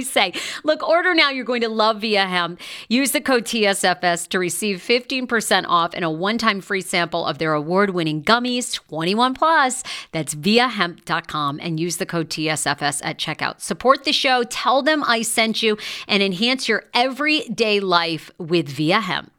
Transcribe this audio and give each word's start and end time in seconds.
say? 0.00 0.32
Look, 0.64 0.82
order 0.86 1.14
now. 1.14 1.30
You're 1.30 1.44
going 1.44 1.60
to 1.62 1.68
love 1.68 2.00
Viia 2.00 2.26
Hemp. 2.28 2.60
Use 2.88 3.12
the 3.12 3.20
code 3.20 3.44
TSFS 3.44 4.28
to 4.28 4.38
receive 4.38 4.78
15% 4.78 5.64
off 5.68 5.92
and 5.94 6.04
a 6.04 6.10
one 6.10 6.38
time 6.38 6.60
free 6.60 6.80
sample 6.80 7.26
of 7.26 7.38
their 7.38 7.52
award 7.52 7.90
winning 7.90 8.22
gummies, 8.22 8.74
21 8.74 9.34
plus. 9.34 9.82
That's 10.12 10.34
viiahemp.com 10.34 11.60
and 11.62 11.78
use 11.78 11.98
the 11.98 12.06
code 12.06 12.28
TSFS 12.28 13.00
at 13.04 13.18
checkout. 13.18 13.60
Support 13.60 14.04
the 14.04 14.12
show, 14.12 14.42
tell 14.44 14.82
them 14.82 15.04
I 15.04 15.22
sent 15.22 15.62
you, 15.62 15.76
and 16.08 16.22
enhance 16.22 16.68
your 16.68 16.84
everyday 16.94 17.80
life 17.80 18.30
with 18.38 18.68
Viia 18.68 19.00
Hemp. 19.00 19.32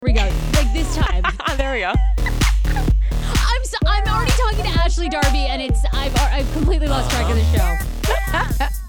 Here 0.00 0.10
we 0.10 0.12
go. 0.12 0.30
Like 0.54 0.72
this 0.72 0.94
time. 0.96 1.24
Ah, 1.40 1.56
there 1.56 1.72
we 1.72 1.80
go. 1.80 1.92
I'm 2.28 3.64
so, 3.64 3.78
I'm 3.86 4.06
already 4.06 4.30
talking 4.32 4.64
to 4.64 4.78
Ashley 4.78 5.08
Darby, 5.08 5.46
and 5.46 5.60
it's 5.62 5.84
I've 5.92 6.14
I've 6.20 6.52
completely 6.52 6.86
lost 6.86 7.10
track 7.10 7.28
of 7.28 7.36
the 7.36 8.66
show. 8.66 8.74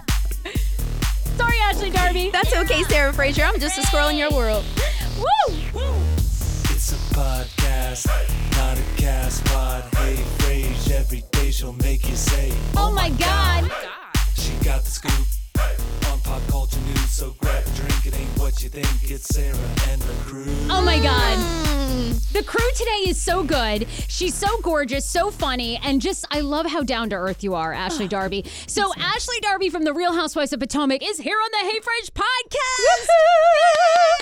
Sorry, 1.39 1.55
Ashley 1.61 1.89
Darby. 1.89 2.29
That's 2.31 2.53
okay, 2.53 2.83
Sarah 2.83 3.13
Fraser. 3.13 3.43
I'm 3.43 3.57
just 3.61 3.77
a 3.77 3.83
squirrel 3.83 4.09
in 4.09 4.17
your 4.17 4.29
world. 4.31 4.65
Woo! 5.17 5.55
It's 6.65 6.91
a 6.91 7.15
podcast, 7.15 8.07
not 8.57 8.77
a 8.77 9.01
cast 9.01 9.45
pod. 9.45 9.85
Hey, 9.95 10.15
Frage, 10.39 10.91
every 10.91 11.23
day 11.31 11.49
she'll 11.51 11.71
make 11.71 12.09
you 12.09 12.17
say, 12.17 12.51
Oh, 12.75 12.89
oh 12.89 12.91
my 12.91 13.09
God. 13.11 13.71
She 14.35 14.51
got 14.65 14.83
the 14.83 14.91
scoop 14.91 15.13
on 16.11 16.19
pop 16.19 16.45
culture 16.49 16.81
news, 16.81 17.09
so 17.09 17.33
grab 17.39 17.65
a 17.65 17.69
drink. 17.69 18.05
It 18.05 18.19
ain't 18.19 18.37
what 18.37 18.61
you 18.61 18.67
think. 18.67 19.09
It's 19.09 19.33
Sarah 19.33 19.55
and 19.91 20.01
the 20.01 20.13
crew. 20.25 20.43
Oh 20.69 20.81
my 20.81 20.99
God. 20.99 21.68
The 22.09 22.43
crew 22.43 22.69
today 22.75 23.09
is 23.09 23.21
so 23.21 23.43
good. 23.43 23.87
She's 24.07 24.33
so 24.33 24.47
gorgeous, 24.61 25.05
so 25.05 25.29
funny, 25.29 25.79
and 25.83 26.01
just 26.01 26.25
I 26.31 26.41
love 26.41 26.65
how 26.65 26.83
down 26.83 27.09
to 27.11 27.15
earth 27.15 27.43
you 27.43 27.53
are, 27.53 27.73
Ashley 27.73 28.07
Darby. 28.07 28.45
So 28.67 28.91
Ashley 28.97 29.39
Darby 29.41 29.69
from 29.69 29.83
the 29.83 29.93
Real 29.93 30.13
Housewives 30.13 30.53
of 30.53 30.59
Potomac 30.59 31.03
is 31.03 31.17
here 31.19 31.37
on 31.37 31.49
the 31.51 31.69
Hey 31.69 31.79
Frage 31.79 32.11
podcast. 32.11 33.07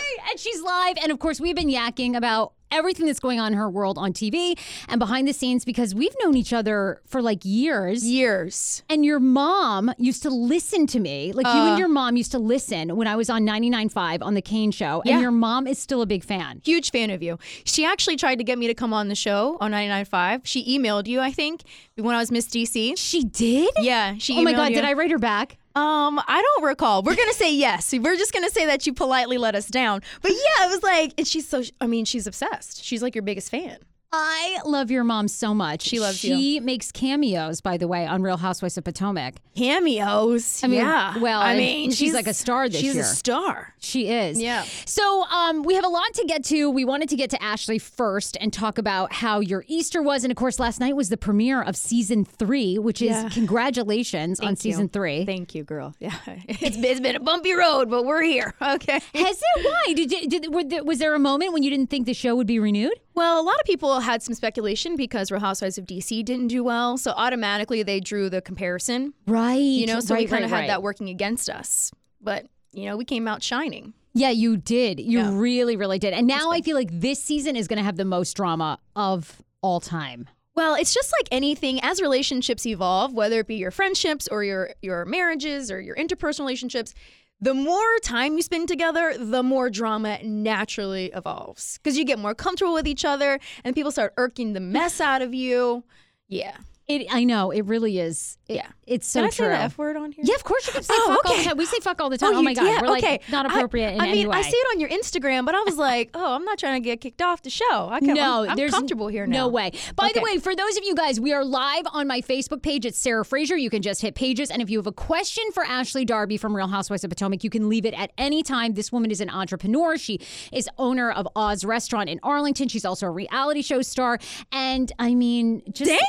Yay! 0.07 0.23
And 0.29 0.39
she's 0.39 0.61
live. 0.61 0.97
And 1.01 1.11
of 1.11 1.19
course, 1.19 1.39
we've 1.39 1.55
been 1.55 1.69
yakking 1.69 2.15
about 2.15 2.53
everything 2.71 3.05
that's 3.05 3.19
going 3.19 3.39
on 3.39 3.53
in 3.53 3.57
her 3.57 3.69
world 3.69 3.97
on 3.97 4.13
TV 4.13 4.57
and 4.87 4.99
behind 4.99 5.27
the 5.27 5.33
scenes 5.33 5.65
because 5.65 5.93
we've 5.95 6.15
known 6.23 6.35
each 6.35 6.53
other 6.53 7.01
for 7.05 7.21
like 7.21 7.39
years. 7.43 8.05
Years. 8.05 8.83
And 8.89 9.05
your 9.05 9.19
mom 9.19 9.91
used 9.97 10.23
to 10.23 10.29
listen 10.29 10.87
to 10.87 10.99
me. 10.99 11.31
Like 11.33 11.45
you 11.45 11.51
and 11.61 11.75
uh. 11.75 11.77
your 11.77 11.87
mom 11.87 12.17
used 12.17 12.31
to 12.31 12.39
listen 12.39 12.95
when 12.95 13.07
I 13.07 13.15
was 13.15 13.29
on 13.29 13.43
99.5 13.45 14.21
on 14.21 14.33
the 14.33 14.41
Kane 14.41 14.71
show. 14.71 15.01
And 15.01 15.09
Yeah. 15.11 15.21
your 15.21 15.31
mom 15.31 15.67
is 15.67 15.79
still 15.79 16.01
a 16.01 16.05
big 16.05 16.23
fan. 16.23 16.61
Huge 16.63 16.91
fan 16.91 17.09
of 17.09 17.21
you. 17.23 17.37
She 17.63 17.85
actually 17.85 18.15
tried 18.17 18.37
to 18.37 18.43
get 18.43 18.57
me 18.57 18.67
to 18.67 18.73
come 18.73 18.93
on 18.93 19.07
the 19.07 19.15
show 19.15 19.57
on 19.59 19.71
99.5. 19.71 20.41
She 20.43 20.77
emailed 20.77 21.07
you, 21.07 21.19
I 21.19 21.31
think, 21.31 21.63
when 21.95 22.15
I 22.15 22.19
was 22.19 22.31
Miss 22.31 22.47
DC. 22.47 22.97
She 22.97 23.23
did? 23.23 23.69
Yeah, 23.79 24.15
she 24.17 24.37
Oh 24.37 24.41
my 24.43 24.53
God, 24.53 24.69
you. 24.69 24.75
did 24.75 24.85
I 24.85 24.93
write 24.93 25.11
her 25.11 25.17
back? 25.19 25.57
Um, 25.77 26.19
I 26.27 26.41
don't 26.41 26.63
recall. 26.65 27.03
We're 27.03 27.15
gonna 27.15 27.33
say 27.33 27.53
yes. 27.53 27.93
We're 27.93 28.15
just 28.15 28.33
gonna 28.33 28.49
say 28.49 28.65
that 28.65 28.87
you 28.87 28.93
politely 28.93 29.37
let 29.37 29.53
us 29.53 29.67
down. 29.67 30.01
But 30.23 30.31
yeah, 30.31 30.65
it 30.65 30.69
was 30.69 30.81
like, 30.81 31.13
and 31.19 31.27
she's 31.27 31.47
so. 31.47 31.61
I 31.79 31.85
mean, 31.85 32.03
she's 32.03 32.25
obsessed. 32.25 32.83
She's 32.83 33.03
like 33.03 33.13
your 33.13 33.21
biggest 33.21 33.51
fan. 33.51 33.77
I 34.11 34.59
love 34.65 34.89
your 34.89 35.03
mom 35.03 35.27
so 35.27 35.53
much. 35.53 35.81
She 35.81 35.99
loves 35.99 36.17
she 36.17 36.29
you. 36.29 36.35
She 36.37 36.59
makes 36.61 36.91
cameos, 36.93 37.59
by 37.59 37.75
the 37.77 37.87
way, 37.89 38.05
on 38.05 38.21
Real 38.21 38.37
Housewives 38.37 38.77
of 38.77 38.85
Potomac. 38.85 39.35
Cameos. 39.55 40.63
I 40.63 40.67
mean, 40.67 40.79
yeah. 40.79 41.17
well, 41.17 41.41
I 41.41 41.57
mean, 41.57 41.91
she's 41.91 42.13
like 42.13 42.27
a 42.27 42.33
star 42.33 42.69
this 42.69 42.79
she's 42.79 42.95
year. 42.95 43.03
She's 43.03 43.11
a 43.11 43.15
star. 43.15 43.73
She 43.79 44.09
is. 44.09 44.39
Yeah. 44.39 44.63
So 44.85 45.23
um, 45.25 45.63
we 45.63 45.75
have 45.75 45.83
a 45.83 45.89
lot 45.89 46.13
to 46.15 46.25
get 46.25 46.43
to. 46.45 46.69
We 46.69 46.85
wanted 46.85 47.09
to 47.09 47.15
get 47.17 47.29
to 47.31 47.43
Ashley 47.43 47.79
first 47.79 48.37
and 48.39 48.53
talk 48.53 48.77
about 48.77 49.11
how 49.11 49.39
your 49.41 49.65
Easter 49.67 50.01
was. 50.01 50.23
And 50.23 50.31
of 50.31 50.37
course, 50.37 50.57
last 50.59 50.79
night 50.79 50.95
was 50.95 51.09
the 51.09 51.17
premiere 51.17 51.61
of 51.61 51.75
season 51.75 52.23
three, 52.23 52.77
which 52.79 53.01
is 53.01 53.09
Yeah. 53.09 53.29
congratulations 53.29 54.39
on 54.39 54.51
you. 54.51 54.55
season 54.55 54.87
three. 54.89 55.25
Thank 55.25 55.53
you, 55.53 55.63
girl. 55.63 55.95
Yeah, 55.99 56.15
it's, 56.47 56.77
it's 56.77 56.99
been 57.01 57.15
a 57.15 57.19
bumpy 57.19 57.53
road, 57.53 57.89
but 57.89 58.05
we're 58.05 58.23
here. 58.23 58.53
Okay. 58.77 58.99
Has 59.15 59.41
it? 59.55 59.65
Why? 59.65 59.93
Did, 59.93 60.11
you- 60.11 60.27
did 60.29 60.69
there, 60.69 60.83
was 60.83 60.99
there 60.99 61.15
a 61.15 61.19
moment 61.19 61.53
when 61.53 61.63
you 61.63 61.69
didn't 61.69 61.89
think 61.89 62.05
the 62.05 62.13
show 62.13 62.35
would 62.35 62.47
be 62.47 62.59
renewed? 62.59 62.93
Well, 63.17 63.41
a 63.41 63.41
lot 63.41 63.55
of 63.59 63.65
people 63.65 63.99
had 63.99 64.21
some 64.21 64.35
speculation 64.35 64.95
because 64.95 65.31
Real 65.31 65.41
Housewives 65.41 65.79
of 65.79 65.85
DC 65.85 66.23
didn't 66.23 66.49
do 66.49 66.63
well, 66.63 66.99
so 66.99 67.13
automatically 67.17 67.81
they 67.81 67.99
drew 67.99 68.29
the 68.29 68.43
comparison. 68.43 69.11
Right. 69.25 69.55
You 69.55 69.87
know, 69.87 70.01
so 70.01 70.13
we 70.13 70.27
kind 70.27 70.45
of 70.45 70.51
right, 70.51 70.57
had 70.57 70.61
right. 70.61 70.67
that 70.67 70.83
working 70.83 71.09
against 71.09 71.49
us. 71.49 71.91
But 72.21 72.45
you 72.73 72.85
know, 72.85 72.95
we 72.95 73.05
came 73.05 73.27
out 73.27 73.41
shining. 73.41 73.95
Yeah, 74.13 74.29
you 74.29 74.55
did. 74.55 74.99
You 74.99 75.17
Yeah. 75.17 75.31
really, 75.33 75.75
really 75.75 75.97
did. 75.97 76.13
And 76.13 76.27
now 76.27 76.51
I 76.51 76.61
feel 76.61 76.75
like 76.75 76.89
this 76.91 77.21
season 77.21 77.55
is 77.55 77.67
going 77.67 77.77
to 77.77 77.83
have 77.83 77.97
the 77.97 78.05
most 78.05 78.37
drama 78.37 78.77
of 78.95 79.41
all 79.63 79.79
time. 79.79 80.29
Well, 80.53 80.75
it's 80.75 80.93
just 80.93 81.11
like 81.19 81.27
anything 81.31 81.79
as 81.81 81.99
relationships 81.99 82.67
evolve, 82.67 83.13
whether 83.13 83.39
it 83.39 83.47
be 83.47 83.55
your 83.55 83.71
friendships 83.71 84.27
or 84.27 84.43
your 84.43 84.75
your 84.83 85.05
marriages 85.05 85.71
or 85.71 85.81
your 85.81 85.95
interpersonal 85.95 86.41
relationships, 86.41 86.93
the 87.39 87.53
more 87.53 87.99
time 88.01 88.35
you 88.35 88.41
spend 88.41 88.67
together, 88.67 89.15
the 89.17 89.43
more 89.43 89.69
drama 89.69 90.19
naturally 90.23 91.11
evolves 91.13 91.77
because 91.77 91.97
you 91.97 92.03
get 92.03 92.17
more 92.17 92.33
comfortable 92.33 92.73
with 92.73 92.87
each 92.87 93.05
other 93.05 93.39
and 93.63 93.75
people 93.75 93.91
start 93.91 94.13
irking 94.17 94.53
the 94.53 94.59
mess 94.59 94.99
out 94.99 95.21
of 95.21 95.33
you. 95.33 95.83
Yeah. 96.27 96.57
It, 96.87 97.07
I 97.11 97.25
know 97.25 97.51
it 97.51 97.65
really 97.65 97.99
is. 97.99 98.37
It- 98.47 98.55
Yeah. 98.55 98.67
it's 98.85 99.05
so 99.05 99.19
Can 99.19 99.25
I 99.25 99.29
true. 99.29 99.45
say 99.47 99.49
the 99.49 99.57
F 99.57 99.77
word 99.77 99.97
on 99.97 100.13
here? 100.13 100.23
Yeah, 100.25 100.35
of 100.35 100.45
course 100.45 100.65
you 100.67 100.71
can 100.71 100.83
say 100.83 100.93
Oh, 100.95 101.07
fuck 101.17 101.25
all 101.25 101.33
the 101.33 101.39
okay. 101.39 101.49
time. 101.49 101.57
We 101.57 101.65
say 101.65 101.79
fuck 101.81 101.99
all 101.99 102.09
the 102.09 102.15
oh, 102.15 102.17
time. 102.17 102.35
Oh, 102.35 102.37
you- 102.39 102.45
my 102.45 102.53
god, 102.53 102.63
yeah, 102.63 102.81
we're 102.81 102.87
like 102.87 103.03
okay. 103.03 103.19
not 103.29 103.45
I- 103.45 103.49
appropriate 103.49 103.91
in 103.95 103.99
I, 103.99 104.07
any 104.07 104.19
mean, 104.19 104.29
way. 104.29 104.37
I 104.37 104.41
see 104.41 104.55
it 104.55 104.67
on 104.73 104.79
your 104.79 104.87
Instagram, 104.89 105.45
but 105.45 105.53
I 105.53 105.59
was 105.63 105.75
like, 105.75 106.11
oh, 106.13 106.33
I'm 106.33 106.45
not 106.45 106.57
trying 106.57 106.81
to 106.81 106.85
get 106.85 107.01
kicked 107.01 107.21
off 107.21 107.41
the 107.41 107.49
show. 107.49 107.89
I 107.91 107.99
can, 107.99 108.13
no, 108.13 108.45
I'm, 108.45 108.57
I'm 108.57 108.69
comfortable 108.69 109.09
here 109.09 109.27
now. 109.27 109.47
No 109.47 109.47
way. 109.49 109.71
By 109.97 110.11
the 110.13 110.21
way, 110.21 110.37
for 110.37 110.55
those 110.55 110.77
of 110.77 110.85
you 110.85 110.95
guys, 110.95 111.19
we 111.19 111.33
are 111.33 111.43
live 111.43 111.83
on 111.91 112.07
my 112.07 112.21
Facebook 112.21 112.61
page. 112.61 112.85
It's 112.85 112.97
Sarah 112.97 113.25
Fraser. 113.25 113.57
You 113.57 113.69
can 113.69 113.81
just 113.81 114.01
hit 114.01 114.15
pages, 114.15 114.49
and 114.49 114.61
if 114.61 114.69
you 114.69 114.77
have 114.79 114.87
a 114.87 114.93
question 114.93 115.43
for 115.53 115.65
Ashley 115.65 116.05
Darby 116.05 116.37
from 116.37 116.55
Real 116.55 116.67
Housewives 116.67 117.03
of 117.03 117.09
Potomac, 117.09 117.43
you 117.43 117.49
can 117.49 117.67
leave 117.67 117.85
it 117.85 117.93
at 117.95 118.11
any 118.17 118.43
time. 118.43 118.75
This 118.75 118.93
woman 118.93 119.11
is 119.11 119.19
an 119.19 119.29
entrepreneur. 119.29 119.97
She 119.97 120.21
is 120.53 120.69
owner 120.77 121.11
of 121.11 121.27
Oz 121.35 121.65
Restaurant 121.65 122.09
in 122.09 122.21
Arlington. 122.23 122.69
She's 122.69 122.85
also 122.85 123.07
a 123.07 123.11
reality 123.11 123.61
show 123.61 123.81
star, 123.81 124.19
and 124.53 124.89
I 124.99 125.15
mean, 125.15 125.63
just 125.73 125.91
Dang, 125.91 125.99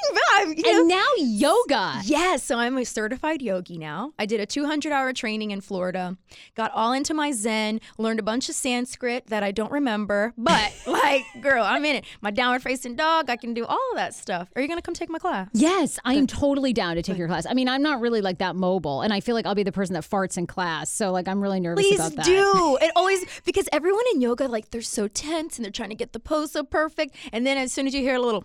Vibe. 0.46 0.67
And 0.76 0.88
now 0.88 1.06
yoga. 1.18 2.00
Yes, 2.04 2.42
so 2.42 2.58
I'm 2.58 2.76
a 2.78 2.84
certified 2.84 3.42
yogi 3.42 3.78
now. 3.78 4.12
I 4.18 4.26
did 4.26 4.40
a 4.40 4.46
200 4.46 4.92
hour 4.92 5.12
training 5.12 5.50
in 5.50 5.60
Florida, 5.60 6.16
got 6.54 6.72
all 6.72 6.92
into 6.92 7.14
my 7.14 7.32
Zen, 7.32 7.80
learned 7.98 8.20
a 8.20 8.22
bunch 8.22 8.48
of 8.48 8.54
Sanskrit 8.54 9.26
that 9.28 9.42
I 9.42 9.50
don't 9.50 9.72
remember, 9.72 10.32
but 10.36 10.72
like, 10.86 11.24
girl, 11.40 11.64
I'm 11.64 11.84
in 11.84 11.96
it. 11.96 12.04
My 12.20 12.30
downward 12.30 12.62
facing 12.62 12.96
dog, 12.96 13.30
I 13.30 13.36
can 13.36 13.54
do 13.54 13.64
all 13.64 13.90
of 13.92 13.96
that 13.96 14.14
stuff. 14.14 14.48
Are 14.56 14.62
you 14.62 14.68
gonna 14.68 14.82
come 14.82 14.94
take 14.94 15.10
my 15.10 15.18
class? 15.18 15.48
Yes, 15.52 15.98
I 16.04 16.14
am 16.14 16.26
totally 16.26 16.72
down 16.72 16.96
to 16.96 17.02
take 17.02 17.18
your 17.18 17.28
class. 17.28 17.46
I 17.46 17.54
mean, 17.54 17.68
I'm 17.68 17.82
not 17.82 18.00
really 18.00 18.20
like 18.20 18.38
that 18.38 18.56
mobile, 18.56 19.02
and 19.02 19.12
I 19.12 19.20
feel 19.20 19.34
like 19.34 19.46
I'll 19.46 19.54
be 19.54 19.62
the 19.62 19.72
person 19.72 19.94
that 19.94 20.04
farts 20.04 20.38
in 20.38 20.46
class. 20.46 20.90
So 20.90 21.10
like, 21.12 21.28
I'm 21.28 21.40
really 21.40 21.60
nervous 21.60 21.84
Please 21.84 21.98
about 21.98 22.16
that. 22.16 22.24
do. 22.24 22.78
It 22.80 22.92
always 22.96 23.24
because 23.44 23.68
everyone 23.72 24.04
in 24.12 24.20
yoga 24.20 24.48
like 24.48 24.70
they're 24.70 24.82
so 24.82 25.08
tense 25.08 25.56
and 25.56 25.64
they're 25.64 25.72
trying 25.72 25.90
to 25.90 25.94
get 25.94 26.12
the 26.12 26.20
pose 26.20 26.52
so 26.52 26.62
perfect, 26.62 27.14
and 27.32 27.46
then 27.46 27.58
as 27.58 27.72
soon 27.72 27.86
as 27.86 27.94
you 27.94 28.00
hear 28.00 28.16
a 28.16 28.20
little. 28.20 28.44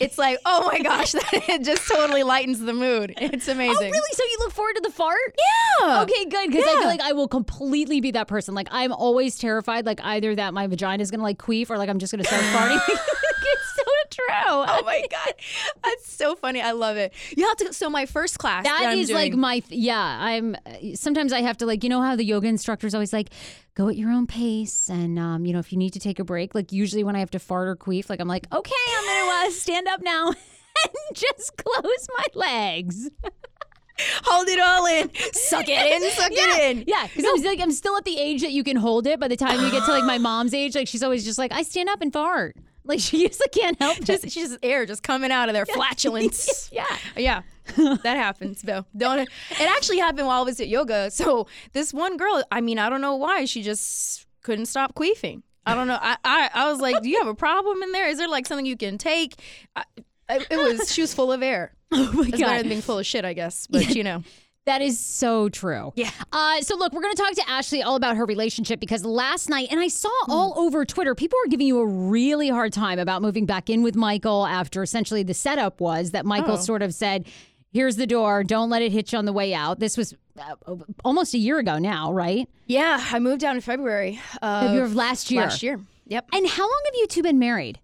It's 0.00 0.16
like, 0.16 0.38
oh 0.46 0.66
my 0.66 0.78
gosh, 0.82 1.12
that, 1.12 1.48
it 1.48 1.62
just 1.62 1.86
totally 1.86 2.22
lightens 2.22 2.58
the 2.58 2.72
mood. 2.72 3.14
It's 3.18 3.48
oh, 3.48 3.52
amazing. 3.52 3.76
Oh, 3.76 3.90
really? 3.90 4.12
So 4.14 4.24
you 4.24 4.36
look 4.40 4.52
forward 4.52 4.74
to 4.76 4.80
the 4.80 4.90
fart? 4.90 5.18
Yeah. 5.80 6.02
Okay, 6.02 6.24
good. 6.24 6.50
Because 6.50 6.64
I 6.64 6.78
feel 6.78 6.86
like 6.86 7.02
I 7.02 7.12
will 7.12 7.28
completely 7.28 8.00
be 8.00 8.10
that 8.12 8.26
person. 8.26 8.54
Like 8.54 8.68
I'm 8.70 8.92
always 8.92 9.38
terrified, 9.38 9.86
like 9.86 10.00
either 10.02 10.34
that 10.34 10.54
my 10.54 10.66
vagina 10.66 11.02
is 11.02 11.10
gonna 11.10 11.22
like 11.22 11.38
queef 11.38 11.70
or 11.70 11.78
like 11.78 11.88
I'm 11.88 11.98
just 11.98 12.12
gonna 12.12 12.24
start 12.24 12.42
farting. 12.42 12.80
true. 14.10 14.24
Oh 14.28 14.82
my 14.84 15.04
god, 15.10 15.34
that's 15.82 16.12
so 16.12 16.34
funny. 16.36 16.60
I 16.60 16.72
love 16.72 16.96
it. 16.96 17.12
You 17.36 17.46
have 17.46 17.56
to. 17.58 17.72
So 17.72 17.88
my 17.90 18.06
first 18.06 18.38
class. 18.38 18.64
that 18.64 18.80
That 18.80 18.90
I'm 18.90 18.98
is 18.98 19.10
like 19.10 19.34
my 19.34 19.60
th- 19.60 19.80
yeah. 19.80 20.18
I'm 20.20 20.56
sometimes 20.94 21.32
I 21.32 21.40
have 21.42 21.58
to 21.58 21.66
like 21.66 21.82
you 21.84 21.90
know 21.90 22.02
how 22.02 22.16
the 22.16 22.24
yoga 22.24 22.48
instructor 22.48 22.86
is 22.86 22.94
always 22.94 23.12
like 23.12 23.30
go 23.74 23.88
at 23.88 23.96
your 23.96 24.10
own 24.10 24.26
pace 24.26 24.90
and 24.90 25.18
um 25.18 25.46
you 25.46 25.52
know 25.52 25.58
if 25.58 25.72
you 25.72 25.78
need 25.78 25.92
to 25.94 26.00
take 26.00 26.18
a 26.18 26.24
break 26.24 26.54
like 26.54 26.72
usually 26.72 27.04
when 27.04 27.16
I 27.16 27.20
have 27.20 27.30
to 27.30 27.38
fart 27.38 27.68
or 27.68 27.76
queef 27.76 28.10
like 28.10 28.20
I'm 28.20 28.28
like 28.28 28.46
okay 28.52 28.74
I'm 28.98 29.04
gonna 29.06 29.46
uh, 29.48 29.50
stand 29.50 29.88
up 29.88 30.02
now 30.02 30.28
and 30.84 30.94
just 31.14 31.56
close 31.56 32.08
my 32.16 32.24
legs. 32.34 33.08
hold 34.24 34.48
it 34.48 34.58
all 34.58 34.86
in, 34.86 35.10
suck 35.32 35.66
it 35.68 36.02
in, 36.02 36.10
suck 36.12 36.30
it 36.32 36.76
in. 36.76 36.84
Yeah, 36.86 37.06
because 37.06 37.24
I'm 37.26 37.44
like 37.44 37.60
I'm 37.60 37.70
still 37.72 37.96
at 37.96 38.04
the 38.04 38.18
age 38.18 38.40
that 38.42 38.52
you 38.52 38.64
can 38.64 38.76
hold 38.76 39.06
it. 39.06 39.20
By 39.20 39.28
the 39.28 39.36
time 39.36 39.60
you 39.60 39.70
get 39.70 39.84
to 39.84 39.90
like 39.90 40.04
my 40.04 40.18
mom's 40.30 40.54
age, 40.54 40.74
like 40.74 40.88
she's 40.88 41.02
always 41.02 41.24
just 41.24 41.38
like 41.38 41.52
I 41.52 41.62
stand 41.62 41.88
up 41.88 42.00
and 42.00 42.12
fart. 42.12 42.56
Like 42.90 43.00
she 43.08 43.26
just 43.26 43.42
can't 43.52 43.78
help 43.80 43.98
Just, 44.00 44.24
it. 44.24 44.32
she's 44.32 44.48
just 44.50 44.58
air 44.62 44.84
just 44.84 45.02
coming 45.02 45.30
out 45.30 45.48
of 45.48 45.54
their 45.54 45.66
flatulence. 45.78 46.68
Yeah. 46.80 46.84
Yeah, 47.16 47.42
that 47.76 48.16
happens 48.16 48.62
though. 48.62 48.84
Don't 48.96 49.18
it? 49.20 49.28
It 49.52 49.70
actually 49.76 49.98
happened 49.98 50.26
while 50.26 50.42
I 50.42 50.44
was 50.44 50.60
at 50.60 50.68
yoga. 50.68 51.10
So 51.10 51.46
this 51.72 51.92
one 51.94 52.16
girl, 52.16 52.42
I 52.50 52.60
mean, 52.60 52.78
I 52.78 52.88
don't 52.90 53.00
know 53.00 53.16
why 53.16 53.44
she 53.44 53.62
just 53.62 54.26
couldn't 54.42 54.66
stop 54.66 54.94
queefing. 54.94 55.42
I 55.66 55.74
don't 55.74 55.86
know. 55.88 55.98
I 56.00 56.16
I, 56.24 56.50
I 56.54 56.70
was 56.70 56.80
like, 56.80 57.02
do 57.02 57.08
you 57.08 57.18
have 57.18 57.26
a 57.28 57.34
problem 57.34 57.82
in 57.82 57.92
there? 57.92 58.08
Is 58.08 58.18
there 58.18 58.28
like 58.28 58.46
something 58.46 58.66
you 58.66 58.76
can 58.76 58.98
take? 58.98 59.34
I, 59.76 59.84
it 60.28 60.56
was 60.56 60.92
she 60.92 61.00
was 61.02 61.12
full 61.14 61.32
of 61.32 61.42
air. 61.42 61.74
Oh 61.92 62.10
my 62.12 62.28
It's 62.28 62.40
better 62.40 62.58
than 62.58 62.68
being 62.68 62.80
full 62.82 62.98
of 62.98 63.06
shit, 63.06 63.24
I 63.24 63.32
guess. 63.34 63.66
But 63.66 63.94
you 63.94 64.04
know, 64.04 64.22
That 64.66 64.82
is 64.82 64.98
so 65.00 65.48
true. 65.48 65.92
Yeah. 65.96 66.10
Uh, 66.32 66.60
so 66.60 66.76
look, 66.76 66.92
we're 66.92 67.00
going 67.00 67.14
to 67.14 67.22
talk 67.22 67.32
to 67.34 67.48
Ashley 67.50 67.82
all 67.82 67.96
about 67.96 68.16
her 68.16 68.24
relationship 68.26 68.78
because 68.78 69.04
last 69.04 69.48
night, 69.48 69.68
and 69.70 69.80
I 69.80 69.88
saw 69.88 70.10
all 70.28 70.54
over 70.58 70.84
Twitter, 70.84 71.14
people 71.14 71.38
were 71.44 71.48
giving 71.48 71.66
you 71.66 71.78
a 71.80 71.86
really 71.86 72.48
hard 72.50 72.72
time 72.72 72.98
about 72.98 73.22
moving 73.22 73.46
back 73.46 73.70
in 73.70 73.82
with 73.82 73.96
Michael 73.96 74.46
after 74.46 74.82
essentially 74.82 75.22
the 75.22 75.34
setup 75.34 75.80
was 75.80 76.10
that 76.12 76.26
Michael 76.26 76.54
Oh. 76.54 76.60
sort 76.60 76.82
of 76.82 76.92
said, 76.94 77.26
"Here's 77.72 77.96
the 77.96 78.06
door. 78.06 78.44
Don't 78.44 78.68
let 78.70 78.82
it 78.82 78.92
hit 78.92 79.12
you 79.12 79.18
on 79.18 79.24
the 79.24 79.32
way 79.32 79.54
out." 79.54 79.80
This 79.80 79.96
was 79.96 80.14
uh, 80.38 80.76
almost 81.04 81.34
a 81.34 81.38
year 81.38 81.58
ago 81.58 81.78
now, 81.78 82.12
right? 82.12 82.48
yeah, 82.66 83.04
I 83.12 83.18
moved 83.18 83.40
down 83.40 83.56
in 83.56 83.62
February. 83.62 84.20
Uh, 84.42 84.60
February 84.62 84.84
of 84.86 84.94
last 84.94 85.30
year. 85.30 85.42
Last 85.42 85.62
year. 85.62 85.80
Yep. 86.06 86.28
And 86.32 86.46
how 86.46 86.62
long 86.64 86.80
have 86.84 86.94
you 86.94 87.06
two 87.06 87.22
been 87.22 87.38
married? 87.38 87.80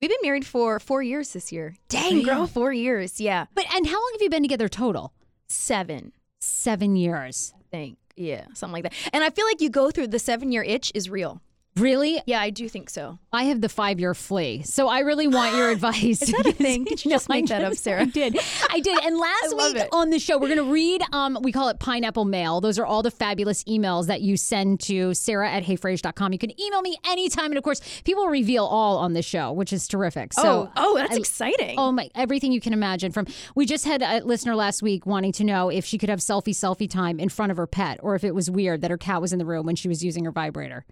We've 0.00 0.10
been 0.10 0.18
married 0.22 0.44
for 0.46 0.78
four 0.80 1.02
years 1.02 1.32
this 1.32 1.52
year. 1.52 1.74
Dang, 1.88 2.22
girl, 2.22 2.46
four 2.46 2.72
years. 2.72 3.20
Yeah. 3.20 3.46
But 3.54 3.66
and 3.74 3.86
how 3.86 3.94
long 3.96 4.10
have 4.14 4.22
you 4.22 4.30
been 4.30 4.42
together 4.42 4.68
total? 4.68 5.12
Seven, 5.52 6.12
Seven 6.40 6.96
years. 6.96 7.52
I 7.56 7.62
think. 7.70 7.98
Yeah, 8.16 8.46
something 8.54 8.72
like 8.72 8.82
that. 8.84 8.94
And 9.12 9.22
I 9.22 9.30
feel 9.30 9.46
like 9.46 9.60
you 9.60 9.70
go 9.70 9.90
through 9.90 10.08
the 10.08 10.18
seven 10.18 10.50
year 10.50 10.62
itch 10.62 10.90
is 10.94 11.08
real. 11.08 11.40
Really? 11.76 12.20
Yeah, 12.26 12.40
I 12.40 12.50
do 12.50 12.68
think 12.68 12.90
so. 12.90 13.18
I 13.32 13.44
have 13.44 13.62
the 13.62 13.68
five 13.68 13.98
year 13.98 14.12
flea. 14.12 14.62
So 14.62 14.88
I 14.88 15.00
really 15.00 15.26
want 15.26 15.56
your 15.56 15.70
advice. 15.70 16.20
Is 16.22 16.30
that 16.32 16.44
a 16.46 16.52
thing? 16.52 16.84
Did 16.84 17.02
you 17.02 17.10
just 17.10 17.30
make 17.30 17.46
that 17.46 17.64
up, 17.64 17.74
Sarah? 17.74 18.02
I 18.02 18.04
did. 18.04 18.38
I 18.70 18.80
did. 18.80 19.02
And 19.02 19.16
last 19.18 19.56
week 19.56 19.76
it. 19.76 19.88
on 19.90 20.10
the 20.10 20.18
show, 20.18 20.36
we're 20.36 20.48
going 20.54 20.58
to 20.58 20.70
read, 20.70 21.02
um, 21.12 21.38
we 21.40 21.50
call 21.50 21.68
it 21.70 21.78
pineapple 21.80 22.26
mail. 22.26 22.60
Those 22.60 22.78
are 22.78 22.84
all 22.84 23.02
the 23.02 23.10
fabulous 23.10 23.64
emails 23.64 24.06
that 24.08 24.20
you 24.20 24.36
send 24.36 24.80
to 24.80 25.14
sarah 25.14 25.50
at 25.50 25.64
heyfrage.com. 25.64 26.32
You 26.32 26.38
can 26.38 26.60
email 26.60 26.82
me 26.82 26.98
anytime. 27.06 27.46
And 27.46 27.56
of 27.56 27.64
course, 27.64 27.80
people 28.04 28.26
reveal 28.26 28.66
all 28.66 28.98
on 28.98 29.14
the 29.14 29.22
show, 29.22 29.50
which 29.52 29.72
is 29.72 29.88
terrific. 29.88 30.34
So, 30.34 30.70
oh, 30.76 30.92
oh, 30.94 30.96
that's 30.98 31.14
I- 31.14 31.18
exciting. 31.18 31.78
Oh 31.78 31.90
my! 31.90 32.10
Everything 32.14 32.52
you 32.52 32.60
can 32.60 32.74
imagine. 32.74 33.12
From 33.12 33.26
we 33.54 33.64
just 33.64 33.86
had 33.86 34.02
a 34.02 34.22
listener 34.24 34.54
last 34.54 34.82
week 34.82 35.06
wanting 35.06 35.32
to 35.32 35.44
know 35.44 35.70
if 35.70 35.86
she 35.86 35.96
could 35.96 36.10
have 36.10 36.18
selfie 36.18 36.54
selfie 36.54 36.88
time 36.90 37.18
in 37.18 37.30
front 37.30 37.50
of 37.50 37.56
her 37.56 37.66
pet, 37.66 37.98
or 38.02 38.14
if 38.14 38.24
it 38.24 38.34
was 38.34 38.50
weird 38.50 38.82
that 38.82 38.90
her 38.90 38.98
cat 38.98 39.22
was 39.22 39.32
in 39.32 39.38
the 39.38 39.46
room 39.46 39.64
when 39.64 39.76
she 39.76 39.88
was 39.88 40.04
using 40.04 40.24
her 40.26 40.30
vibrator. 40.32 40.84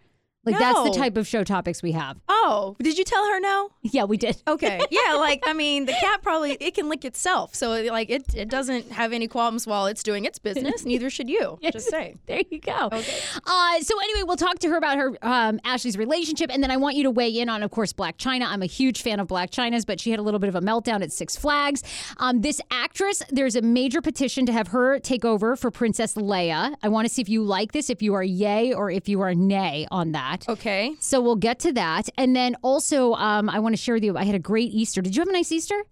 Like 0.44 0.58
that's 0.58 0.78
the 0.78 0.86
No. 0.90 0.92
type 0.94 1.16
of 1.16 1.26
show 1.26 1.44
topics 1.44 1.82
we 1.82 1.92
have. 1.92 2.16
Oh, 2.28 2.74
did 2.82 2.96
you 2.96 3.04
tell 3.04 3.24
her 3.26 3.38
no? 3.40 3.70
Yeah, 3.82 4.04
we 4.04 4.16
did. 4.16 4.42
Okay. 4.48 4.80
Yeah, 4.90 5.14
like 5.14 5.42
I 5.46 5.52
mean, 5.52 5.86
the 5.86 5.92
cat 5.92 6.22
probably 6.22 6.52
it 6.52 6.74
can 6.74 6.88
lick 6.88 7.04
itself, 7.04 7.54
so 7.54 7.70
like 7.84 8.10
it 8.10 8.34
it 8.34 8.48
doesn't 8.48 8.90
have 8.92 9.12
any 9.12 9.28
qualms 9.28 9.66
while 9.66 9.86
it's 9.86 10.02
doing 10.02 10.24
its 10.24 10.38
business. 10.38 10.84
Neither 10.84 11.10
should 11.10 11.28
you. 11.28 11.58
Just 11.72 11.88
say. 11.90 12.16
There 12.26 12.40
you 12.50 12.58
go. 12.60 12.88
Okay. 12.92 13.18
Uh, 13.46 13.80
so 13.80 13.98
anyway, 14.02 14.22
we'll 14.24 14.36
talk 14.36 14.58
to 14.60 14.68
her 14.68 14.76
about 14.76 14.96
her 14.98 15.16
um, 15.22 15.60
Ashley's 15.64 15.96
relationship, 15.98 16.50
and 16.52 16.62
then 16.62 16.70
I 16.70 16.76
want 16.76 16.96
you 16.96 17.02
to 17.04 17.10
weigh 17.10 17.30
in 17.38 17.48
on, 17.48 17.62
of 17.62 17.70
course, 17.70 17.92
Blac 17.92 18.16
Chyna. 18.16 18.46
I'm 18.46 18.62
a 18.62 18.66
huge 18.66 19.02
fan 19.02 19.20
of 19.20 19.28
Blac 19.28 19.50
Chyna's, 19.50 19.84
but 19.84 20.00
she 20.00 20.10
had 20.10 20.18
a 20.18 20.22
little 20.22 20.40
bit 20.40 20.48
of 20.48 20.54
a 20.56 20.60
meltdown 20.60 21.02
at 21.02 21.12
Six 21.12 21.36
Flags. 21.36 21.82
Um, 22.18 22.40
this 22.40 22.60
actress, 22.70 23.22
there's 23.30 23.54
a 23.56 23.62
major 23.62 24.00
petition 24.00 24.46
to 24.46 24.52
have 24.52 24.68
her 24.68 24.98
take 24.98 25.24
over 25.24 25.54
for 25.56 25.70
Princess 25.70 26.14
Leia. 26.14 26.74
I 26.82 26.88
want 26.88 27.06
to 27.06 27.12
see 27.14 27.22
if 27.22 27.28
you 27.28 27.42
like 27.44 27.72
this, 27.72 27.90
if 27.90 28.02
you 28.02 28.14
are 28.14 28.24
yay 28.24 28.72
or 28.72 28.90
if 28.90 29.08
you 29.08 29.20
are 29.20 29.34
nay 29.34 29.86
on 29.90 30.12
that. 30.12 30.39
Okay. 30.48 30.94
So 31.00 31.20
we'll 31.20 31.36
get 31.36 31.58
to 31.60 31.72
that, 31.72 32.08
and 32.16 32.34
then 32.34 32.56
also 32.62 33.14
um, 33.14 33.48
I 33.48 33.58
want 33.58 33.74
to 33.74 33.80
share 33.80 33.94
with 33.94 34.04
you. 34.04 34.16
I 34.16 34.24
had 34.24 34.34
a 34.34 34.40
great 34.40 34.72
Easter. 34.72 35.02
Did 35.02 35.16
you 35.16 35.20
have 35.20 35.28
a 35.28 35.32
nice 35.32 35.52
Easter? 35.52 35.82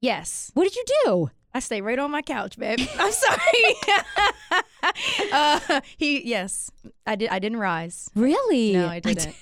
Yes. 0.00 0.50
What 0.54 0.64
did 0.64 0.76
you 0.76 0.84
do? 1.04 1.30
I 1.54 1.60
stay 1.60 1.80
right 1.80 1.98
on 1.98 2.10
my 2.10 2.22
couch, 2.22 2.58
babe. 2.58 2.80
I'm 2.98 3.12
sorry. 3.12 4.62
uh, 5.32 5.80
he 5.96 6.28
yes, 6.28 6.70
I 7.06 7.14
did. 7.14 7.30
I 7.30 7.38
didn't 7.38 7.58
rise. 7.58 8.10
Really? 8.14 8.72
No, 8.72 8.88
I 8.88 9.00
didn't. 9.00 9.34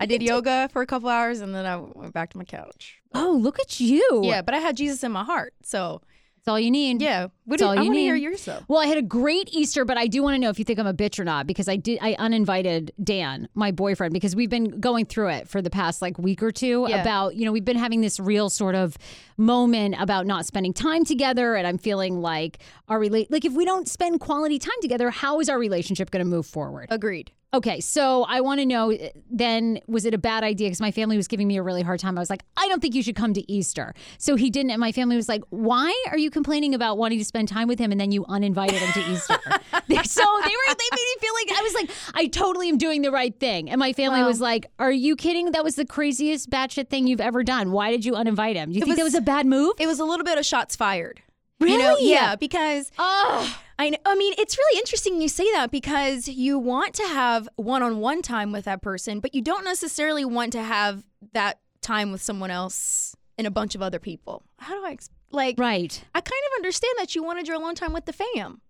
I 0.00 0.06
did 0.06 0.22
yoga 0.22 0.68
for 0.72 0.80
a 0.80 0.86
couple 0.86 1.08
hours 1.08 1.40
and 1.40 1.54
then 1.54 1.66
I 1.66 1.76
went 1.76 2.14
back 2.14 2.30
to 2.30 2.38
my 2.38 2.44
couch. 2.44 3.00
Oh, 3.14 3.38
look 3.40 3.58
at 3.58 3.80
you. 3.80 4.22
Yeah, 4.22 4.42
but 4.42 4.54
I 4.54 4.58
had 4.58 4.76
Jesus 4.76 5.02
in 5.02 5.10
my 5.10 5.24
heart, 5.24 5.54
so 5.62 6.02
That's 6.48 6.52
all 6.54 6.60
you 6.60 6.70
need. 6.70 7.02
yeah. 7.02 7.28
What 7.44 7.62
all 7.62 7.70
I 7.70 7.74
you 7.74 7.80
want 7.80 7.88
to 7.94 7.94
need. 7.94 8.02
hear 8.02 8.14
yours 8.16 8.44
though. 8.44 8.60
Well, 8.68 8.78
I 8.80 8.86
had 8.86 8.98
a 8.98 9.02
great 9.02 9.48
Easter, 9.52 9.84
but 9.86 9.96
I 9.96 10.06
do 10.06 10.22
want 10.22 10.34
to 10.34 10.38
know 10.38 10.50
if 10.50 10.58
you 10.58 10.64
think 10.64 10.78
I'm 10.78 10.86
a 10.86 10.92
bitch 10.94 11.18
or 11.18 11.24
not 11.24 11.46
because 11.46 11.66
I 11.68 11.76
did. 11.76 11.98
I 12.02 12.14
uninvited 12.18 12.92
Dan, 13.02 13.48
my 13.54 13.70
boyfriend, 13.70 14.12
because 14.12 14.36
we've 14.36 14.50
been 14.50 14.80
going 14.80 15.06
through 15.06 15.28
it 15.28 15.48
for 15.48 15.62
the 15.62 15.70
past 15.70 16.02
like 16.02 16.18
week 16.18 16.42
or 16.42 16.50
two 16.52 16.86
Yeah. 16.88 17.00
about 17.00 17.36
you 17.36 17.44
know 17.46 17.52
we've 17.52 17.64
been 17.64 17.78
having 17.78 18.00
this 18.02 18.20
real 18.20 18.50
sort 18.50 18.74
of 18.74 18.96
moment 19.36 19.94
about 19.98 20.26
not 20.26 20.44
spending 20.46 20.72
time 20.72 21.04
together, 21.04 21.54
and 21.54 21.66
I'm 21.66 21.78
feeling 21.78 22.20
like 22.20 22.58
our 22.88 22.98
relate 22.98 23.30
like 23.30 23.44
if 23.44 23.52
we 23.54 23.64
don't 23.64 23.88
spend 23.88 24.20
quality 24.20 24.58
time 24.58 24.76
together, 24.82 25.10
how 25.10 25.40
is 25.40 25.48
our 25.48 25.58
relationship 25.58 26.10
going 26.10 26.24
to 26.24 26.28
move 26.30 26.46
forward? 26.46 26.88
Agreed. 26.90 27.30
Okay, 27.54 27.80
so 27.80 28.24
I 28.28 28.42
want 28.42 28.60
to 28.60 28.66
know 28.66 28.92
uh, 28.92 29.08
then 29.30 29.80
was 29.88 30.04
it 30.04 30.12
a 30.12 30.18
bad 30.18 30.44
idea 30.44 30.66
because 30.68 30.82
my 30.82 30.90
family 30.90 31.16
was 31.16 31.26
giving 31.28 31.48
me 31.48 31.56
a 31.56 31.62
really 31.62 31.80
hard 31.80 31.98
time. 31.98 32.18
I 32.18 32.20
was 32.20 32.28
like, 32.28 32.42
I 32.58 32.68
don't 32.68 32.80
think 32.80 32.94
you 32.94 33.02
should 33.02 33.16
come 33.16 33.32
to 33.32 33.50
Easter. 33.50 33.94
So 34.18 34.36
he 34.36 34.50
didn't 34.50 34.70
and 34.70 34.78
my 34.80 34.92
family 34.92 35.16
was 35.16 35.30
like, 35.30 35.42
"Why 35.48 35.90
are 36.10 36.18
you 36.18 36.30
complaining 36.30 36.74
about 36.74 36.98
wanting 36.98 37.18
to 37.20 37.24
spend 37.24 37.48
time 37.48 37.66
with 37.66 37.78
him 37.78 37.90
and 37.90 37.98
then 37.98 38.12
you 38.12 38.26
uninvited 38.28 38.76
him 38.76 38.92
to 39.02 39.10
Easter?" 39.12 39.38
They- 39.88 40.02
so 40.02 40.22
they 40.22 40.50
were 40.50 40.74
they 40.74 40.88
made 40.92 41.06
me 41.06 41.16
feel 41.20 41.32
like 41.34 41.58
I 41.58 41.62
was 41.62 41.74
like, 41.74 41.90
"I 42.14 42.26
totally 42.26 42.68
am 42.68 42.76
doing 42.76 43.00
the 43.00 43.10
right 43.10 43.34
thing." 43.40 43.70
And 43.70 43.78
my 43.78 43.94
family 43.94 44.22
was 44.22 44.42
like, 44.42 44.66
"Are 44.78 44.92
you 44.92 45.16
kidding? 45.16 45.52
That 45.52 45.64
was 45.64 45.76
the 45.76 45.86
craziest 45.86 46.50
batshit 46.50 46.90
thing 46.90 47.06
you've 47.06 47.20
ever 47.22 47.42
done. 47.42 47.72
Why 47.72 47.90
did 47.90 48.04
you 48.04 48.12
uninvite 48.12 48.56
him? 48.56 48.72
Do 48.72 48.78
you 48.78 48.84
think 48.84 48.96
that 48.98 49.04
was- 49.04 49.14
was 49.14 49.18
a 49.22 49.24
bad 49.24 49.46
move?" 49.46 49.72
It 49.78 49.86
was 49.86 50.00
a 50.00 50.04
little 50.04 50.24
bit 50.24 50.36
of 50.36 50.44
shots 50.44 50.76
fired. 50.76 51.22
You 51.60 51.78
know, 51.78 51.88
Really? 51.94 52.10
yeah, 52.10 52.36
because 52.36 52.92
Oh, 52.98 53.58
I 53.78 53.90
know, 53.90 53.98
I 54.04 54.16
mean, 54.16 54.34
it's 54.38 54.58
really 54.58 54.78
interesting 54.78 55.20
you 55.20 55.28
say 55.28 55.50
that 55.52 55.70
because 55.70 56.26
you 56.26 56.58
want 56.58 56.94
to 56.94 57.04
have 57.04 57.48
one-on-one 57.56 58.22
time 58.22 58.50
with 58.50 58.64
that 58.64 58.82
person, 58.82 59.20
but 59.20 59.34
you 59.34 59.42
don't 59.42 59.64
necessarily 59.64 60.24
want 60.24 60.52
to 60.54 60.62
have 60.62 61.04
that 61.32 61.60
time 61.80 62.10
with 62.10 62.20
someone 62.20 62.50
else 62.50 63.14
and 63.36 63.46
a 63.46 63.50
bunch 63.50 63.74
of 63.74 63.82
other 63.82 64.00
people. 64.00 64.42
How 64.58 64.74
do 64.74 64.84
I 64.84 64.96
like? 65.30 65.58
right. 65.58 66.04
I 66.14 66.20
kind 66.20 66.42
of 66.52 66.56
understand 66.56 66.94
that 66.98 67.14
you 67.14 67.22
wanted 67.22 67.46
your 67.46 67.56
alone 67.56 67.76
time 67.76 67.92
with 67.92 68.06
the 68.06 68.12
fam. 68.12 68.60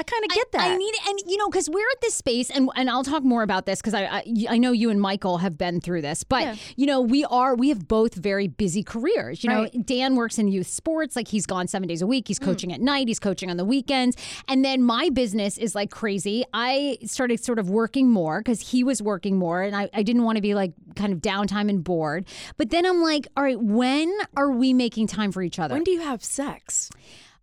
I 0.00 0.04
kind 0.04 0.24
of 0.24 0.30
get 0.30 0.52
that. 0.52 0.60
I 0.60 0.76
need 0.76 0.94
it, 0.94 1.00
and 1.08 1.18
you 1.26 1.36
know 1.38 1.48
because 1.48 1.68
we're 1.68 1.90
at 1.90 2.00
this 2.00 2.14
space 2.14 2.50
and 2.50 2.70
and 2.76 2.88
I'll 2.88 3.02
talk 3.02 3.24
more 3.24 3.42
about 3.42 3.66
this 3.66 3.80
because 3.80 3.94
I, 3.94 4.04
I 4.04 4.24
I 4.50 4.58
know 4.58 4.70
you 4.70 4.90
and 4.90 5.00
Michael 5.00 5.38
have 5.38 5.58
been 5.58 5.80
through 5.80 6.02
this, 6.02 6.22
but 6.22 6.42
Yeah. 6.42 6.54
you 6.76 6.86
know 6.86 7.00
we 7.00 7.24
are 7.24 7.56
we 7.56 7.70
have 7.70 7.88
both 7.88 8.14
very 8.14 8.46
busy 8.46 8.84
careers. 8.84 9.42
You 9.42 9.50
know, 9.50 9.62
Right. 9.62 9.86
Dan 9.86 10.14
works 10.14 10.38
in 10.38 10.46
youth 10.46 10.68
sports, 10.68 11.16
like 11.16 11.26
he's 11.26 11.46
gone 11.46 11.66
seven 11.66 11.88
days 11.88 12.00
a 12.00 12.06
week. 12.06 12.28
He's 12.28 12.38
hmm. 12.38 12.44
coaching 12.44 12.72
at 12.72 12.80
night. 12.80 13.08
He's 13.08 13.18
coaching 13.18 13.50
on 13.50 13.56
the 13.56 13.64
weekends, 13.64 14.16
and 14.46 14.64
then 14.64 14.84
my 14.84 15.10
business 15.10 15.58
is 15.58 15.74
like 15.74 15.90
crazy. 15.90 16.44
I 16.54 16.98
started 17.04 17.42
sort 17.42 17.58
of 17.58 17.68
working 17.68 18.08
more 18.08 18.38
because 18.38 18.70
he 18.70 18.84
was 18.84 19.02
working 19.02 19.36
more, 19.36 19.62
and 19.62 19.74
I, 19.74 19.90
I 19.92 20.04
didn't 20.04 20.22
want 20.22 20.36
to 20.36 20.42
be 20.42 20.54
like 20.54 20.74
kind 20.94 21.12
of 21.12 21.20
downtime 21.20 21.68
and 21.68 21.82
bored. 21.82 22.24
But 22.56 22.70
then 22.70 22.86
I'm 22.86 23.02
like, 23.02 23.26
all 23.36 23.42
right, 23.42 23.60
when 23.60 24.16
are 24.36 24.52
we 24.52 24.72
making 24.72 25.08
time 25.08 25.32
for 25.32 25.42
each 25.42 25.58
other? 25.58 25.74
when 25.74 25.82
do 25.82 25.90
you 25.90 26.02
have 26.02 26.22
sex? 26.22 26.88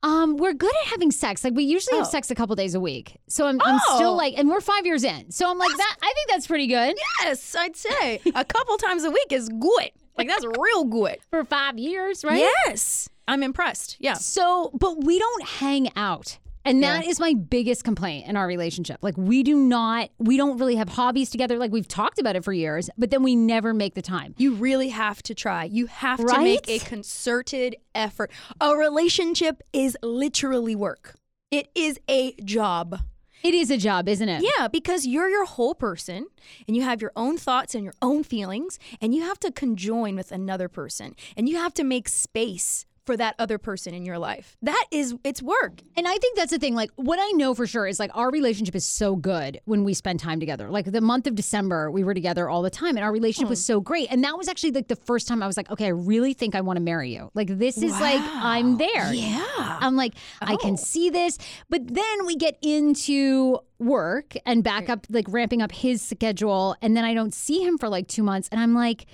Um, 0.04 0.38
we're 0.38 0.54
good 0.54 0.72
at 0.84 0.90
having 0.92 1.10
sex. 1.12 1.44
Like 1.44 1.54
we 1.56 1.64
usually 1.64 1.98
have 1.98 2.08
Oh. 2.08 2.10
sex 2.10 2.30
a 2.30 2.36
couple 2.36 2.56
days 2.56 2.76
a 2.76 2.80
week. 2.80 3.18
So 3.28 3.48
I'm, 3.48 3.60
I'm 3.62 3.80
Oh. 3.90 3.96
still 3.96 4.16
like, 4.16 4.38
and 4.38 4.50
we're 4.50 4.62
five 4.62 4.86
years 4.86 5.04
in. 5.04 5.32
So 5.32 5.50
I'm 5.50 5.58
like 5.58 5.76
that. 5.76 5.96
I 6.02 6.14
think 6.14 6.30
that's 6.30 6.48
pretty 6.48 6.68
good 6.68 6.96
Yes, 7.24 7.56
I'd 7.58 7.76
say 7.76 8.22
a 8.36 8.46
couple 8.46 8.78
times 8.78 9.04
a 9.04 9.10
week 9.12 9.32
is 9.32 9.50
good. 9.50 9.90
Like 10.18 10.28
that's 10.28 10.46
real 10.60 10.84
good. 10.86 11.18
for 11.30 11.44
five 11.44 11.78
years, 11.80 12.24
right? 12.24 12.38
Yes, 12.38 13.10
I'm 13.28 13.42
impressed. 13.44 13.98
Yeah. 14.00 14.14
So, 14.14 14.70
but 14.74 15.04
we 15.04 15.18
don't 15.20 15.44
hang 15.44 15.90
out. 15.96 16.38
And 16.66 16.82
that 16.84 17.06
is 17.06 17.20
my 17.20 17.36
biggest 17.36 17.84
complaint 17.84 18.28
in 18.28 18.36
our 18.36 18.48
relationship. 18.48 18.98
Like 19.02 19.16
we 19.18 19.44
do 19.44 19.56
not, 19.56 20.10
we 20.18 20.36
don't 20.36 20.58
really 20.58 20.76
have 20.76 20.90
hobbies 20.90 21.30
together. 21.30 21.58
Like 21.58 21.72
we've 21.72 21.88
talked 21.88 22.20
about 22.20 22.36
it 22.36 22.44
for 22.44 22.54
years, 22.54 22.90
but 22.98 23.12
then 23.12 23.22
we 23.22 23.36
never 23.36 23.74
make 23.74 23.94
the 23.94 24.02
time. 24.02 24.34
You 24.38 24.56
really 24.56 24.90
have 24.90 25.22
to 25.24 25.36
try. 25.36 25.66
You 25.66 25.86
have 25.86 26.20
to 26.20 26.40
make 26.40 26.68
a 26.68 26.80
concerted 26.80 27.76
effort. 27.94 28.32
A 28.60 28.76
relationship 28.76 29.62
is 29.72 29.96
literally 30.02 30.76
work. 30.76 31.16
It 31.52 31.70
is 31.76 32.00
a 32.10 32.34
job. 32.44 33.00
It 33.44 33.54
is 33.54 33.70
a 33.70 33.78
job, 33.78 34.10
isn't 34.10 34.28
it? 34.28 34.44
Yeah, 34.44 34.68
because 34.68 35.06
you're 35.06 35.30
your 35.30 35.46
whole 35.46 35.76
person 35.76 36.26
and 36.68 36.76
you 36.76 36.82
have 36.82 37.00
your 37.00 37.12
own 37.16 37.38
thoughts 37.38 37.76
and 37.76 37.84
your 37.84 37.94
own 38.02 38.24
feelings, 38.24 38.80
and 39.00 39.14
you 39.14 39.22
have 39.22 39.40
to 39.42 39.52
conjoin 39.52 40.16
with 40.16 40.32
another 40.32 40.68
person 40.68 41.16
and 41.38 41.48
you 41.48 41.58
have 41.58 41.74
to 41.76 41.84
make 41.84 42.10
space 42.10 42.88
for 43.06 43.16
that 43.18 43.36
other 43.40 43.58
person 43.58 43.94
in 43.94 44.06
your 44.06 44.18
life. 44.18 44.58
That 44.62 44.86
is, 44.92 45.16
it's 45.24 45.42
work. 45.42 45.82
And 45.96 46.08
I 46.08 46.18
think 46.18 46.38
that's 46.38 46.52
the 46.52 46.60
thing. 46.60 46.76
Like, 46.76 46.92
what 46.96 47.20
I 47.22 47.32
know 47.32 47.54
for 47.54 47.68
sure 47.68 47.88
is 47.88 48.00
like 48.00 48.12
our 48.14 48.32
relationship 48.32 48.76
is 48.76 48.86
so 48.86 49.16
good 49.16 49.60
when 49.66 49.84
we 49.84 49.94
spend 49.94 50.20
time 50.20 50.40
together. 50.40 50.70
Like, 50.70 50.92
the 50.92 51.02
month 51.02 51.28
of 51.28 51.36
December, 51.36 51.92
we 51.92 52.04
were 52.04 52.14
together 52.14 52.50
all 52.50 52.62
the 52.62 52.70
time, 52.70 52.96
and 52.96 53.04
our 53.04 53.12
relationship 53.12 53.50
was 53.50 53.60
hmm. 53.60 53.74
so 53.74 53.80
great. 53.80 54.12
And 54.12 54.24
that 54.24 54.38
was 54.38 54.48
actually 54.48 54.72
like 54.72 54.88
the 54.88 54.96
first 54.96 55.28
time 55.28 55.44
I 55.44 55.48
was 55.48 55.58
like, 55.58 55.70
okay, 55.72 55.86
I 55.86 55.90
really 55.90 56.34
think 56.34 56.56
I 56.56 56.62
want 56.62 56.78
to 56.78 56.82
marry 56.82 57.14
you. 57.14 57.32
Like, 57.34 57.58
this 57.58 57.78
is 57.78 57.92
like, 57.92 58.22
I'm 58.22 58.78
there. 58.78 59.14
Yeah. 59.14 59.46
I'm 59.58 59.96
like, 59.96 60.16
I 60.42 60.56
can 60.58 60.74
oh. 60.74 60.78
see 60.78 61.10
this. 61.10 61.38
But 61.70 61.94
then 61.94 62.26
we 62.26 62.36
get 62.36 62.58
into 62.62 63.60
work 63.80 64.36
and 64.46 64.64
back 64.64 64.90
up, 64.90 65.06
like 65.10 65.26
ramping 65.30 65.62
up 65.62 65.72
his 65.72 66.02
schedule. 66.02 66.76
And 66.82 66.96
then 66.96 67.06
I 67.06 67.14
don't 67.14 67.34
see 67.34 67.62
him 67.64 67.78
for 67.78 67.90
like 67.90 68.08
two 68.08 68.24
months. 68.24 68.48
And 68.52 68.60
I'm 68.60 68.74
like, 68.74 69.06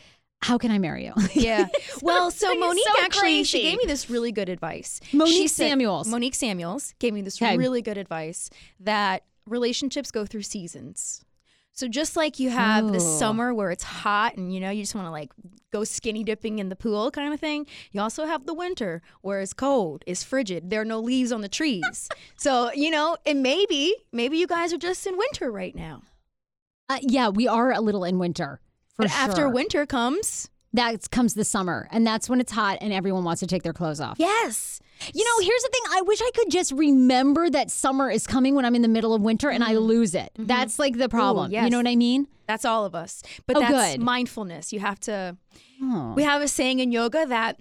how 0.41 0.57
can 0.57 0.71
I 0.71 0.77
marry 0.79 1.05
you? 1.05 1.13
Yeah. 1.33 1.67
Well, 2.01 2.31
so 2.31 2.53
Monique 2.55 2.83
so 2.95 3.03
actually 3.03 3.43
she 3.43 3.61
gave 3.61 3.77
me 3.77 3.85
this 3.85 4.09
really 4.09 4.31
good 4.31 4.49
advice. 4.49 4.99
Monique 5.13 5.35
She 5.35 5.47
said- 5.47 5.69
Samuels. 5.69 6.07
Monique 6.07 6.33
Samuels 6.35 6.95
gave 6.99 7.13
me 7.13 7.21
this 7.21 7.39
Okay. 7.41 7.57
really 7.57 7.81
good 7.81 7.97
advice 7.97 8.49
that 8.79 9.23
relationships 9.45 10.09
go 10.11 10.25
through 10.25 10.41
seasons. 10.43 11.23
So 11.73 11.87
just 11.87 12.15
like 12.17 12.39
you 12.39 12.49
have 12.49 12.91
the 12.91 12.99
summer 12.99 13.53
where 13.53 13.71
it's 13.71 13.83
hot 13.83 14.35
and 14.35 14.53
you 14.53 14.59
know 14.59 14.71
you 14.71 14.83
just 14.83 14.93
want 14.93 15.07
to 15.07 15.11
like 15.11 15.31
go 15.71 15.83
skinny 15.85 16.23
dipping 16.23 16.59
in 16.59 16.67
the 16.69 16.75
pool 16.75 17.11
kind 17.11 17.33
of 17.33 17.39
thing, 17.39 17.65
you 17.91 18.01
also 18.01 18.25
have 18.25 18.45
the 18.45 18.53
winter 18.53 19.01
where 19.21 19.39
it's 19.39 19.53
cold, 19.53 20.03
it's 20.05 20.21
frigid, 20.23 20.69
there 20.69 20.81
are 20.81 20.85
no 20.85 20.99
leaves 20.99 21.31
on 21.31 21.39
the 21.41 21.47
trees. 21.47 22.09
so, 22.35 22.71
you 22.73 22.91
know, 22.91 23.15
and 23.25 23.41
maybe 23.41 23.95
maybe 24.11 24.37
you 24.37 24.47
guys 24.47 24.73
are 24.73 24.77
just 24.77 25.05
in 25.07 25.17
winter 25.17 25.49
right 25.51 25.73
now. 25.75 26.01
Uh, 26.89 26.99
yeah, 27.01 27.29
we 27.29 27.47
are 27.47 27.71
a 27.71 27.79
little 27.79 28.03
in 28.03 28.19
winter. 28.19 28.59
For 29.01 29.07
But 29.07 29.11
after 29.17 29.41
sure. 29.41 29.49
winter 29.49 29.85
comes, 29.85 30.49
that 30.73 31.09
comes 31.11 31.33
the 31.33 31.43
summer, 31.43 31.87
and 31.91 32.05
that's 32.07 32.29
when 32.29 32.39
it's 32.39 32.51
hot 32.51 32.77
and 32.81 32.93
everyone 32.93 33.23
wants 33.23 33.39
to 33.41 33.47
take 33.47 33.63
their 33.63 33.73
clothes 33.73 33.99
off. 34.01 34.17
yes. 34.19 34.79
You 35.15 35.23
know, 35.25 35.43
here's 35.43 35.63
the 35.63 35.69
thing. 35.73 35.81
I 35.97 36.01
wish 36.03 36.21
I 36.21 36.29
could 36.35 36.51
just 36.51 36.71
remember 36.73 37.49
that 37.49 37.71
summer 37.71 38.11
is 38.11 38.27
coming 38.27 38.53
when 38.53 38.65
I'm 38.65 38.75
in 38.75 38.83
the 38.83 38.87
middle 38.87 39.15
of 39.15 39.21
winter 39.23 39.49
and 39.49 39.63
I 39.63 39.73
lose 39.73 40.13
it. 40.13 40.31
That's 40.37 40.77
like 40.77 40.95
the 40.99 41.09
problem. 41.09 41.49
You 41.49 41.57
Mm-hmm. 41.57 41.63
yes. 41.65 41.71
know 41.71 41.77
what 41.79 41.87
I 41.87 41.95
mean? 41.95 42.27
That's 42.45 42.65
all 42.65 42.85
of 42.85 42.93
us. 42.93 43.23
But 43.47 43.57
Oh, 43.57 43.61
that's 43.61 43.93
good. 43.95 43.99
mindfulness. 44.01 44.71
You 44.71 44.79
have 44.81 44.99
to 45.01 45.37
Oh. 45.81 46.13
We 46.15 46.21
have 46.21 46.43
a 46.43 46.47
saying 46.47 46.77
in 46.79 46.91
yoga 46.91 47.25
that 47.25 47.59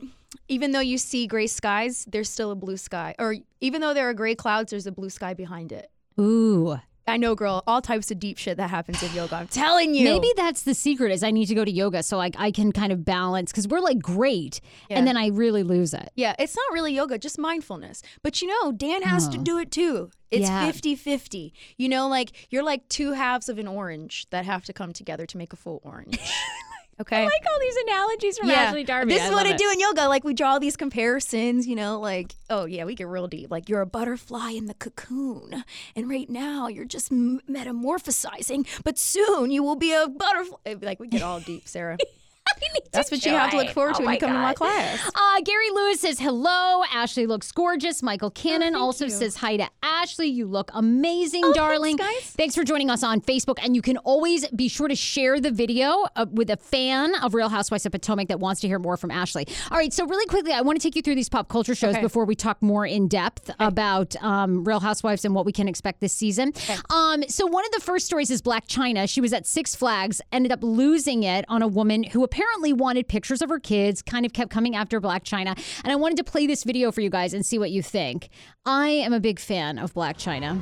even 0.49 0.73
though 0.73 0.81
you 0.81 0.99
see 0.99 1.27
gray 1.27 1.47
skies, 1.47 2.05
there's 2.11 2.29
still 2.29 2.51
a 2.51 2.55
blue 2.55 2.77
sky. 2.77 3.15
Or 3.19 3.37
even 3.63 3.81
though 3.81 3.95
there 3.95 4.11
are 4.11 4.15
gray 4.15 4.35
clouds, 4.35 4.71
there's 4.73 4.87
a 4.87 4.93
blue 4.93 5.09
sky 5.09 5.33
behind 5.33 5.73
it. 5.73 5.91
Ooh. 6.21 6.79
I 7.11 7.17
know, 7.17 7.35
girl, 7.35 7.63
all 7.67 7.83
types 7.83 8.11
of 8.11 8.19
deep 8.19 8.39
shit 8.39 8.57
that 8.57 8.71
happens 8.71 9.03
in 9.03 9.13
yoga. 9.15 9.37
I'm 9.37 9.49
telling 9.49 9.95
you. 9.95 10.05
Maybe 10.05 10.33
that's 10.37 10.63
the 10.63 10.75
secret 10.75 11.13
is 11.13 11.23
I 11.23 11.31
need 11.31 11.47
to 11.47 11.55
go 11.55 11.65
to 11.65 11.71
yoga 11.71 12.03
so 12.03 12.17
like 12.17 12.35
I 12.39 12.51
can 12.51 12.73
kind 12.73 12.93
of 12.93 13.05
balance 13.05 13.51
because 13.53 13.69
we're 13.69 13.81
like 13.81 14.01
great 14.01 14.61
and 14.89 15.07
then 15.07 15.17
I 15.17 15.29
really 15.29 15.63
lose 15.63 15.93
it. 15.93 16.11
Yeah, 16.15 16.35
it's 16.39 16.57
not 16.57 16.73
really 16.73 16.95
yoga, 16.95 17.19
just 17.19 17.39
mindfulness. 17.39 18.03
But 18.23 18.41
you 18.41 18.49
know, 18.49 18.73
Dan 18.73 19.03
has 19.03 19.29
to 19.29 19.39
do 19.39 19.59
it 19.59 19.71
too. 19.71 20.11
It's 20.31 20.49
Yeah. 20.49 20.65
50 20.67 20.95
50. 20.95 21.53
You 21.77 21.89
know, 21.89 22.09
like 22.09 22.33
you're 22.51 22.63
like 22.63 22.89
two 22.89 23.13
halves 23.13 23.49
of 23.49 23.59
an 23.59 23.67
orange 23.67 24.29
that 24.31 24.45
have 24.45 24.65
to 24.67 24.73
come 24.73 24.93
together 24.93 25.27
to 25.27 25.37
make 25.37 25.53
a 25.53 25.57
full 25.57 25.81
orange. 25.85 26.19
Okay. 27.01 27.17
I 27.17 27.25
like 27.25 27.45
all 27.51 27.61
these 27.61 27.77
analogies 27.77 28.39
from 28.39 28.51
Ashley 28.51 28.85
Darby. 28.85 29.15
This 29.15 29.25
is 29.25 29.31
I 29.31 29.35
what 29.35 29.47
I 29.47 29.51
it. 29.51 29.59
do 29.59 29.71
in 29.71 29.81
yoga. 29.81 30.07
Like 30.07 30.23
we 30.23 30.35
draw 30.35 30.53
all 30.53 30.61
these 30.61 30.77
comparisons, 30.77 31.67
you 31.67 31.75
know, 31.75 31.99
like, 31.99 32.35
oh 32.51 32.67
yeah, 32.67 32.85
we 32.85 32.95
get 32.95 33.07
real 33.07 33.27
deep. 33.27 33.51
Like 33.51 33.71
you're 33.71 33.81
a 33.81 33.87
butterfly 33.87 34.51
in 34.51 34.67
the 34.67 34.75
cocoon. 34.75 35.65
And 35.97 36.11
right 36.11 36.29
now 36.29 36.69
you're 36.69 36.85
just 36.85 37.11
m- 37.11 37.41
metamorphosizing, 37.49 38.67
but 38.85 38.99
soon 38.99 39.51
you 39.51 39.63
will 39.63 39.77
be 39.77 39.95
a 39.95 40.09
butterfly. 40.09 40.75
Like 40.83 41.01
we 41.01 41.09
get 41.09 41.23
all 41.23 41.41
deep, 41.41 41.67
Sarah. 41.67 41.97
That's 42.93 43.11
what 43.11 43.25
you 43.25 43.33
have 43.33 43.51
to 43.53 43.57
look 43.57 43.71
forward 43.71 43.95
to 43.97 44.03
Oh 44.03 44.07
when 44.07 44.15
you 44.15 44.21
come 44.21 44.33
to 44.33 44.39
my 44.39 44.55
class. 44.55 45.01
Uh, 45.15 45.41
Gary 45.45 45.71
Lewis 45.71 46.01
says 46.01 46.19
hello. 46.19 46.83
Ashley 46.93 47.27
looks 47.27 47.53
gorgeous. 47.53 48.03
Michael 48.03 48.31
Cannon 48.31 48.73
thank 48.73 48.83
also 48.83 49.05
you. 49.05 49.11
says 49.11 49.37
hi 49.37 49.57
to 49.57 49.69
Ashley. 49.83 50.27
You 50.29 50.47
look 50.47 50.71
amazing, 50.75 51.43
Oh, 51.45 51.53
darling. 51.53 51.97
thanks. 51.97 52.31
Thanks 52.33 52.55
for 52.55 52.65
joining 52.65 52.91
us 52.91 53.03
on 53.03 53.21
Facebook. 53.21 53.59
And 53.63 53.77
you 53.77 53.83
can 53.83 53.97
always 53.99 54.47
be 54.49 54.69
sure 54.69 54.89
to 54.89 54.97
share 54.97 55.41
the 55.41 55.51
video 55.51 56.07
uh, 56.17 56.27
with 56.31 56.51
a 56.51 56.57
fan 56.57 57.15
of 57.23 57.35
Real 57.35 57.49
Housewives 57.49 57.87
of 57.87 57.93
Potomac 57.93 58.29
that 58.29 58.41
wants 58.41 58.61
to 58.63 58.67
hear 58.69 58.79
more 58.79 58.97
from 58.97 59.11
Ashley. 59.11 59.47
All 59.71 59.79
right, 59.79 59.93
so 59.93 60.07
really 60.07 60.27
quickly, 60.27 60.53
I 60.53 60.61
want 60.63 60.81
to 60.81 60.83
take 60.83 60.97
you 60.97 61.03
through 61.03 61.15
these 61.15 61.29
pop 61.29 61.49
culture 61.49 61.75
shows 61.75 61.95
Okay. 61.95 62.03
before 62.03 62.25
we 62.25 62.35
talk 62.35 62.61
more 62.63 62.87
in 62.87 63.09
depth 63.09 63.51
about 63.61 64.17
um, 64.23 64.65
Real 64.65 64.81
Housewives 64.81 65.25
and 65.25 65.35
what 65.35 65.45
we 65.47 65.53
can 65.53 65.69
expect 65.69 66.01
this 66.01 66.13
season. 66.13 66.53
Um, 66.91 67.23
so 67.29 67.47
one 67.47 67.65
of 67.65 67.73
the 67.73 67.81
first 67.81 68.07
stories 68.07 68.31
is 68.31 68.43
Blac 68.43 68.67
Chyna. 68.67 69.09
She 69.09 69.21
was 69.21 69.33
at 69.33 69.47
Six 69.47 69.75
Flags, 69.75 70.21
ended 70.33 70.51
up 70.53 70.63
losing 70.63 71.23
it 71.23 71.45
on 71.49 71.63
a 71.63 71.69
woman 71.69 72.03
who 72.03 72.25
apparently 72.25 72.40
wanted 72.81 73.09
pictures 73.09 73.43
of 73.43 73.49
her 73.49 73.59
kids, 73.59 74.03
kind 74.03 74.27
of 74.27 74.33
kept 74.33 74.51
coming 74.51 74.75
after 74.75 75.01
Blac 75.01 75.23
Chyna. 75.23 75.57
And 75.85 75.93
I 75.93 75.97
wanted 75.97 76.17
to 76.17 76.25
play 76.25 76.47
this 76.47 76.65
video 76.65 76.91
for 76.91 77.01
you 77.01 77.11
guys 77.11 77.35
and 77.35 77.45
see 77.45 77.59
what 77.59 77.71
you 77.71 77.83
think. 77.83 78.31
I 78.65 78.89
am 78.89 79.13
a 79.13 79.21
big 79.21 79.39
fan 79.39 79.79
of 79.79 79.95
Blac 79.95 80.15
Chyna. 80.15 80.61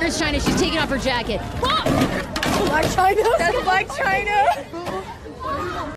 Here's 0.00 0.20
Chyna. 0.20 0.44
She's 0.44 0.60
taking 0.60 0.78
off 0.78 0.88
her 0.88 0.98
jacket. 0.98 1.40
Blac 1.60 2.82
Chyna. 2.94 3.38
That's 3.38 3.56
Blac 3.58 3.86
Chyna. 3.88 5.94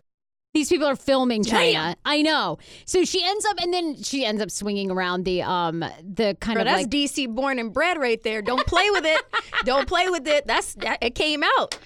These 0.52 0.68
people 0.68 0.86
are 0.86 0.94
filming 0.94 1.42
Chyna. 1.42 1.96
I 2.04 2.22
know. 2.22 2.58
So 2.84 3.04
she 3.04 3.24
ends 3.24 3.44
up, 3.46 3.58
and 3.60 3.74
then 3.74 4.00
she 4.02 4.24
ends 4.24 4.40
up 4.40 4.52
swinging 4.52 4.90
around 4.90 5.24
the 5.24 5.42
um 5.42 5.80
the 5.80 6.36
kind 6.40 6.54
Bro, 6.54 6.62
of 6.62 6.66
that's 6.66 6.82
like 6.82 6.90
DC 6.90 7.34
born 7.34 7.58
and 7.58 7.72
bred 7.72 7.98
right 7.98 8.22
there. 8.22 8.40
Don't 8.40 8.64
play 8.66 8.88
with 8.90 9.04
it. 9.04 9.20
don't 9.64 9.88
play 9.88 10.08
with 10.10 10.28
it. 10.28 10.46
That's 10.46 10.74
that, 10.74 10.98
it 11.02 11.16
came 11.16 11.42
out. 11.58 11.76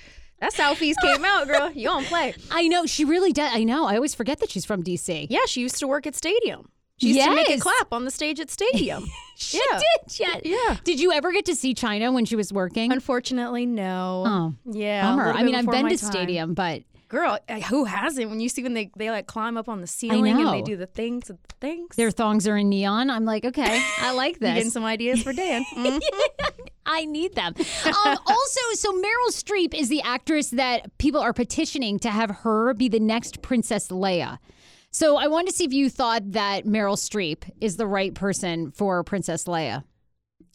That 0.40 0.52
Southeast 0.52 0.98
came 1.02 1.24
out, 1.24 1.46
girl. 1.48 1.70
You 1.72 1.84
don't 1.88 2.06
play. 2.06 2.34
I 2.50 2.68
know 2.68 2.86
she 2.86 3.04
really 3.04 3.32
does. 3.32 3.50
I 3.52 3.64
know. 3.64 3.86
I 3.86 3.96
always 3.96 4.14
forget 4.14 4.38
that 4.40 4.50
she's 4.50 4.64
from 4.64 4.82
DC. 4.84 5.26
Yeah, 5.30 5.40
she 5.46 5.60
used 5.60 5.76
to 5.80 5.88
work 5.88 6.06
at 6.06 6.14
Stadium. 6.14 6.68
She 6.98 7.08
used 7.14 7.20
to 7.22 7.34
make 7.34 7.48
Yes. 7.48 7.58
it 7.58 7.62
clap 7.62 7.92
on 7.92 8.04
the 8.04 8.10
stage 8.10 8.40
at 8.40 8.50
Stadium. 8.50 9.06
She 9.40 9.56
yeah. 9.70 9.78
did. 9.78 10.18
Yeah. 10.18 10.40
Yeah. 10.68 10.76
Did 10.82 10.98
you 10.98 11.12
ever 11.12 11.30
get 11.30 11.44
to 11.46 11.54
see 11.54 11.72
Chyna 11.72 12.12
when 12.12 12.24
she 12.24 12.34
was 12.34 12.52
working? 12.52 12.90
Unfortunately, 12.92 13.66
no. 13.66 14.24
Oh, 14.26 14.54
yeah. 14.64 15.02
Bummer. 15.08 15.30
I 15.30 15.44
mean, 15.44 15.54
I've 15.54 15.64
been 15.66 15.88
to 15.88 15.96
time. 15.96 16.10
Stadium, 16.10 16.54
but 16.54 16.82
Girl, 17.08 17.38
uh, 17.48 17.60
who 17.60 17.84
hasn't? 17.84 18.28
When 18.28 18.38
you 18.38 18.50
see 18.50 18.62
when 18.62 18.74
they, 18.74 18.90
they 18.96 19.10
like 19.10 19.26
climb 19.26 19.56
up 19.56 19.66
on 19.68 19.80
the 19.80 19.86
ceiling 19.86 20.28
and 20.28 20.46
they 20.46 20.60
do 20.60 20.76
the 20.76 20.86
things 20.86 21.30
and 21.30 21.38
things. 21.58 21.96
their 21.96 22.10
thongs 22.10 22.46
are 22.46 22.56
in 22.58 22.68
neon. 22.68 23.08
I'm 23.08 23.24
like, 23.24 23.46
okay, 23.46 23.82
I 24.00 24.12
like 24.12 24.34
You 24.40 24.40
getting 24.48 24.70
some 24.70 24.84
ideas 24.84 25.22
for 25.22 25.32
Dan. 25.32 25.64
Mhm. 25.74 26.00
I 26.84 27.04
need 27.04 27.34
them. 27.34 27.54
Um, 27.84 27.94
also, 28.26 28.60
so 28.74 28.92
Meryl 28.92 29.30
Streep 29.30 29.74
is 29.74 29.88
the 29.90 30.00
actress 30.02 30.50
that 30.50 30.96
people 30.98 31.20
are 31.20 31.34
petitioning 31.34 31.98
to 32.00 32.10
have 32.10 32.30
her 32.30 32.72
be 32.74 32.88
the 32.88 33.00
next 33.00 33.42
Princess 33.42 33.88
Leia. 33.88 34.38
So 34.90 35.16
I 35.16 35.28
wanted 35.28 35.50
to 35.50 35.56
see 35.56 35.64
if 35.64 35.72
you 35.72 35.90
thought 35.90 36.32
that 36.32 36.64
Meryl 36.64 36.96
Streep 36.96 37.50
is 37.60 37.76
the 37.76 37.86
right 37.86 38.14
person 38.14 38.70
for 38.70 39.04
Princess 39.04 39.44
Leia. 39.44 39.84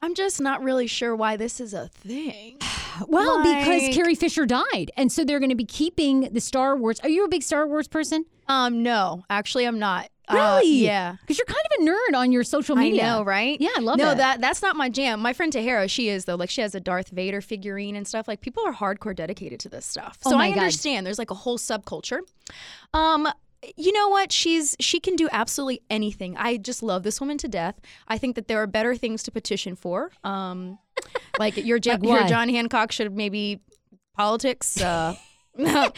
I'm 0.02 0.16
just 0.16 0.42
not 0.42 0.64
really 0.64 0.88
sure 0.88 1.16
why 1.16 1.38
this 1.38 1.60
is 1.60 1.74
a 1.74 1.88
thing. 1.88 2.58
Well, 3.08 3.44
because 3.44 3.96
Carrie 3.96 4.16
Fisher 4.16 4.46
died, 4.46 4.92
and 4.98 5.12
so 5.12 5.24
they're 5.24 5.40
going 5.40 5.50
to 5.50 5.56
be 5.56 5.66
keeping 5.66 6.30
the 6.32 6.42
Star 6.42 6.76
Wars. 6.76 7.00
Are 7.02 7.10
you 7.10 7.24
a 7.26 7.28
big 7.28 7.44
Star 7.44 7.68
Wars 7.68 7.88
person? 7.88 8.26
Um, 8.48 8.84
no, 8.84 9.24
actually, 9.30 9.66
I'm 9.66 9.80
not. 9.80 10.10
Uh, 10.28 10.36
Really? 10.62 10.76
yeah. 10.86 11.18
Because 11.22 11.38
you're 11.38 11.46
kind 11.46 11.60
of 11.66 11.86
a 11.86 11.90
nerd 11.90 12.18
on 12.18 12.32
your 12.32 12.46
social 12.46 12.78
media. 12.78 13.04
I 13.04 13.08
know, 13.08 13.24
right? 13.26 13.60
Yeah, 13.60 13.72
I 13.76 13.82
love 13.82 13.98
no, 13.98 14.06
it. 14.06 14.08
No, 14.12 14.16
that 14.16 14.40
that's 14.40 14.62
not 14.62 14.78
my 14.78 14.88
jam. 14.88 15.20
My 15.20 15.34
friend 15.34 15.52
Tahara, 15.52 15.90
she 15.90 16.08
is 16.08 16.24
though. 16.26 16.36
Like 16.36 16.50
she 16.50 16.62
has 16.62 16.74
a 16.76 16.80
Darth 16.80 17.10
Vader 17.10 17.42
figurine 17.42 17.98
and 17.98 18.08
stuff. 18.08 18.26
Like 18.28 18.40
people 18.40 18.64
are 18.66 18.74
hardcore 18.74 19.14
dedicated 19.14 19.60
to 19.62 19.70
this 19.70 19.86
stuff. 19.86 20.18
Oh 20.26 20.30
So 20.32 20.38
my 20.38 20.46
I 20.46 20.50
God. 20.52 20.60
understand. 20.60 21.06
There's 21.06 21.20
like 21.20 21.32
a 21.32 21.36
whole 21.36 21.58
subculture. 21.58 22.20
Um, 22.94 23.28
you 23.76 23.92
know 23.94 24.10
what? 24.10 24.32
She's 24.32 24.76
she 24.80 25.00
can 25.00 25.16
do 25.16 25.30
absolutely 25.32 25.82
anything. 25.90 26.36
I 26.38 26.58
just 26.58 26.84
love 26.84 27.04
this 27.04 27.20
woman 27.22 27.38
to 27.40 27.48
death. 27.48 27.80
I 28.08 28.18
think 28.18 28.36
that 28.36 28.48
there 28.48 28.62
are 28.62 28.68
better 28.68 28.96
things 28.96 29.24
to 29.24 29.32
petition 29.32 29.76
for. 29.76 30.12
Um, 30.24 30.80
like 31.40 31.58
your 31.58 31.80
Jo- 31.80 31.92
Like 31.92 32.04
your? 32.04 32.24
John 32.28 32.50
Hancock 32.50 32.92
should 32.92 33.14
maybe 33.16 33.62
politics. 34.16 34.82
Uh, 34.82 35.16
yeah, 35.58 35.90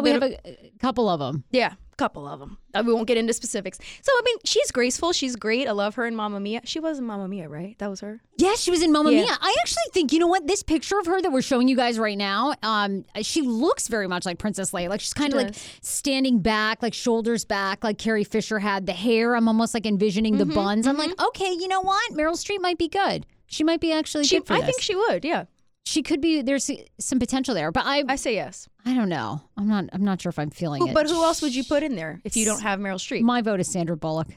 we 0.00 0.10
have 0.10 0.22
a, 0.22 0.38
couple 0.80 1.08
of 1.08 1.18
them. 1.18 1.44
yeah, 1.50 1.74
couple 1.98 2.26
of 2.26 2.40
them. 2.40 2.56
Uh, 2.72 2.82
we 2.86 2.92
won't 2.94 3.06
get 3.06 3.16
into 3.18 3.32
specifics. 3.32 3.78
So 4.02 4.12
I 4.12 4.22
mean, 4.24 4.36
she's 4.44 4.70
graceful. 4.70 5.12
She's 5.12 5.36
great. 5.36 5.68
I 5.68 5.72
love 5.72 5.96
her 5.96 6.06
in 6.06 6.14
Mamma 6.16 6.40
Mia. 6.40 6.60
She 6.64 6.80
was 6.80 6.98
in 6.98 7.04
Mamma 7.04 7.28
Mia, 7.28 7.48
right? 7.48 7.76
That 7.78 7.90
was 7.90 8.00
her. 8.00 8.20
Yes, 8.38 8.60
she 8.60 8.70
was 8.70 8.82
in 8.82 8.92
Mamma 8.92 9.10
Yeah. 9.10 9.22
Mia. 9.22 9.36
I 9.40 9.54
actually 9.60 9.82
think 9.92 10.12
you 10.12 10.18
know 10.20 10.26
what 10.28 10.46
this 10.46 10.62
picture 10.62 10.98
of 10.98 11.06
her 11.06 11.20
that 11.20 11.30
we're 11.32 11.42
showing 11.42 11.68
you 11.68 11.76
guys 11.76 11.98
right 11.98 12.16
now. 12.16 12.54
Um, 12.62 13.04
she 13.22 13.42
looks 13.42 13.88
very 13.88 14.06
much 14.08 14.24
like 14.24 14.38
Princess 14.38 14.70
Leia. 14.70 14.88
Like 14.88 15.00
she's 15.00 15.12
kind 15.14 15.32
of 15.34 15.38
like 15.42 15.54
standing 15.82 16.40
back, 16.40 16.82
like 16.82 16.94
shoulders 16.94 17.44
back, 17.44 17.84
like 17.84 17.98
Carrie 17.98 18.24
Fisher 18.24 18.58
had. 18.58 18.86
The 18.86 18.92
hair, 18.92 19.34
I'm 19.34 19.48
almost 19.48 19.74
like 19.74 19.84
envisioning 19.86 20.34
Mm-hmm, 20.34 20.48
the 20.50 20.54
buns. 20.54 20.86
I'm 20.86 20.96
like, 20.96 21.20
okay, 21.20 21.50
you 21.52 21.68
know 21.68 21.80
what? 21.80 22.12
Meryl 22.12 22.32
Streep 22.34 22.60
might 22.60 22.78
be 22.78 22.88
good. 22.88 23.26
She 23.46 23.64
might 23.64 23.80
be 23.80 23.92
actually 23.92 24.24
She, 24.24 24.36
good 24.38 24.46
for 24.46 24.54
I 24.54 24.58
this. 24.60 24.66
think 24.66 24.82
she 24.82 24.94
would. 24.94 25.24
Yeah, 25.24 25.44
she 25.84 26.02
could 26.02 26.20
be. 26.20 26.42
There's 26.42 26.70
some 27.00 27.18
potential 27.18 27.54
there, 27.54 27.72
but 27.72 27.84
I, 27.86 28.04
I 28.08 28.16
say 28.16 28.34
yes. 28.34 28.68
I 28.88 28.94
don't 28.94 29.10
know. 29.10 29.42
I'm 29.58 29.68
not. 29.68 29.84
I'm 29.92 30.02
not 30.02 30.22
sure 30.22 30.30
if 30.30 30.38
I'm 30.38 30.48
feeling 30.48 30.80
Who, 30.80 30.88
it. 30.88 30.94
but 30.94 31.06
who 31.10 31.22
else 31.22 31.42
would 31.42 31.54
you 31.54 31.62
put 31.62 31.82
in 31.82 31.94
there 31.94 32.22
if 32.24 32.38
you 32.38 32.46
don't 32.46 32.62
have 32.62 32.80
Meryl 32.80 32.94
Streep? 32.94 33.20
My 33.20 33.42
vote 33.42 33.60
is 33.60 33.68
Sandra 33.68 33.98
Bullock. 33.98 34.28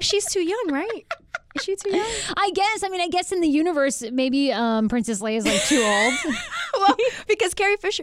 She's 0.00 0.24
too 0.24 0.40
young, 0.40 0.70
right? 0.72 1.06
Is 1.54 1.62
she 1.62 1.76
too 1.76 1.96
young? 1.96 2.10
I 2.36 2.50
guess. 2.50 2.82
I 2.82 2.88
mean, 2.88 3.00
I 3.00 3.06
guess 3.06 3.30
in 3.30 3.40
the 3.40 3.46
universe, 3.46 4.02
maybe 4.10 4.52
um, 4.52 4.88
Princess 4.88 5.22
Leia 5.22 5.36
is 5.36 5.46
like 5.46 5.62
too 5.62 5.80
old. 5.80 6.34
well, 6.76 6.96
because 7.28 7.54
Carrie 7.54 7.76
Fisher. 7.76 8.02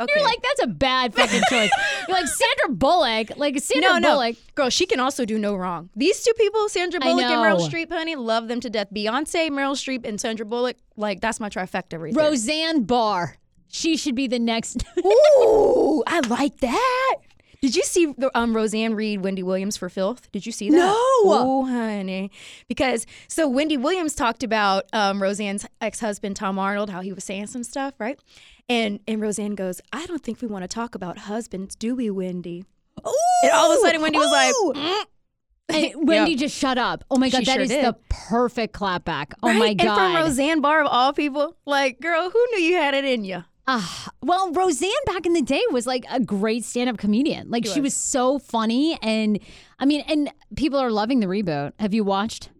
Okay. 0.00 0.12
You're 0.16 0.24
like, 0.24 0.40
that's 0.40 0.62
a 0.62 0.68
bad 0.68 1.12
fucking 1.12 1.42
choice. 1.50 1.70
You're 2.08 2.16
like 2.16 2.28
Sandra 2.28 2.74
Bullock. 2.74 3.36
Like 3.36 3.60
Sandra 3.60 3.90
no, 3.90 3.98
no, 3.98 4.14
Bullock. 4.14 4.36
girl. 4.54 4.70
She 4.70 4.86
can 4.86 5.00
also 5.00 5.26
do 5.26 5.38
no 5.38 5.54
wrong. 5.54 5.90
These 5.94 6.22
two 6.22 6.32
people, 6.38 6.66
Sandra 6.70 6.98
Bullock 6.98 7.24
and 7.24 7.44
Meryl. 7.44 7.68
Streep, 7.68 7.92
honey, 7.92 8.16
love 8.16 8.48
them 8.48 8.60
to 8.60 8.70
death. 8.70 8.88
Beyonce, 8.94 9.50
Meryl 9.50 9.74
Streep, 9.74 10.06
and 10.06 10.18
Sandra 10.18 10.46
Bullock, 10.46 10.78
like 10.96 11.20
that's 11.20 11.40
my 11.40 11.50
trifecta 11.50 12.00
right 12.00 12.14
there. 12.14 12.24
Roseanne 12.24 12.84
Barr. 12.84 13.36
She 13.68 13.96
should 13.96 14.14
be 14.14 14.26
the 14.26 14.38
next. 14.38 14.84
Ooh, 15.04 16.02
I 16.06 16.20
like 16.28 16.58
that. 16.60 17.16
Did 17.60 17.74
you 17.74 17.82
see 17.82 18.06
the, 18.16 18.30
um, 18.38 18.54
Roseanne 18.54 18.94
read 18.94 19.22
Wendy 19.22 19.42
Williams 19.42 19.76
for 19.76 19.88
Filth? 19.88 20.30
Did 20.30 20.46
you 20.46 20.52
see 20.52 20.70
that? 20.70 20.76
No. 20.76 20.94
Oh, 20.96 21.66
honey. 21.66 22.30
Because 22.68 23.04
so 23.26 23.48
Wendy 23.48 23.76
Williams 23.76 24.14
talked 24.14 24.44
about 24.44 24.84
um, 24.92 25.20
Roseanne's 25.20 25.66
ex-husband 25.80 26.36
Tom 26.36 26.56
Arnold, 26.58 26.88
how 26.90 27.00
he 27.00 27.12
was 27.12 27.24
saying 27.24 27.48
some 27.48 27.64
stuff, 27.64 27.94
right? 27.98 28.18
And 28.68 29.00
and 29.08 29.20
Roseanne 29.20 29.54
goes, 29.56 29.80
"I 29.92 30.06
don't 30.06 30.22
think 30.22 30.40
we 30.40 30.46
want 30.46 30.62
to 30.62 30.68
talk 30.68 30.94
about 30.94 31.18
husbands, 31.18 31.74
do 31.74 31.96
we, 31.96 32.10
Wendy?" 32.10 32.64
Ooh, 33.06 33.12
And 33.42 33.50
all 33.52 33.72
of 33.72 33.78
a 33.78 33.80
sudden, 33.80 34.02
Wendy 34.02 34.18
was 34.18 34.30
like, 34.30 34.54
"Mm." 34.76 35.04
And 35.70 35.90
Wendy 36.08 36.36
just 36.36 36.54
shut 36.56 36.78
up. 36.78 37.02
Oh 37.10 37.16
my 37.18 37.28
god, 37.28 37.38
She 37.40 37.44
that 37.46 37.54
sure 37.54 37.62
is 37.62 37.70
did. 37.70 37.84
the 37.84 37.96
perfect 38.08 38.72
clapback. 38.74 39.32
Oh 39.42 39.48
Right? 39.48 39.58
my 39.58 39.74
god. 39.74 39.98
And 39.98 40.14
from 40.14 40.22
Roseanne 40.22 40.60
Barr 40.60 40.82
of 40.82 40.86
all 40.90 41.12
people, 41.12 41.56
like, 41.66 41.98
girl, 42.00 42.30
who 42.30 42.46
knew 42.52 42.60
you 42.60 42.76
had 42.76 42.94
it 42.94 43.04
in 43.04 43.24
you? 43.24 43.42
Ah, 43.68 44.10
well, 44.22 44.50
Roseanne 44.52 44.90
back 45.06 45.26
in 45.26 45.34
the 45.34 45.42
day 45.42 45.62
was 45.70 45.86
like 45.86 46.04
a 46.10 46.18
great 46.18 46.64
stand-up 46.64 46.98
comedian. 46.98 47.50
Like 47.50 47.66
she 47.66 47.80
was. 47.80 47.94
so 47.94 48.38
funny, 48.38 48.98
and 49.02 49.38
I 49.78 49.84
mean, 49.84 50.00
and 50.08 50.32
people 50.56 50.80
are 50.80 50.90
loving 50.90 51.20
the 51.20 51.26
reboot. 51.26 51.72
Have 51.78 51.94
you 51.94 52.02
watched? 52.02 52.50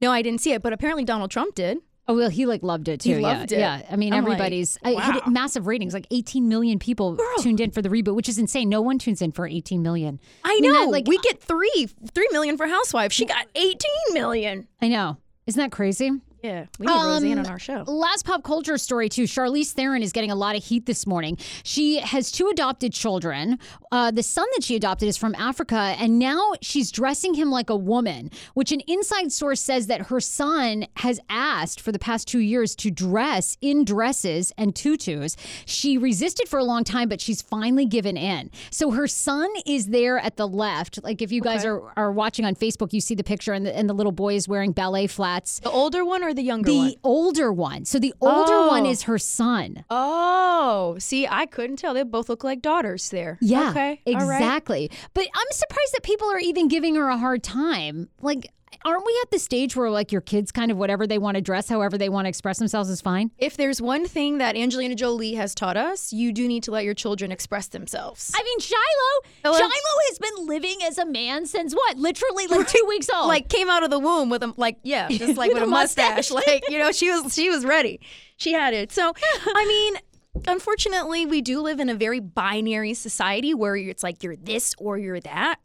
No, 0.00 0.12
I 0.12 0.22
didn't 0.22 0.40
see 0.40 0.52
it, 0.52 0.62
but 0.62 0.72
apparently 0.72 1.04
Donald 1.04 1.30
Trump 1.32 1.56
did. 1.56 1.78
Oh 2.06 2.14
well, 2.14 2.30
he 2.30 2.46
like 2.46 2.62
loved 2.62 2.88
it 2.88 3.00
too. 3.00 3.16
He 3.16 3.20
yeah. 3.20 3.38
loved 3.38 3.52
it. 3.52 3.58
Yeah, 3.58 3.82
I 3.90 3.96
mean, 3.96 4.14
I'm 4.14 4.24
like, 4.24 4.34
everybody's 4.34 4.78
I 4.82 4.92
wow. 4.94 5.22
massive 5.26 5.66
ratings. 5.66 5.92
Like 5.92 6.06
18 6.10 6.48
million 6.48 6.78
people 6.78 7.18
tuned 7.40 7.60
in 7.60 7.70
for 7.70 7.82
the 7.82 7.90
reboot, 7.90 8.14
which 8.14 8.30
is 8.30 8.38
insane. 8.38 8.70
No 8.70 8.80
one 8.80 8.98
tunes 8.98 9.20
in 9.20 9.32
for 9.32 9.46
18 9.46 9.82
million. 9.82 10.18
I 10.42 10.58
mean, 10.60 10.72
know. 10.72 10.84
that, 10.84 10.90
like- 10.90 11.06
we 11.06 11.18
get 11.18 11.42
three, 11.42 11.88
three 12.14 12.28
million 12.32 12.56
for 12.56 12.66
Housewives. 12.66 13.14
She 13.14 13.26
got 13.26 13.46
eighteen 13.54 14.14
million. 14.14 14.68
I 14.80 14.88
know. 14.88 15.18
Isn't 15.46 15.60
that 15.60 15.72
crazy? 15.72 16.10
Yeah, 16.42 16.66
we 16.78 16.86
need 16.86 16.92
Um, 16.92 17.06
Roseanne 17.08 17.38
on 17.40 17.46
our 17.46 17.58
show. 17.58 17.82
Last 17.86 18.24
pop 18.24 18.44
culture 18.44 18.78
story 18.78 19.08
too. 19.08 19.24
Charlize 19.24 19.72
Theron 19.72 20.02
is 20.02 20.12
getting 20.12 20.30
a 20.30 20.36
lot 20.36 20.54
of 20.56 20.62
heat 20.64 20.86
this 20.86 21.06
morning. 21.06 21.36
She 21.64 21.98
has 21.98 22.30
two 22.30 22.48
adopted 22.48 22.92
children. 22.92 23.58
Uh, 23.90 24.10
the 24.12 24.22
son 24.22 24.46
that 24.54 24.62
she 24.62 24.76
adopted 24.76 25.08
is 25.08 25.16
from 25.16 25.34
Africa, 25.34 25.96
and 25.98 26.18
now 26.18 26.52
she's 26.62 26.92
dressing 26.92 27.34
him 27.34 27.50
like 27.50 27.70
a 27.70 27.76
woman. 27.76 28.30
Which 28.54 28.70
an 28.70 28.80
inside 28.86 29.32
source 29.32 29.60
says 29.60 29.88
that 29.88 30.02
her 30.02 30.20
son 30.20 30.86
has 30.98 31.18
asked 31.28 31.80
for 31.80 31.90
the 31.90 31.98
past 31.98 32.28
two 32.28 32.38
years 32.38 32.76
to 32.76 32.90
dress 32.90 33.56
in 33.60 33.84
dresses 33.84 34.52
and 34.56 34.76
tutus. 34.76 35.34
She 35.66 35.98
resisted 35.98 36.48
for 36.48 36.58
a 36.60 36.64
long 36.64 36.84
time, 36.84 37.08
but 37.08 37.20
she's 37.20 37.42
finally 37.42 37.84
given 37.86 38.16
in. 38.16 38.50
So 38.70 38.92
her 38.92 39.08
son 39.08 39.48
is 39.66 39.86
there 39.88 40.18
at 40.18 40.36
the 40.36 40.46
left. 40.46 41.02
Like 41.02 41.20
if 41.20 41.32
you 41.32 41.40
guys 41.40 41.64
are, 41.64 41.82
are 41.96 42.12
watching 42.12 42.44
on 42.44 42.54
Facebook, 42.54 42.92
you 42.92 43.00
see 43.00 43.14
the 43.16 43.24
picture, 43.24 43.52
and 43.52 43.66
the, 43.66 43.76
and 43.76 43.88
the 43.88 43.94
little 43.94 44.12
boy 44.12 44.34
is 44.36 44.46
wearing 44.46 44.70
ballet 44.72 45.08
flats. 45.08 45.58
The 45.60 45.70
older 45.70 46.04
one 46.04 46.22
or 46.28 46.34
the 46.34 46.42
younger 46.42 46.70
The 46.70 46.78
one? 46.78 46.94
older 47.02 47.52
one. 47.52 47.84
So 47.84 47.98
the 47.98 48.14
older 48.20 48.66
one 48.68 48.86
Oh. 48.86 48.90
is 48.90 49.02
her 49.02 49.18
son. 49.18 49.84
Oh, 49.90 50.96
see, 50.98 51.26
I 51.26 51.46
couldn't 51.46 51.76
tell. 51.76 51.94
They 51.94 52.02
both 52.02 52.28
look 52.28 52.44
like 52.44 52.62
daughters 52.62 53.10
there. 53.10 53.38
Yeah, 53.40 53.70
Okay. 53.70 53.88
right. 53.88 54.00
exactly. 54.06 54.90
But 55.14 55.24
I'm 55.34 55.46
surprised 55.50 55.92
that 55.94 56.02
people 56.02 56.30
are 56.30 56.38
even 56.38 56.68
giving 56.68 56.94
her 56.94 57.08
a 57.08 57.16
hard 57.18 57.42
time. 57.42 58.08
Like, 58.20 58.50
aren't 58.84 59.04
we 59.06 59.18
at 59.22 59.30
the 59.30 59.38
stage 59.38 59.74
where 59.76 59.90
like 59.90 60.12
your 60.12 60.20
kids 60.20 60.50
kind 60.52 60.70
of 60.70 60.76
whatever 60.76 61.06
they 61.06 61.18
want 61.18 61.36
to 61.36 61.40
dress, 61.40 61.68
however 61.68 61.98
they 61.98 62.08
want 62.08 62.24
to 62.26 62.28
express 62.28 62.58
themselves 62.58 62.88
is 62.90 63.00
fine? 63.00 63.30
If 63.38 63.56
there's 63.56 63.80
one 63.82 64.06
thing 64.06 64.38
that 64.38 64.56
Angelina 64.56 64.94
Jolie 64.94 65.34
has 65.34 65.54
taught 65.54 65.76
us, 65.76 66.12
you 66.12 66.32
do 66.32 66.46
need 66.48 66.62
to 66.64 66.70
let 66.70 66.84
your 66.84 66.94
children 66.94 67.32
express 67.32 67.68
themselves. 67.68 68.32
I 68.34 68.42
mean, 68.42 68.60
Shiloh, 68.60 69.32
Hello? 69.44 69.58
Shiloh 69.58 69.70
has 70.08 70.18
been 70.18 70.46
living 70.46 70.76
as 70.84 70.98
a 70.98 71.06
man 71.06 71.46
since 71.46 71.72
what? 71.74 71.96
Literally 71.96 72.46
like 72.46 72.68
two 72.68 72.84
weeks 72.88 73.08
old. 73.14 73.28
like 73.28 73.48
came 73.48 73.68
out 73.68 73.82
of 73.82 73.90
the 73.90 73.98
womb 73.98 74.30
with 74.30 74.42
a 74.42 74.52
like 74.56 74.78
yeah, 74.82 75.08
just 75.10 75.36
like 75.36 75.48
with, 75.48 75.62
With 75.62 75.62
a 75.64 75.66
a 75.66 75.70
mustache. 75.70 76.30
mustache. 76.30 76.30
like 76.46 76.70
you 76.70 76.78
know, 76.78 76.92
she 76.92 77.10
was 77.10 77.34
she 77.34 77.50
was 77.50 77.64
ready. 77.64 78.00
She 78.36 78.52
had 78.52 78.74
it. 78.74 78.92
So 78.92 79.12
I 79.16 79.64
mean, 80.34 80.44
unfortunately, 80.46 81.26
we 81.26 81.40
do 81.40 81.60
live 81.60 81.80
in 81.80 81.88
a 81.88 81.94
very 81.94 82.20
binary 82.20 82.94
society 82.94 83.54
where 83.54 83.76
it's 83.76 84.02
like 84.02 84.22
you're 84.22 84.36
this 84.36 84.74
or 84.78 84.98
you're 84.98 85.20
that. 85.20 85.56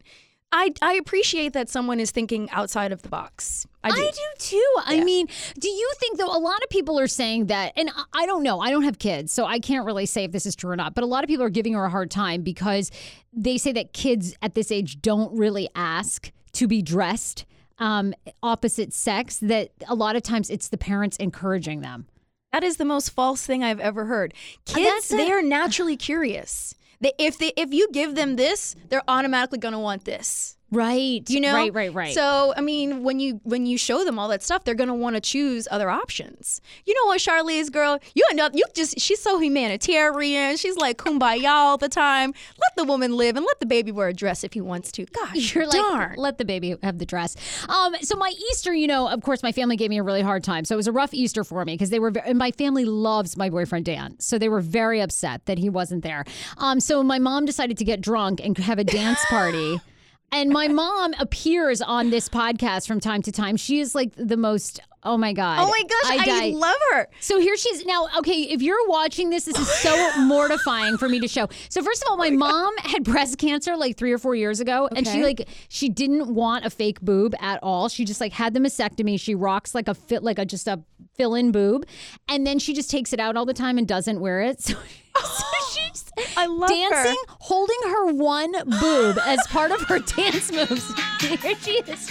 I 0.54 0.72
I 0.82 0.94
appreciate 0.94 1.54
that 1.54 1.68
someone 1.68 2.00
is 2.00 2.12
thinking 2.12 2.50
outside 2.52 2.92
of 2.92 3.02
the 3.02 3.10
box. 3.10 3.68
I 3.84 3.90
do. 3.90 4.02
I 4.02 4.12
do 4.12 4.22
too. 4.38 4.74
I 4.86 5.04
mean, 5.04 5.28
do 5.60 5.68
you 5.68 5.92
think 6.00 6.20
though? 6.20 6.34
A 6.34 6.38
lot 6.38 6.62
of 6.64 6.70
people 6.70 7.00
are 7.00 7.08
saying 7.08 7.48
that, 7.48 7.74
and 7.76 7.90
I- 8.14 8.26
don't 8.28 8.44
know. 8.44 8.62
I 8.62 8.70
don't 8.70 8.84
have 8.84 9.00
kids, 9.00 9.34
so 9.34 9.46
I 9.46 9.60
can't 9.60 9.86
really 9.86 10.06
say 10.06 10.24
if 10.24 10.32
this 10.32 10.46
is 10.46 10.56
true 10.56 10.72
or 10.72 10.76
not. 10.76 10.96
But 10.96 11.04
a 11.04 11.08
lot 11.08 11.24
of 11.24 11.28
people 11.28 11.44
are 11.44 11.50
giving 11.50 11.74
her 11.74 11.84
a 11.84 11.90
hard 11.90 12.10
time 12.10 12.42
because 12.42 12.90
they 13.34 13.58
say 13.58 13.72
that 13.74 13.94
kids 13.94 14.36
at 14.42 14.56
this 14.56 14.72
age 14.72 15.02
don't 15.02 15.36
really 15.38 15.68
ask 15.76 16.32
to 16.54 16.68
be 16.68 16.82
dressed 16.82 17.46
um, 17.80 18.14
opposite 18.42 18.94
sex. 18.94 19.40
That 19.40 19.72
a 19.90 19.96
lot 19.96 20.16
of 20.16 20.24
times 20.24 20.50
it's 20.50 20.70
the 20.70 20.78
parents 20.78 21.18
encouraging 21.18 21.82
them. 21.82 22.06
That 22.54 22.64
is 22.64 22.78
the 22.78 22.86
most 22.86 23.10
false 23.10 23.46
thing 23.46 23.64
I've 23.64 23.80
ever 23.80 24.06
heard. 24.06 24.36
Kids, 24.66 25.12
it. 25.12 25.18
they 25.18 25.32
are 25.32 25.42
naturally 25.42 25.98
curious. 25.98 26.76
If 27.18 27.38
they 27.38 27.52
if 27.58 27.74
you 27.74 27.88
give 27.92 28.16
them 28.16 28.36
this, 28.36 28.76
they're 28.90 29.04
automatically 29.08 29.60
going 29.60 29.74
to 29.74 29.80
want 29.80 30.06
this. 30.06 30.58
Right. 30.74 31.30
You 31.30 31.40
know, 31.42 31.54
Right. 31.54 31.74
Right. 31.74 31.94
Right. 31.94 32.14
So 32.14 32.54
I 32.56 32.62
mean, 32.62 33.04
when 33.04 33.20
you 33.20 33.40
when 33.44 33.66
you 33.66 33.78
show 33.78 34.04
them 34.04 34.18
all 34.20 34.28
that 34.30 34.44
stuff, 34.44 34.64
they're 34.64 34.76
gonna 34.76 34.96
want 34.96 35.16
to 35.16 35.22
choose 35.22 35.68
other 35.72 35.90
options. 35.90 36.62
You 36.86 36.94
know 36.94 37.08
what, 37.08 37.20
Charlize, 37.20 37.72
girl, 37.72 38.00
you 38.16 38.24
end 38.30 38.40
up 38.40 38.54
you 38.56 38.64
just 38.74 39.00
she's 39.00 39.22
so 39.22 39.40
humanitarian. 39.40 40.58
She's 40.58 40.78
like 40.78 40.98
kumbaya 40.98 41.50
all 41.50 41.78
the 41.78 41.90
time. 41.90 42.34
Let 42.60 42.76
the 42.76 42.84
woman 42.84 43.16
live 43.16 43.36
and 43.36 43.46
let 43.46 43.60
the 43.60 43.66
baby 43.66 43.92
wear 43.92 44.08
a 44.08 44.14
dress 44.14 44.44
if 44.44 44.54
he 44.54 44.62
wants 44.62 44.92
to. 44.94 45.06
Gosh, 45.06 45.56
You're 45.56 45.66
like, 45.68 45.78
darn. 45.78 46.16
let 46.18 46.38
the 46.38 46.46
baby 46.46 46.76
have 46.84 46.98
the 46.98 47.06
dress. 47.06 47.36
Um, 47.70 47.96
so 48.02 48.16
my 48.16 48.34
Easter, 48.52 48.74
you 48.74 48.88
know, 48.88 49.08
of 49.08 49.22
course, 49.22 49.44
my 49.44 49.52
family 49.52 49.76
gave 49.76 49.90
me 49.90 49.98
a 49.98 50.04
really 50.04 50.22
hard 50.22 50.44
time. 50.44 50.66
So 50.66 50.76
it 50.76 50.78
was 50.78 50.88
a 50.88 50.92
rough 50.92 51.14
Easter 51.14 51.44
for 51.44 51.64
me 51.66 51.74
because 51.74 51.90
they 51.90 52.00
were, 52.00 52.12
and 52.26 52.38
my 52.38 52.52
family 52.52 52.86
loves 52.86 53.38
my 53.38 53.50
boyfriend 53.50 53.86
Dan, 53.86 54.20
so 54.20 54.38
they 54.38 54.50
were 54.50 54.62
very 54.62 55.02
upset 55.02 55.46
that 55.46 55.58
he 55.58 55.70
wasn't 55.70 56.04
there. 56.04 56.26
Um, 56.58 56.80
so 56.80 57.04
my 57.04 57.20
mom 57.20 57.46
decided 57.46 57.78
to 57.78 57.86
get 57.86 58.02
drunk 58.02 58.40
and 58.44 58.58
have 58.58 58.80
a 58.80 58.84
dance 58.84 59.24
party. 59.30 59.80
And 60.34 60.50
my 60.50 60.68
mom 60.68 61.14
appears 61.20 61.80
on 61.80 62.10
this 62.10 62.28
podcast 62.28 62.88
from 62.88 63.00
time 63.00 63.22
to 63.22 63.32
time. 63.32 63.56
She 63.56 63.80
is 63.80 63.94
like 63.94 64.14
the 64.16 64.36
most. 64.36 64.80
Oh 65.06 65.16
my 65.18 65.34
god! 65.34 65.60
oh 65.60 65.68
my 65.68 65.82
gosh, 65.84 66.20
I, 66.22 66.26
die. 66.26 66.48
love 66.58 66.78
her. 66.92 67.08
So 67.20 67.40
here 67.40 67.56
she's 67.56 67.86
now. 67.86 68.08
Okay, 68.18 68.44
if 68.44 68.62
you're 68.62 68.88
watching 68.88 69.30
this, 69.30 69.46
this 69.46 69.60
is 69.60 69.68
so 69.68 70.12
mortifying 70.22 70.98
for 70.98 71.08
me 71.08 71.20
to 71.20 71.28
show. 71.28 71.50
So 71.70 71.84
first 71.84 72.02
of 72.02 72.10
all, 72.10 72.18
my 72.18 72.30
oh 72.30 72.38
mom 72.38 72.78
had 72.78 73.04
breast 73.04 73.38
cancer 73.38 73.76
like 73.78 73.96
three 73.96 74.12
or 74.12 74.18
four 74.18 74.34
years 74.34 74.60
ago, 74.60 74.90
and 74.96 75.06
she 75.06 75.22
like 75.22 75.48
she 75.68 75.88
didn't 75.88 76.34
want 76.34 76.66
a 76.66 76.72
fake 76.72 77.00
boob 77.02 77.36
at 77.40 77.60
all. 77.62 77.88
She 77.88 78.04
just 78.04 78.20
like 78.20 78.32
had 78.32 78.56
the 78.56 78.60
mastectomy. 78.60 79.20
She 79.20 79.36
rocks 79.36 79.76
like 79.76 79.88
a 79.88 79.94
fit 79.94 80.24
like 80.24 80.40
a 80.40 80.46
just 80.46 80.68
a 80.68 80.82
fill 81.16 81.36
in 81.36 81.52
boob, 81.52 81.86
and 82.28 82.48
then 82.48 82.58
she 82.58 82.74
just 82.74 82.90
takes 82.90 83.14
it 83.14 83.20
out 83.20 83.36
all 83.36 83.46
the 83.46 83.54
time 83.54 83.78
and 83.78 83.88
doesn't 83.88 84.20
wear 84.20 84.42
it. 84.42 84.74
So, 85.14 85.53
so 85.74 85.82
she 86.18 86.24
I 86.38 86.46
love 86.46 86.70
dancing, 86.70 87.16
her. 87.28 87.36
holding 87.40 87.78
her 87.86 88.14
one 88.14 88.52
boob 88.80 89.18
as 89.26 89.46
part 89.48 89.72
of 89.72 89.82
her 89.84 90.00
dance 90.16 90.52
moves. 90.52 90.94
Here 91.22 91.56
she 91.62 91.72
is. 91.72 92.10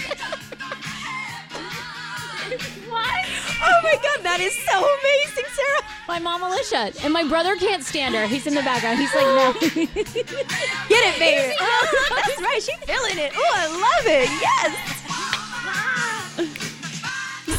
what? 2.89 3.27
Oh 3.65 3.81
my 3.83 3.95
god, 4.03 4.23
that 4.25 4.41
is 4.41 4.55
so 4.65 4.79
amazing, 4.79 5.45
Sarah. 5.55 5.83
My 6.09 6.19
mom 6.19 6.43
Alicia. 6.43 6.93
And 7.05 7.13
my 7.13 7.23
brother 7.25 7.55
can't 7.57 7.85
stand 7.85 8.15
her. 8.15 8.27
He's 8.27 8.47
in 8.47 8.55
the 8.55 8.63
background. 8.63 8.99
He's 8.99 9.15
like, 9.15 9.27
no. 9.27 9.53
Get 9.61 9.77
it, 11.15 11.19
baby. 11.19 11.55
Oh, 11.61 12.07
that's 12.17 12.41
right. 12.43 12.63
She's 12.63 12.79
feeling 12.85 13.19
it. 13.19 13.33
Oh, 13.35 13.53
I 13.55 13.67
love 13.69 14.07
it. 14.07 14.29
Yes. 14.43 14.73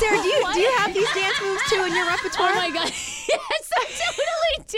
Sarah, 0.03 0.21
do 0.21 0.27
you 0.27 0.53
do 0.53 0.59
you 0.59 0.71
have 0.77 0.93
these 0.93 1.11
dance 1.13 1.41
moves 1.41 1.61
too 1.69 1.83
in 1.85 1.95
your 1.95 2.05
repertoire? 2.13 2.49
Oh 2.51 2.55
my 2.55 2.69
god. 2.69 2.85
yes, 3.29 3.69
I 3.75 3.85
totally 3.85 4.67
do. 4.67 4.77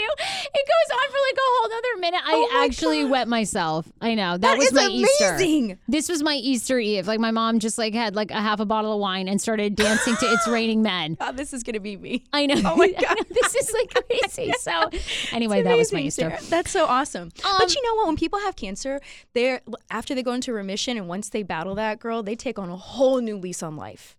It 0.54 0.66
goes 0.66 0.98
on 0.98 1.06
for 1.08 1.18
like 1.28 1.36
a 1.36 1.40
whole 1.42 1.72
other 1.72 2.00
minute. 2.00 2.20
I 2.24 2.32
Oh 2.34 2.48
my 2.60 2.64
actually 2.64 3.02
God. 3.02 3.10
wet 3.10 3.28
myself. 3.28 3.90
I 4.00 4.14
know. 4.14 4.32
That, 4.32 4.40
That 4.40 4.58
was 4.58 4.72
my 4.72 4.88
Easter. 4.90 5.28
amazing. 5.34 5.78
This 5.88 6.08
was 6.08 6.22
my 6.22 6.34
Easter 6.34 6.78
Eve. 6.78 7.06
Like 7.06 7.18
my 7.20 7.30
mom 7.32 7.58
just 7.58 7.76
like 7.78 7.94
had 7.94 8.14
like 8.14 8.30
a 8.30 8.40
half 8.40 8.60
a 8.60 8.64
bottle 8.66 8.92
of 8.92 9.00
wine 9.00 9.26
and 9.28 9.40
started 9.40 9.74
dancing 9.74 10.16
to 10.16 10.26
It's 10.26 10.46
Raining 10.46 10.82
Men. 10.82 11.14
God, 11.20 11.36
this 11.36 11.52
is 11.52 11.62
gonna 11.62 11.80
be 11.80 11.96
me. 11.96 12.24
I 12.32 12.46
know. 12.46 12.54
Oh 12.64 12.76
my 12.76 12.88
God. 12.92 13.16
know. 13.16 13.24
This 13.30 13.54
is 13.56 13.72
like 13.72 13.92
crazy. 14.08 14.52
So 14.60 14.90
anyway, 15.32 15.62
that 15.62 15.76
was 15.76 15.92
my 15.92 16.00
Easter. 16.00 16.30
Sarah. 16.30 16.38
That's 16.48 16.70
so 16.70 16.86
awesome. 16.86 17.32
Um, 17.44 17.54
but 17.58 17.74
you 17.74 17.82
know 17.82 17.94
what? 17.96 18.06
When 18.06 18.16
people 18.16 18.38
have 18.40 18.56
cancer, 18.56 19.00
they're 19.34 19.60
after 19.90 20.14
they 20.14 20.22
go 20.22 20.32
into 20.32 20.52
remission 20.52 20.96
and 20.96 21.08
once 21.08 21.28
they 21.30 21.42
battle 21.42 21.74
that 21.74 21.98
girl, 21.98 22.22
they 22.22 22.36
take 22.36 22.58
on 22.58 22.70
a 22.70 22.76
whole 22.76 23.20
new 23.20 23.36
lease 23.36 23.62
on 23.62 23.76
life. 23.76 24.16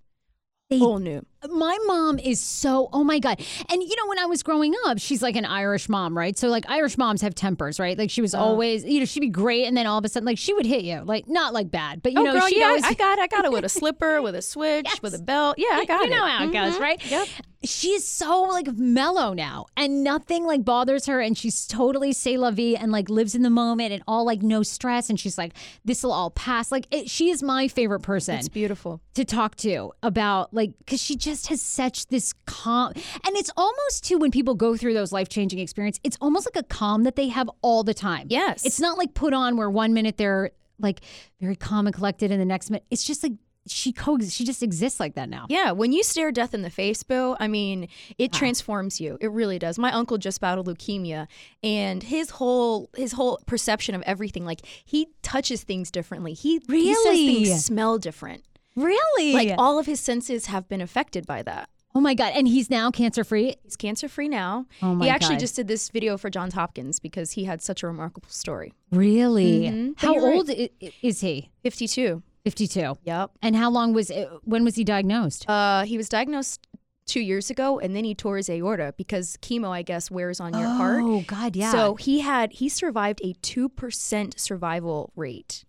They 0.69 0.79
whole 0.79 0.99
new. 0.99 1.25
My 1.51 1.77
mom 1.85 2.19
is 2.19 2.39
so 2.39 2.89
oh 2.93 3.03
my 3.03 3.19
god 3.19 3.39
and 3.69 3.81
you 3.83 3.95
know 3.95 4.07
when 4.07 4.19
i 4.19 4.25
was 4.25 4.43
growing 4.43 4.73
up 4.85 4.99
she's 4.99 5.21
like 5.21 5.35
an 5.35 5.45
irish 5.45 5.87
mom 5.89 6.17
right 6.17 6.37
so 6.37 6.47
like 6.47 6.65
irish 6.69 6.97
moms 6.97 7.21
have 7.21 7.33
tempers 7.35 7.79
right 7.79 7.97
like 7.97 8.09
she 8.09 8.21
was 8.21 8.33
always 8.35 8.83
you 8.83 8.99
know 8.99 9.05
she'd 9.05 9.19
be 9.19 9.29
great 9.29 9.65
and 9.65 9.75
then 9.77 9.85
all 9.87 9.97
of 9.97 10.05
a 10.05 10.09
sudden 10.09 10.25
like 10.25 10.37
she 10.37 10.53
would 10.53 10.65
hit 10.65 10.83
you 10.83 11.01
like 11.05 11.27
not 11.27 11.53
like 11.53 11.69
bad 11.71 12.01
but 12.01 12.11
you 12.13 12.19
oh, 12.19 12.23
know 12.23 12.33
girl, 12.33 12.47
she'd 12.47 12.57
yeah, 12.59 12.67
always 12.67 12.83
I 12.83 12.93
got, 12.93 13.17
it. 13.17 13.21
I 13.21 13.27
got 13.27 13.45
it 13.45 13.51
with 13.51 13.65
a 13.65 13.69
slipper, 13.77 14.21
with 14.21 14.35
a 14.35 14.41
switch, 14.41 14.85
Yes. 14.85 15.01
with 15.01 15.13
a 15.13 15.19
belt. 15.21 15.55
Yeah, 15.57 15.67
I 15.71 15.85
got 15.85 15.99
you 16.01 16.05
it. 16.05 16.09
You 16.09 16.15
know 16.19 16.25
how 16.25 16.43
it 16.45 16.51
goes 16.53 16.75
Mhm. 16.75 16.79
right 16.79 17.11
Yep. 17.11 17.27
she's 17.63 18.07
so 18.07 18.43
like 18.43 18.67
mellow 18.77 19.33
now 19.33 19.65
and 19.75 20.03
nothing 20.03 20.45
like 20.45 20.63
bothers 20.63 21.05
her 21.07 21.19
and 21.19 21.37
she's 21.37 21.65
totally 21.67 22.13
say 22.13 22.37
la 22.37 22.51
vie 22.51 22.75
and 22.79 22.91
like 22.91 23.09
lives 23.09 23.35
in 23.35 23.41
the 23.41 23.49
moment 23.49 23.91
and 23.91 24.03
all 24.07 24.25
like 24.25 24.41
no 24.41 24.63
stress 24.63 25.09
and 25.09 25.19
she's 25.19 25.37
like 25.37 25.53
this 25.83 26.03
will 26.03 26.11
all 26.13 26.29
pass 26.31 26.71
like 26.71 26.87
it, 26.91 27.09
she 27.09 27.29
is 27.29 27.41
my 27.43 27.67
favorite 27.67 28.01
person 28.01 28.35
It's 28.35 28.47
beautiful. 28.47 29.01
to 29.15 29.25
talk 29.25 29.55
to 29.57 29.91
about 30.03 30.53
like 30.53 30.71
because 30.79 31.01
she 31.01 31.15
just 31.15 31.36
has 31.45 31.61
such 31.61 32.07
this 32.07 32.33
calm 32.47 32.91
and 32.95 33.37
it's 33.37 33.51
almost 33.55 34.03
too 34.03 34.17
when 34.17 34.31
people 34.31 34.55
go 34.55 34.75
through 34.75 34.95
those 34.95 35.11
life-changing 35.11 35.59
experience 35.59 35.99
it's 36.03 36.17
almost 36.19 36.47
like 36.47 36.55
a 36.61 36.67
calm 36.67 37.03
that 37.03 37.15
they 37.15 37.27
have 37.27 37.47
all 37.61 37.83
the 37.83 37.93
time 37.93 38.25
Yes. 38.31 38.65
it's 38.65 38.79
not 38.79 38.97
like 38.97 39.13
put 39.13 39.33
on 39.33 39.55
where 39.57 39.69
one 39.69 39.93
minute 39.93 40.17
they're 40.17 40.49
like 40.79 41.01
very 41.39 41.55
calm 41.55 41.85
and 41.85 41.93
collected 41.95 42.31
and 42.31 42.41
the 42.41 42.45
next 42.45 42.71
minute 42.71 42.83
it's 42.89 43.03
just 43.03 43.21
like 43.21 43.33
she 43.69 43.91
co 43.91 44.17
she 44.19 44.45
just 44.45 44.63
exists 44.63 44.97
like 44.99 45.15
that 45.15 45.27
now 45.29 45.45
Yeah, 45.49 45.71
when 45.71 45.91
you 45.91 46.01
stare 46.01 46.31
death 46.31 46.53
in 46.53 46.61
the 46.61 46.69
face, 46.69 47.03
Bill, 47.03 47.35
I 47.37 47.49
mean, 47.49 47.89
it 48.17 48.31
ah. 48.33 48.37
transforms 48.37 49.01
you. 49.01 49.17
It 49.19 49.29
really 49.29 49.59
does. 49.59 49.77
My 49.77 49.91
uncle 49.91 50.17
just 50.17 50.39
battled 50.39 50.67
leukemia, 50.67 51.27
and 51.61 52.01
his 52.01 52.29
whole 52.29 52.89
his 52.95 53.11
whole 53.11 53.41
perception 53.45 53.93
of 53.93 54.01
everything, 54.03 54.45
like 54.45 54.61
he 54.85 55.09
touches 55.21 55.63
things 55.65 55.91
differently. 55.91 56.31
He 56.33 56.61
he 56.69 56.93
says 56.95 57.03
Really? 57.03 57.43
things 57.43 57.65
smell 57.65 57.97
different. 57.97 58.43
Really 58.77 59.33
Like 59.33 59.55
all 59.57 59.79
of 59.79 59.85
his 59.85 59.99
senses 59.99 60.45
have 60.45 60.69
been 60.69 60.81
affected 60.81 61.25
by 61.27 61.41
that. 61.43 61.67
oh 61.95 61.99
my 61.99 62.13
god 62.13 62.31
and 62.35 62.47
he's 62.47 62.69
now 62.69 62.91
cancer 62.91 63.23
free 63.23 63.55
He's 63.63 63.75
cancer 63.75 64.07
free 64.07 64.27
now. 64.29 64.65
Oh 64.81 64.93
my 64.95 65.05
he 65.05 65.09
actually 65.11 65.35
God. 65.35 65.39
just 65.45 65.55
did 65.55 65.67
this 65.67 65.89
video 65.89 66.17
for 66.17 66.29
Johns 66.29 66.53
Hopkins 66.53 66.99
because 66.99 67.31
he 67.31 67.43
had 67.45 67.61
such 67.61 67.81
a 67.83 67.87
remarkable 67.87 68.29
story. 68.29 68.71
really 68.91 69.61
Mhm. 69.61 69.93
How 69.97 70.13
right. 70.13 70.21
old 70.35 70.49
i- 70.49 70.69
i- 70.81 70.93
is 71.01 71.21
he 71.21 71.49
52. 71.63 72.21
52 72.45 72.97
Yep. 73.03 73.31
and 73.41 73.55
how 73.55 73.69
long 73.69 73.93
was 73.93 74.09
it 74.09 74.29
when 74.43 74.63
was 74.63 74.75
he 74.75 74.83
diagnosed 74.83 75.49
Uh, 75.49 75.83
he 75.85 75.97
was 75.97 76.07
diagnosed 76.07 76.65
two 77.05 77.21
years 77.21 77.49
ago, 77.49 77.79
and 77.79 77.95
then 77.95 78.03
he 78.03 78.13
tore 78.13 78.35
his 78.37 78.49
aorta 78.49 78.93
because 78.97 79.37
chemo, 79.41 79.69
I 79.69 79.81
guess, 79.81 80.11
wears 80.11 80.39
on 80.41 80.51
your 80.53 80.67
heart. 80.67 81.01
oh 81.03 81.23
god 81.25 81.55
yeah 81.55 81.71
So 81.71 81.95
he 81.95 82.19
had 82.19 82.51
he 82.53 82.67
survived 82.69 83.21
a 83.23 83.33
two 83.41 83.69
percent 83.69 84.39
survival 84.39 85.11
rate. 85.15 85.63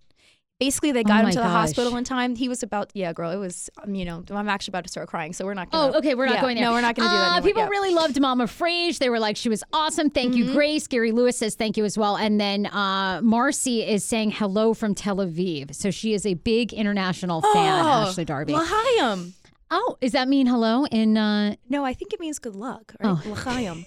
Basically, 0.61 0.91
they 0.91 1.01
Oh 1.01 1.05
got 1.05 1.23
my 1.23 1.29
him 1.29 1.35
to 1.35 1.39
the 1.39 1.45
gosh. 1.45 1.53
hospital 1.53 1.97
in 1.97 2.03
time. 2.03 2.35
He 2.35 2.49
was 2.49 2.65
about 2.65 2.91
yeah, 2.93 3.13
girl. 3.13 3.31
It 3.31 3.37
was 3.37 3.71
um, 3.85 3.95
you 3.95 4.05
know 4.05 4.25
I'm 4.31 4.49
actually 4.49 4.73
about 4.73 4.85
to 4.85 4.91
start 4.91 5.09
crying, 5.09 5.33
so 5.33 5.45
we're 5.45 5.55
not. 5.55 5.71
Gonna, 5.71 5.93
Oh, 5.95 5.99
okay. 5.99 6.17
We're 6.17 6.27
not 6.27 6.35
yeah, 6.37 6.41
going 6.41 6.57
there. 6.57 6.65
No, 6.65 6.73
we're 6.73 6.81
not 6.81 6.97
going 6.97 7.09
to 7.09 7.15
do 7.15 7.17
that. 7.17 7.23
Uh, 7.29 7.31
anymore. 7.37 7.47
people 7.49 7.63
Yeah. 7.63 7.69
really 7.69 7.95
loved 7.95 8.21
Mama 8.21 8.45
Frage. 8.47 8.99
They 8.99 9.09
were 9.09 9.21
like, 9.21 9.37
she 9.37 9.49
was 9.49 9.63
awesome. 9.73 10.11
Thank 10.11 10.35
Mm-hmm. 10.35 10.49
you, 10.49 10.53
Grace. 10.53 10.89
Gary 10.89 11.13
Lewis 11.13 11.37
says 11.39 11.55
thank 11.55 11.77
you 11.77 11.85
as 11.85 11.97
well. 11.97 12.17
And 12.17 12.41
then 12.41 12.67
uh, 12.67 13.21
Marcy 13.23 13.85
is 13.85 14.05
saying 14.05 14.33
hello 14.33 14.75
from 14.75 14.97
Tel 14.97 15.19
Aviv. 15.19 15.75
So 15.77 15.93
she 15.93 16.13
is 16.13 16.27
a 16.27 16.35
big 16.35 16.73
international 16.73 17.41
fan, 17.41 17.85
Oh, 17.85 18.09
Ashley 18.09 18.25
Darby. 18.25 18.55
L'chaim. 18.55 19.35
Oh, 19.71 19.97
does 20.01 20.13
that 20.13 20.27
mean 20.29 20.47
hello 20.49 20.87
in 20.87 21.17
uh, 21.17 21.55
No, 21.69 21.85
I 21.85 21.93
think 21.95 22.13
it 22.13 22.19
means 22.19 22.39
good 22.41 22.57
luck. 22.57 22.95
Right? 23.01 23.17
Oh. 23.25 23.31
L'chaim. 23.31 23.87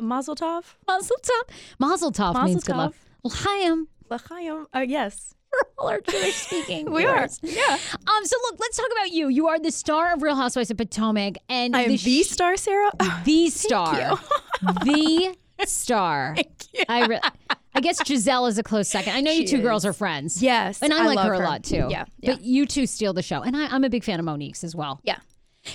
Mazel 0.00 0.36
tov. 0.36 0.76
Mazel 0.86 1.16
Tov? 1.16 1.54
Mazel 1.80 2.12
Tov 2.12 2.44
means 2.44 2.62
good 2.62 2.76
luck. 2.76 2.94
L'chaim. 3.24 3.88
L'chaim. 4.10 4.66
Uh, 4.72 4.80
yes. 4.86 5.34
All 5.78 5.88
our 5.88 6.00
Jewish 6.00 6.34
speaking. 6.34 6.90
We 6.98 7.04
are. 7.06 7.28
Yeah. 7.42 7.78
Um. 8.06 8.24
So 8.24 8.36
look, 8.42 8.56
let's 8.58 8.76
talk 8.76 8.88
about 8.92 9.10
you. 9.10 9.28
You 9.28 9.48
are 9.48 9.58
the 9.58 9.70
star 9.70 10.12
of 10.12 10.22
Real 10.22 10.34
Housewives 10.34 10.70
of 10.70 10.76
Potomac, 10.76 11.36
and 11.48 11.76
I 11.76 11.82
am 11.82 11.90
the 11.90 12.22
sh- 12.22 12.28
star, 12.28 12.56
Sarah. 12.56 12.90
the 13.24 13.48
star, 13.50 14.18
the 14.84 15.36
star. 15.64 16.36
I 16.88 17.06
re- 17.06 17.20
I 17.74 17.80
guess 17.80 18.02
Gizelle 18.02 18.48
is 18.48 18.58
a 18.58 18.62
close 18.62 18.88
second. 18.88 19.12
I 19.14 19.20
know 19.20 19.30
you 19.30 19.46
She 19.46 19.56
two 19.56 19.62
girls 19.62 19.84
are 19.84 19.92
friends. 19.92 20.42
Yes, 20.42 20.82
and 20.82 20.92
I, 20.92 21.02
I 21.04 21.06
like 21.06 21.16
love 21.16 21.26
her 21.28 21.34
a 21.34 21.38
lot 21.38 21.62
too. 21.62 21.86
Yeah, 21.88 22.04
yeah. 22.18 22.32
but 22.32 22.42
you 22.42 22.66
two 22.66 22.86
steal 22.86 23.12
the 23.12 23.22
show, 23.22 23.42
and 23.42 23.56
I, 23.56 23.66
I'm 23.66 23.84
a 23.84 23.90
big 23.90 24.02
fan 24.04 24.18
of 24.18 24.24
Monique's 24.24 24.64
as 24.64 24.74
well. 24.74 25.00
yeah. 25.04 25.18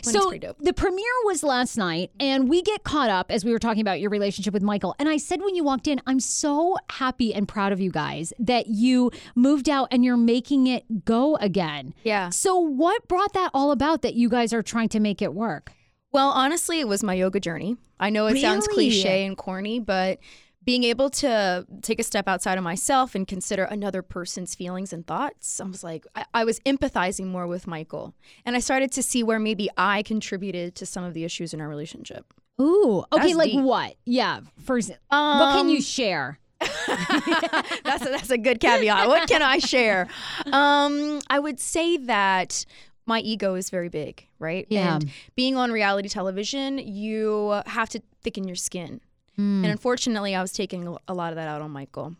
So 0.01 0.31
the 0.59 0.73
premiere 0.73 1.05
was 1.25 1.43
last 1.43 1.77
night, 1.77 2.11
and 2.19 2.49
we 2.49 2.61
get 2.61 2.83
caught 2.83 3.09
up 3.09 3.31
as 3.31 3.45
we 3.45 3.51
were 3.51 3.59
talking 3.59 3.81
about 3.81 3.99
your 3.99 4.09
relationship 4.09 4.53
with 4.53 4.63
Michael. 4.63 4.95
And 4.99 5.07
I 5.09 5.17
said 5.17 5.41
when 5.41 5.55
you 5.55 5.63
walked 5.63 5.87
in, 5.87 6.01
I'm 6.07 6.19
so 6.19 6.77
happy 6.89 7.33
and 7.33 7.47
proud 7.47 7.71
of 7.71 7.79
you 7.79 7.91
guys 7.91 8.33
that 8.39 8.67
you 8.67 9.11
moved 9.35 9.69
out 9.69 9.87
and 9.91 10.03
you're 10.03 10.17
making 10.17 10.67
it 10.67 11.05
go 11.05 11.35
again. 11.37 11.93
Yeah. 12.03 12.29
So 12.29 12.57
what 12.57 13.07
brought 13.07 13.33
that 13.33 13.51
all 13.53 13.71
about 13.71 14.01
that 14.01 14.15
you 14.15 14.29
guys 14.29 14.53
are 14.53 14.63
trying 14.63 14.89
to 14.89 14.99
make 14.99 15.21
it 15.21 15.33
work? 15.33 15.71
Well, 16.11 16.29
honestly, 16.29 16.79
it 16.79 16.87
was 16.87 17.03
my 17.03 17.15
yoga 17.15 17.39
journey. 17.39 17.77
I 17.99 18.09
know 18.09 18.27
it 18.27 18.39
sounds 18.39 18.67
cliche 18.67 19.25
and 19.25 19.37
corny, 19.37 19.79
but 19.79 20.19
being 20.65 20.83
able 20.83 21.09
to 21.09 21.65
take 21.81 21.99
a 21.99 22.03
step 22.03 22.27
outside 22.27 22.57
of 22.57 22.63
myself 22.63 23.15
and 23.15 23.27
consider 23.27 23.63
another 23.65 24.01
person's 24.01 24.55
feelings 24.55 24.93
and 24.93 25.05
thoughts, 25.05 25.59
I 25.59 25.65
was 25.65 25.83
like, 25.83 26.05
I, 26.15 26.25
I 26.33 26.43
was 26.45 26.59
empathizing 26.61 27.27
more 27.27 27.47
with 27.47 27.67
Michael. 27.67 28.13
And 28.45 28.55
I 28.55 28.59
started 28.59 28.91
to 28.93 29.03
see 29.03 29.23
where 29.23 29.39
maybe 29.39 29.69
I 29.77 30.03
contributed 30.03 30.75
to 30.75 30.85
some 30.85 31.03
of 31.03 31.13
the 31.13 31.23
issues 31.25 31.53
in 31.53 31.59
our 31.61 31.67
relationship. 31.67 32.25
Ooh, 32.61 33.03
okay, 33.11 33.33
like 33.33 33.51
deep. 33.51 33.61
what? 33.61 33.95
Yeah, 34.05 34.41
for 34.63 34.79
exa- 34.79 34.97
what 35.09 35.53
can 35.57 35.69
you 35.69 35.77
Um, 35.77 35.81
share? 35.81 36.39
that's 36.87 38.05
a, 38.05 38.09
that's 38.09 38.29
a 38.29 38.37
good 38.37 38.59
caveat. 38.59 39.07
What 39.07 39.27
can 39.27 39.41
I 39.41 39.57
share? 39.57 40.07
Um, 40.51 41.19
I 41.29 41.39
would 41.39 41.59
say 41.59 41.97
that 41.97 42.65
my 43.05 43.19
ego 43.19 43.55
is 43.55 43.69
very 43.69 43.89
big, 43.89 44.25
right? 44.39 44.65
Yeah. 44.69 44.95
And 44.95 45.09
being 45.35 45.57
on 45.57 45.71
reality 45.71 46.07
television, 46.09 46.77
you 46.77 47.61
have 47.65 47.89
to 47.89 48.01
thicken 48.21 48.47
your 48.47 48.55
skin. 48.55 49.01
Hmm. 49.35 49.63
And 49.63 49.71
unfortunately, 49.71 50.35
I 50.35 50.41
was 50.41 50.51
taking 50.51 50.97
a 51.07 51.13
lot 51.13 51.31
of 51.31 51.35
that 51.37 51.47
out 51.47 51.61
on 51.61 51.71
Michael. 51.71 52.15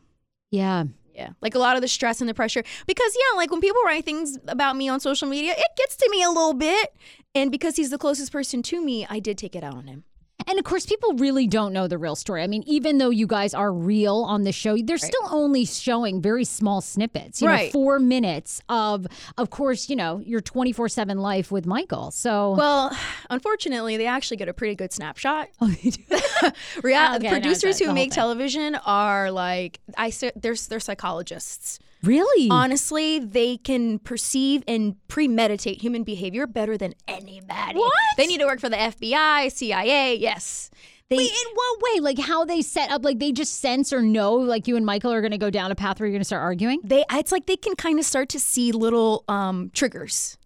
Yeah. 0.52 0.86
Yeah. 1.13 1.30
Like 1.41 1.54
a 1.56 1.60
lot 1.60 1.76
of 1.76 1.82
the 1.82 1.88
stress 1.88 2.21
and 2.21 2.30
the 2.30 2.34
pressure. 2.34 2.63
Because, 2.88 3.15
yeah, 3.15 3.38
like 3.38 3.52
when 3.52 3.62
people 3.62 3.82
write 3.86 4.04
things 4.04 4.38
about 4.47 4.76
me 4.76 4.89
on 4.89 4.99
social 4.99 5.28
media, 5.28 5.54
it 5.56 5.78
gets 5.78 5.95
to 5.97 6.10
me 6.10 6.23
a 6.23 6.30
little 6.30 6.54
bit. 6.54 6.95
And 7.36 7.52
because 7.52 7.76
he's 7.76 7.91
the 7.91 7.97
closest 7.97 8.32
person 8.32 8.63
to 8.63 8.84
me, 8.84 9.06
I 9.10 9.19
did 9.19 9.38
take 9.38 9.56
it 9.56 9.63
out 9.63 9.76
on 9.76 9.88
him. 9.88 10.04
And 10.45 10.59
of 10.59 10.65
course, 10.65 10.85
people 10.85 11.13
really 11.13 11.47
don't 11.47 11.71
know 11.73 11.87
the 11.87 11.97
real 11.97 12.15
story. 12.17 12.43
I 12.43 12.47
mean, 12.47 12.63
even 12.67 12.97
though 12.97 13.11
you 13.11 13.27
guys 13.27 13.53
are 13.53 13.71
real 13.71 14.17
on 14.23 14.43
the 14.43 14.51
show, 14.51 14.75
they're 14.77 14.97
still 14.97 15.27
only 15.31 15.63
showing 15.63 16.21
very 16.21 16.43
small 16.43 16.81
snippets. 16.81 17.41
You 17.41 17.47
know, 17.47 17.53
Right. 17.53 17.71
four 17.71 17.97
minutes 17.99 18.61
of, 18.67 19.07
of 19.37 19.49
course, 19.51 19.89
you 19.89 19.95
know, 19.95 20.19
your 20.19 20.41
twenty 20.41 20.73
four 20.73 20.89
seven 20.89 21.19
life 21.19 21.49
with 21.51 21.65
Michael. 21.65 22.11
So, 22.11 22.55
Well, 22.57 22.95
unfortunately, 23.29 23.95
they 23.95 24.05
actually 24.05 24.37
get 24.37 24.49
a 24.49 24.53
pretty 24.53 24.75
good 24.75 24.91
snapshot. 24.91 25.47
Oh, 25.61 25.67
they 25.67 25.91
do? 25.91 26.01
Real 26.83 27.15
Okay, 27.15 27.19
no, 27.19 27.29
producers 27.29 27.79
the 27.79 27.85
who 27.85 27.93
make 27.93 28.11
television 28.11 28.75
are 28.85 29.31
like 29.31 29.79
I 29.97 30.11
they're 30.35 30.55
they're 30.55 30.79
psychologists. 30.79 31.79
Really? 32.03 32.49
Honestly, 32.49 33.19
they 33.19 33.57
can 33.57 33.99
perceive 33.99 34.63
and 34.67 34.95
premeditate 35.07 35.81
human 35.81 36.03
behavior 36.03 36.45
better 36.47 36.77
than 36.77 36.93
anybody. 37.07 37.77
What? 37.79 37.93
They 38.17 38.27
need 38.27 38.39
to 38.39 38.45
work 38.45 38.59
for 38.59 38.69
the 38.69 38.75
FBI, 38.77 39.51
CIA. 39.51 40.15
Yes, 40.15 40.69
they. 41.09 41.17
Wait, 41.17 41.31
in 41.31 41.47
what 41.53 41.81
way? 41.81 41.99
Like 41.99 42.19
how 42.19 42.45
they 42.45 42.61
set 42.61 42.91
up? 42.91 43.03
Like 43.03 43.19
they 43.19 43.31
just 43.31 43.59
sense 43.59 43.91
or 43.93 44.01
know, 44.01 44.33
like 44.35 44.67
you 44.67 44.75
and 44.75 44.85
Michael 44.85 45.11
are 45.13 45.21
going 45.21 45.31
to 45.31 45.37
go 45.37 45.49
down 45.49 45.71
a 45.71 45.75
path 45.75 45.99
where 45.99 46.07
you're 46.07 46.13
going 46.13 46.21
to 46.21 46.25
start 46.25 46.41
arguing. 46.43 46.79
they 46.83 47.03
it's 47.11 47.31
like 47.31 47.45
they 47.45 47.57
can 47.57 47.75
kind 47.75 47.99
of 47.99 48.05
start 48.05 48.29
to 48.29 48.39
see 48.39 48.71
little 48.71 49.23
um 49.27 49.69
triggers 49.73 50.37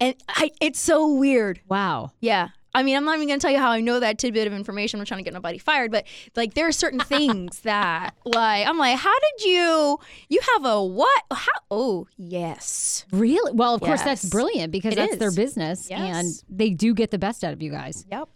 and 0.00 0.14
I, 0.28 0.50
it's 0.60 0.80
so 0.80 1.14
weird 1.14 1.60
Wow. 1.68 2.10
yeah 2.20 2.48
I 2.76 2.82
mean, 2.82 2.96
I'm 2.96 3.04
not 3.04 3.16
even 3.16 3.26
gonna 3.26 3.40
tell 3.40 3.50
you 3.50 3.58
how 3.58 3.70
I 3.70 3.80
know 3.80 3.98
that 4.00 4.18
tidbit 4.18 4.46
of 4.46 4.52
information. 4.52 5.00
I'm 5.00 5.06
trying 5.06 5.20
to 5.20 5.24
get 5.24 5.32
nobody 5.32 5.56
fired, 5.58 5.90
but 5.90 6.06
like 6.36 6.54
there 6.54 6.68
are 6.68 6.72
certain 6.72 7.00
things 7.00 7.60
that 7.62 8.14
like 8.24 8.66
I'm 8.66 8.76
like, 8.78 8.98
how 8.98 9.14
did 9.18 9.46
you 9.48 9.98
you 10.28 10.40
have 10.54 10.64
a 10.66 10.84
what? 10.84 11.22
How 11.32 11.52
oh 11.70 12.06
yes. 12.16 13.06
Really? 13.10 13.52
Well, 13.52 13.74
of 13.74 13.80
course, 13.80 14.02
that's 14.02 14.24
brilliant 14.28 14.72
because 14.72 14.92
It 14.92 14.96
that's 14.96 15.16
their 15.16 15.28
is. 15.28 15.36
business 15.36 15.90
and 15.90 16.28
they 16.48 16.70
do 16.70 16.94
get 16.94 17.10
the 17.10 17.18
best 17.18 17.42
out 17.44 17.52
of 17.52 17.62
you 17.62 17.70
guys. 17.70 18.04
Yep. 18.12 18.28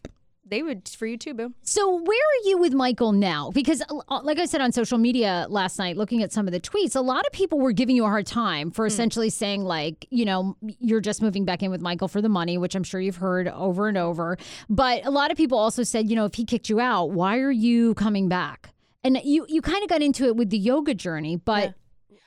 They 0.51 0.65
would 0.65 0.89
for 0.89 1.07
you 1.07 1.17
too, 1.17 1.33
boo. 1.33 1.55
So, 1.63 1.95
where 1.95 2.19
are 2.19 2.49
you 2.49 2.59
with 2.59 2.75
Michael 2.75 3.13
now? 3.13 3.53
Because, 3.53 3.83
uh, 3.89 4.21
like 4.25 4.41
I 4.41 4.47
said 4.47 4.61
on 4.61 4.73
social 4.73 4.99
media 4.99 5.47
last 5.49 5.79
night, 5.79 5.97
looking 5.97 6.25
at 6.25 6.33
some 6.33 6.49
of 6.49 6.53
the 6.53 6.59
tweets, 6.59 6.97
a 6.97 7.01
lot 7.01 7.25
of 7.25 7.33
people 7.33 7.61
were 7.61 7.71
giving 7.71 7.95
you 7.95 8.05
a 8.05 8.09
hard 8.09 8.27
time 8.27 8.73
for 8.73 8.85
essentially 8.85 9.31
saying, 9.31 9.63
like, 9.63 10.09
you 10.11 10.25
know, 10.25 10.57
you're 10.81 11.01
just 11.01 11.23
moving 11.23 11.45
back 11.45 11.63
in 11.63 11.71
with 11.71 11.81
Michael 11.81 12.09
for 12.09 12.21
the 12.21 12.29
money, 12.29 12.59
which 12.59 12.75
I'm 12.75 12.83
sure 12.83 13.01
you've 13.01 13.17
heard 13.17 13.47
over 13.47 13.87
and 13.87 13.97
over. 13.97 14.37
But 14.69 15.07
a 15.07 15.11
lot 15.11 15.31
of 15.31 15.37
people 15.37 15.57
also 15.57 15.85
said, 15.85 16.11
you 16.11 16.17
know, 16.17 16.25
if 16.25 16.35
he 16.35 16.45
kicked 16.45 16.69
you 16.69 16.81
out, 16.81 17.13
why 17.13 17.39
are 17.39 17.53
you 17.53 17.95
coming 17.95 18.29
back? 18.29 18.73
And 19.05 19.21
you, 19.23 19.47
you 19.49 19.63
kind 19.63 19.85
of 19.85 19.89
got 19.89 20.03
into 20.03 20.27
it 20.27 20.35
with 20.37 20.51
the 20.51 20.59
yoga 20.59 20.95
journey, 20.95 21.37
but. 21.37 21.75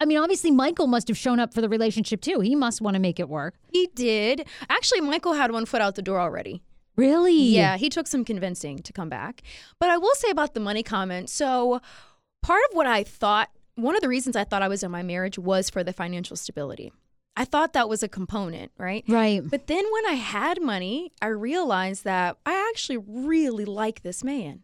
I 0.01 0.05
mean, 0.05 0.17
obviously, 0.17 0.51
Michael 0.51 0.87
must 0.87 1.07
have 1.07 1.17
shown 1.17 1.39
up 1.39 1.53
for 1.53 1.61
the 1.61 1.69
relationship 1.69 2.19
too. 2.19 2.41
He 2.41 2.55
must 2.55 2.81
want 2.81 2.95
to 2.95 2.99
make 2.99 3.21
it 3.21 3.29
work. 3.29 3.53
He 3.71 3.87
did. 3.95 4.45
Actually, 4.67 4.99
Michael 4.99 5.31
had 5.31 5.51
one 5.51 5.65
foot 5.65 5.79
out 5.79 5.95
the 5.95 6.01
door 6.01 6.19
already. 6.19 6.61
Really? 6.95 7.35
Yeah, 7.35 7.77
he 7.77 7.89
took 7.89 8.07
some 8.07 8.23
convincing 8.23 8.79
to 8.79 8.93
come 8.93 9.09
back. 9.09 9.41
But 9.79 9.89
I 9.89 9.97
will 9.97 10.15
say 10.15 10.29
about 10.29 10.53
the 10.53 10.59
money 10.59 10.83
comment. 10.83 11.29
So, 11.29 11.81
part 12.41 12.61
of 12.69 12.75
what 12.75 12.85
I 12.85 13.03
thought, 13.03 13.49
one 13.75 13.95
of 13.95 14.01
the 14.01 14.09
reasons 14.09 14.35
I 14.35 14.43
thought 14.43 14.61
I 14.61 14.67
was 14.67 14.83
in 14.83 14.91
my 14.91 15.03
marriage 15.03 15.39
was 15.39 15.69
for 15.69 15.83
the 15.83 15.93
financial 15.93 16.37
stability. 16.37 16.91
I 17.35 17.45
thought 17.45 17.73
that 17.73 17.89
was 17.89 18.03
a 18.03 18.07
component, 18.07 18.71
right? 18.77 19.03
Right. 19.07 19.41
But 19.43 19.65
then 19.65 19.83
when 19.91 20.05
I 20.05 20.13
had 20.13 20.61
money, 20.61 21.11
I 21.19 21.27
realized 21.27 22.03
that 22.03 22.37
I 22.45 22.69
actually 22.69 22.97
really 22.97 23.65
like 23.65 24.03
this 24.03 24.23
man. 24.23 24.61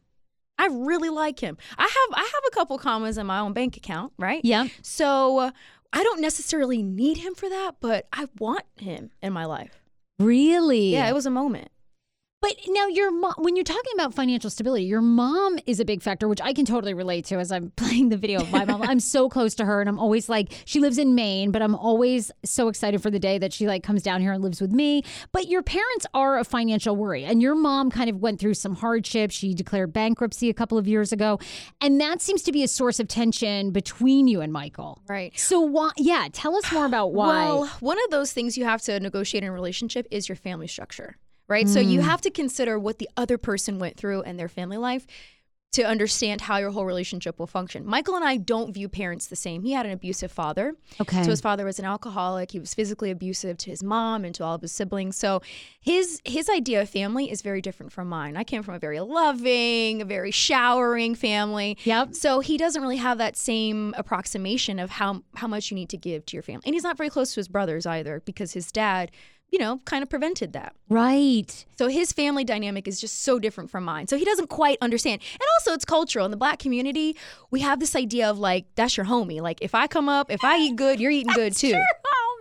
I 0.60 0.68
really 0.68 1.10
like 1.10 1.40
him. 1.40 1.58
I 1.78 1.84
have 1.84 2.14
I 2.14 2.22
have 2.22 2.44
a 2.48 2.54
couple 2.54 2.78
commas 2.78 3.18
in 3.18 3.26
my 3.26 3.40
own 3.40 3.54
bank 3.54 3.78
account, 3.78 4.14
right? 4.20 4.42
Yeah. 4.44 4.68
So, 4.84 5.40
uh, 5.40 5.52
I 5.92 6.04
don't 6.04 6.22
necessarily 6.22 6.84
need 6.84 7.18
him 7.18 7.34
for 7.34 7.50
that, 7.50 7.78
but 7.80 8.08
I 8.14 8.28
want 8.38 8.66
him 8.76 9.10
in 9.24 9.34
my 9.34 9.46
life. 9.46 9.82
Really? 10.20 10.92
Yeah, 10.92 11.10
it 11.10 11.14
was 11.14 11.26
a 11.26 11.32
moment. 11.32 11.72
But 12.42 12.56
now 12.70 12.88
your 12.88 13.12
mom, 13.12 13.34
when 13.38 13.58
you're 13.58 13.66
talking 13.66 13.92
about 13.96 14.14
financial 14.14 14.50
stability, 14.50 14.86
your 14.86 15.02
mom 15.02 15.60
is 15.66 15.82
a 15.82 15.86
big 15.86 16.02
factor, 16.02 16.28
which 16.28 16.40
I 16.42 16.54
can 16.54 16.64
totally 16.64 16.94
relate 16.94 17.26
to 17.26 17.36
as 17.36 17.52
I'm 17.52 17.72
playing 17.76 18.10
the 18.10 18.18
video 18.18 18.40
of 18.40 18.50
my 18.50 18.64
mom. 18.64 18.82
I'm 18.82 19.02
so 19.02 19.28
close 19.28 19.54
to 19.56 19.66
her 19.66 19.82
and 19.82 19.90
I'm 19.90 20.00
always 20.00 20.30
like, 20.30 20.54
she 20.64 20.80
lives 20.80 20.98
in 20.98 21.16
Maine, 21.16 21.52
but 21.52 21.62
I'm 21.62 21.76
always 21.76 22.32
so 22.46 22.70
excited 22.70 23.02
for 23.02 23.12
the 23.12 23.20
day 23.20 23.40
that 23.40 23.52
she 23.52 23.68
like 23.68 23.84
comes 23.84 24.04
down 24.04 24.22
here 24.22 24.32
and 24.32 24.42
lives 24.42 24.62
with 24.62 24.72
me. 24.72 25.04
But 25.34 25.48
your 25.50 25.62
parents 25.64 26.06
are 26.14 26.38
a 26.40 26.46
financial 26.46 26.96
worry 26.96 27.26
and 27.26 27.42
your 27.42 27.56
mom 27.56 27.92
kind 27.92 28.10
of 28.10 28.22
went 28.22 28.40
through 28.40 28.54
some 28.54 28.76
hardship. 28.76 29.32
She 29.32 29.54
declared 29.54 29.92
bankruptcy 29.92 30.50
a 30.50 30.54
couple 30.54 30.78
of 30.78 30.88
years 30.88 31.12
ago. 31.12 31.40
And 31.82 32.00
that 32.00 32.22
seems 32.22 32.42
to 32.44 32.54
be 32.54 32.64
a 32.64 32.70
source 32.70 33.02
of 33.02 33.10
tension 33.10 33.72
between 33.72 34.30
you 34.30 34.40
and 34.40 34.54
Michael. 34.54 35.02
Right. 35.10 35.38
So 35.38 35.60
why, 35.60 35.92
yeah, 35.98 36.30
tell 36.32 36.56
us 36.56 36.72
more 36.72 36.86
about 36.86 37.12
why. 37.14 37.28
Well, 37.46 37.66
one 37.82 37.98
of 38.06 38.12
those 38.12 38.32
things 38.32 38.58
you 38.58 38.64
have 38.64 38.82
to 38.84 38.98
negotiate 39.02 39.44
in 39.44 39.50
a 39.50 39.52
relationship 39.52 40.08
is 40.10 40.30
your 40.30 40.38
family 40.38 40.68
structure, 40.68 41.18
right? 41.50 41.68
So 41.68 41.80
you 41.80 42.00
mm. 42.00 42.04
have 42.04 42.22
to 42.22 42.30
consider 42.30 42.80
what 42.80 43.00
the 43.00 43.10
other 43.18 43.38
person 43.38 43.80
went 43.80 43.98
through 43.98 44.22
in 44.22 44.38
their 44.38 44.48
family 44.48 44.78
life 44.78 45.06
to 45.72 45.84
understand 45.84 46.42
how 46.42 46.58
your 46.58 46.72
whole 46.72 46.86
relationship 46.86 47.38
will 47.38 47.48
function. 47.48 47.86
Michael 47.86 48.16
and 48.16 48.26
I 48.26 48.38
don't 48.38 48.74
view 48.74 48.90
parents 48.90 49.28
the 49.28 49.36
same. 49.36 49.62
He 49.64 49.74
had 49.74 49.86
an 49.86 49.92
abusive 49.92 50.32
father. 50.32 50.74
okay. 51.00 51.22
So 51.24 51.30
his 51.30 51.42
father 51.42 51.64
was 51.64 51.78
an 51.78 51.86
alcoholic. 51.86 52.52
He 52.52 52.60
was 52.60 52.74
physically 52.74 53.12
abusive 53.12 53.58
to 53.60 53.70
his 53.70 53.84
mom 53.84 54.26
and 54.26 54.34
to 54.36 54.44
all 54.44 54.56
of 54.56 54.62
his 54.62 54.72
siblings. 54.72 55.16
So 55.16 55.42
his 55.80 56.22
his 56.26 56.50
idea 56.50 56.82
of 56.82 56.90
family 56.90 57.30
is 57.30 57.44
very 57.44 57.62
different 57.62 57.92
from 57.92 58.10
mine. 58.10 58.36
I 58.36 58.44
came 58.44 58.64
from 58.64 58.74
a 58.74 58.80
very 58.80 59.00
loving, 59.00 60.02
a 60.02 60.06
very 60.06 60.32
showering 60.32 61.14
family. 61.14 61.78
Yep. 61.84 62.16
So 62.16 62.40
he 62.40 62.58
doesn't 62.58 62.82
really 62.82 62.98
have 62.98 63.20
that 63.20 63.38
same 63.38 63.94
approximation 63.96 64.80
of 64.80 64.90
how 64.90 65.22
how 65.36 65.48
much 65.48 65.70
you 65.70 65.76
need 65.76 65.90
to 65.90 65.98
give 65.98 66.26
to 66.28 66.36
your 66.36 66.44
family. 66.44 66.64
And 66.66 66.74
he's 66.74 66.84
not 66.84 66.98
very 66.98 67.12
close 67.12 67.34
to 67.36 67.40
his 67.40 67.48
brothers 67.48 67.86
either 67.86 68.24
because 68.26 68.54
his 68.54 68.72
dad, 68.72 69.12
you 69.52 69.60
know, 69.60 69.80
kind 69.86 70.04
of 70.04 70.10
prevented 70.10 70.54
that. 70.54 70.76
right. 70.90 71.66
So 71.78 71.88
his 71.88 72.12
family 72.12 72.44
dynamic 72.44 72.88
is 72.88 73.00
just 73.00 73.24
so 73.24 73.40
different 73.40 73.70
from 73.70 73.84
mine. 73.84 74.08
So 74.08 74.18
he 74.18 74.26
doesn't 74.26 74.48
quite 74.50 74.78
understand. 74.82 75.22
And 75.34 75.42
also 75.58 75.74
it's 75.74 75.86
cultural. 75.86 76.26
In 76.26 76.32
the 76.32 76.38
black 76.38 76.60
community, 76.60 77.16
we 77.52 77.62
have 77.62 77.80
this 77.80 77.96
idea 77.96 78.30
of 78.30 78.38
like 78.38 78.66
that's 78.76 78.98
your 78.98 79.06
homie. 79.06 79.42
Like 79.42 79.60
if 79.62 79.74
I 79.74 79.88
come 79.88 80.10
up, 80.10 80.30
if 80.30 80.44
I 80.44 80.58
eat 80.58 80.76
good, 80.76 81.00
you're 81.00 81.12
eating 81.12 81.34
good 81.34 81.56
too. 81.56 81.68
Your 81.70 81.86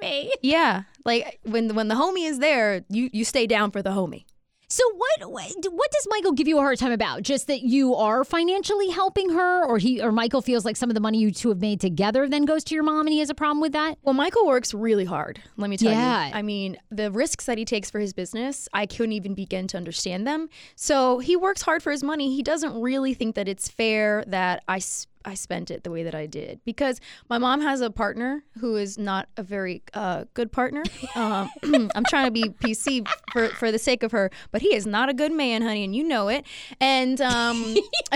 homie. 0.02 0.30
Yeah. 0.42 0.82
Like 1.04 1.38
when 1.44 1.74
when 1.74 1.88
the 1.88 1.94
homie 1.94 2.28
is 2.28 2.38
there, 2.40 2.84
you 2.88 3.08
you 3.12 3.24
stay 3.24 3.46
down 3.46 3.70
for 3.70 3.80
the 3.82 3.90
homie. 3.90 4.24
So 4.70 4.84
what 4.94 5.30
what 5.30 5.90
does 5.92 6.06
Michael 6.10 6.32
give 6.32 6.46
you 6.46 6.58
a 6.58 6.60
hard 6.60 6.78
time 6.78 6.92
about? 6.92 7.22
Just 7.22 7.46
that 7.46 7.62
you 7.62 7.94
are 7.94 8.22
financially 8.22 8.90
helping 8.90 9.30
her, 9.30 9.64
or 9.64 9.78
he 9.78 10.02
or 10.02 10.12
Michael 10.12 10.42
feels 10.42 10.66
like 10.66 10.76
some 10.76 10.90
of 10.90 10.94
the 10.94 11.00
money 11.00 11.18
you 11.18 11.30
two 11.30 11.48
have 11.48 11.60
made 11.60 11.80
together 11.80 12.28
then 12.28 12.44
goes 12.44 12.64
to 12.64 12.74
your 12.74 12.84
mom, 12.84 13.06
and 13.06 13.12
he 13.14 13.20
has 13.20 13.30
a 13.30 13.34
problem 13.34 13.60
with 13.62 13.72
that. 13.72 13.96
Well, 14.02 14.12
Michael 14.12 14.46
works 14.46 14.74
really 14.74 15.06
hard. 15.06 15.40
Let 15.56 15.70
me 15.70 15.78
tell 15.78 15.90
Yeah. 15.92 16.28
you. 16.28 16.34
I 16.34 16.42
mean, 16.42 16.76
the 16.90 17.10
risks 17.10 17.46
that 17.46 17.56
he 17.56 17.64
takes 17.64 17.90
for 17.90 17.98
his 17.98 18.12
business, 18.12 18.68
I 18.74 18.84
couldn't 18.84 19.12
even 19.12 19.32
begin 19.34 19.68
to 19.68 19.78
understand 19.78 20.26
them. 20.26 20.50
So 20.76 21.18
he 21.18 21.34
works 21.34 21.62
hard 21.62 21.82
for 21.82 21.90
his 21.90 22.02
money. 22.04 22.36
He 22.36 22.42
doesn't 22.42 22.78
really 22.78 23.14
think 23.14 23.36
that 23.36 23.48
it's 23.48 23.68
fair 23.68 24.22
that 24.26 24.62
I. 24.68 24.80
I 25.24 25.34
spent 25.34 25.70
it 25.70 25.84
the 25.84 25.90
way 25.90 26.02
that 26.02 26.14
I 26.14 26.26
did 26.26 26.60
because 26.64 27.00
my 27.28 27.38
mom 27.38 27.60
has 27.60 27.80
a 27.80 27.90
partner 27.90 28.42
who 28.60 28.76
is 28.76 28.98
not 28.98 29.28
a 29.36 29.42
very 29.42 29.82
uh, 29.94 30.24
good 30.34 30.52
partner. 30.52 30.82
Um, 31.14 31.50
I'm 31.94 32.04
trying 32.08 32.26
to 32.26 32.30
be 32.30 32.44
PC 32.44 33.06
for, 33.32 33.48
for 33.48 33.72
the 33.72 33.78
sake 33.78 34.02
of 34.02 34.12
her, 34.12 34.30
but 34.50 34.62
he 34.62 34.74
is 34.74 34.86
not 34.86 35.08
a 35.08 35.14
good 35.14 35.32
man, 35.32 35.62
honey, 35.62 35.84
and 35.84 35.94
you 35.94 36.04
know 36.04 36.28
it. 36.28 36.44
And 36.80 37.20
um, 37.20 37.76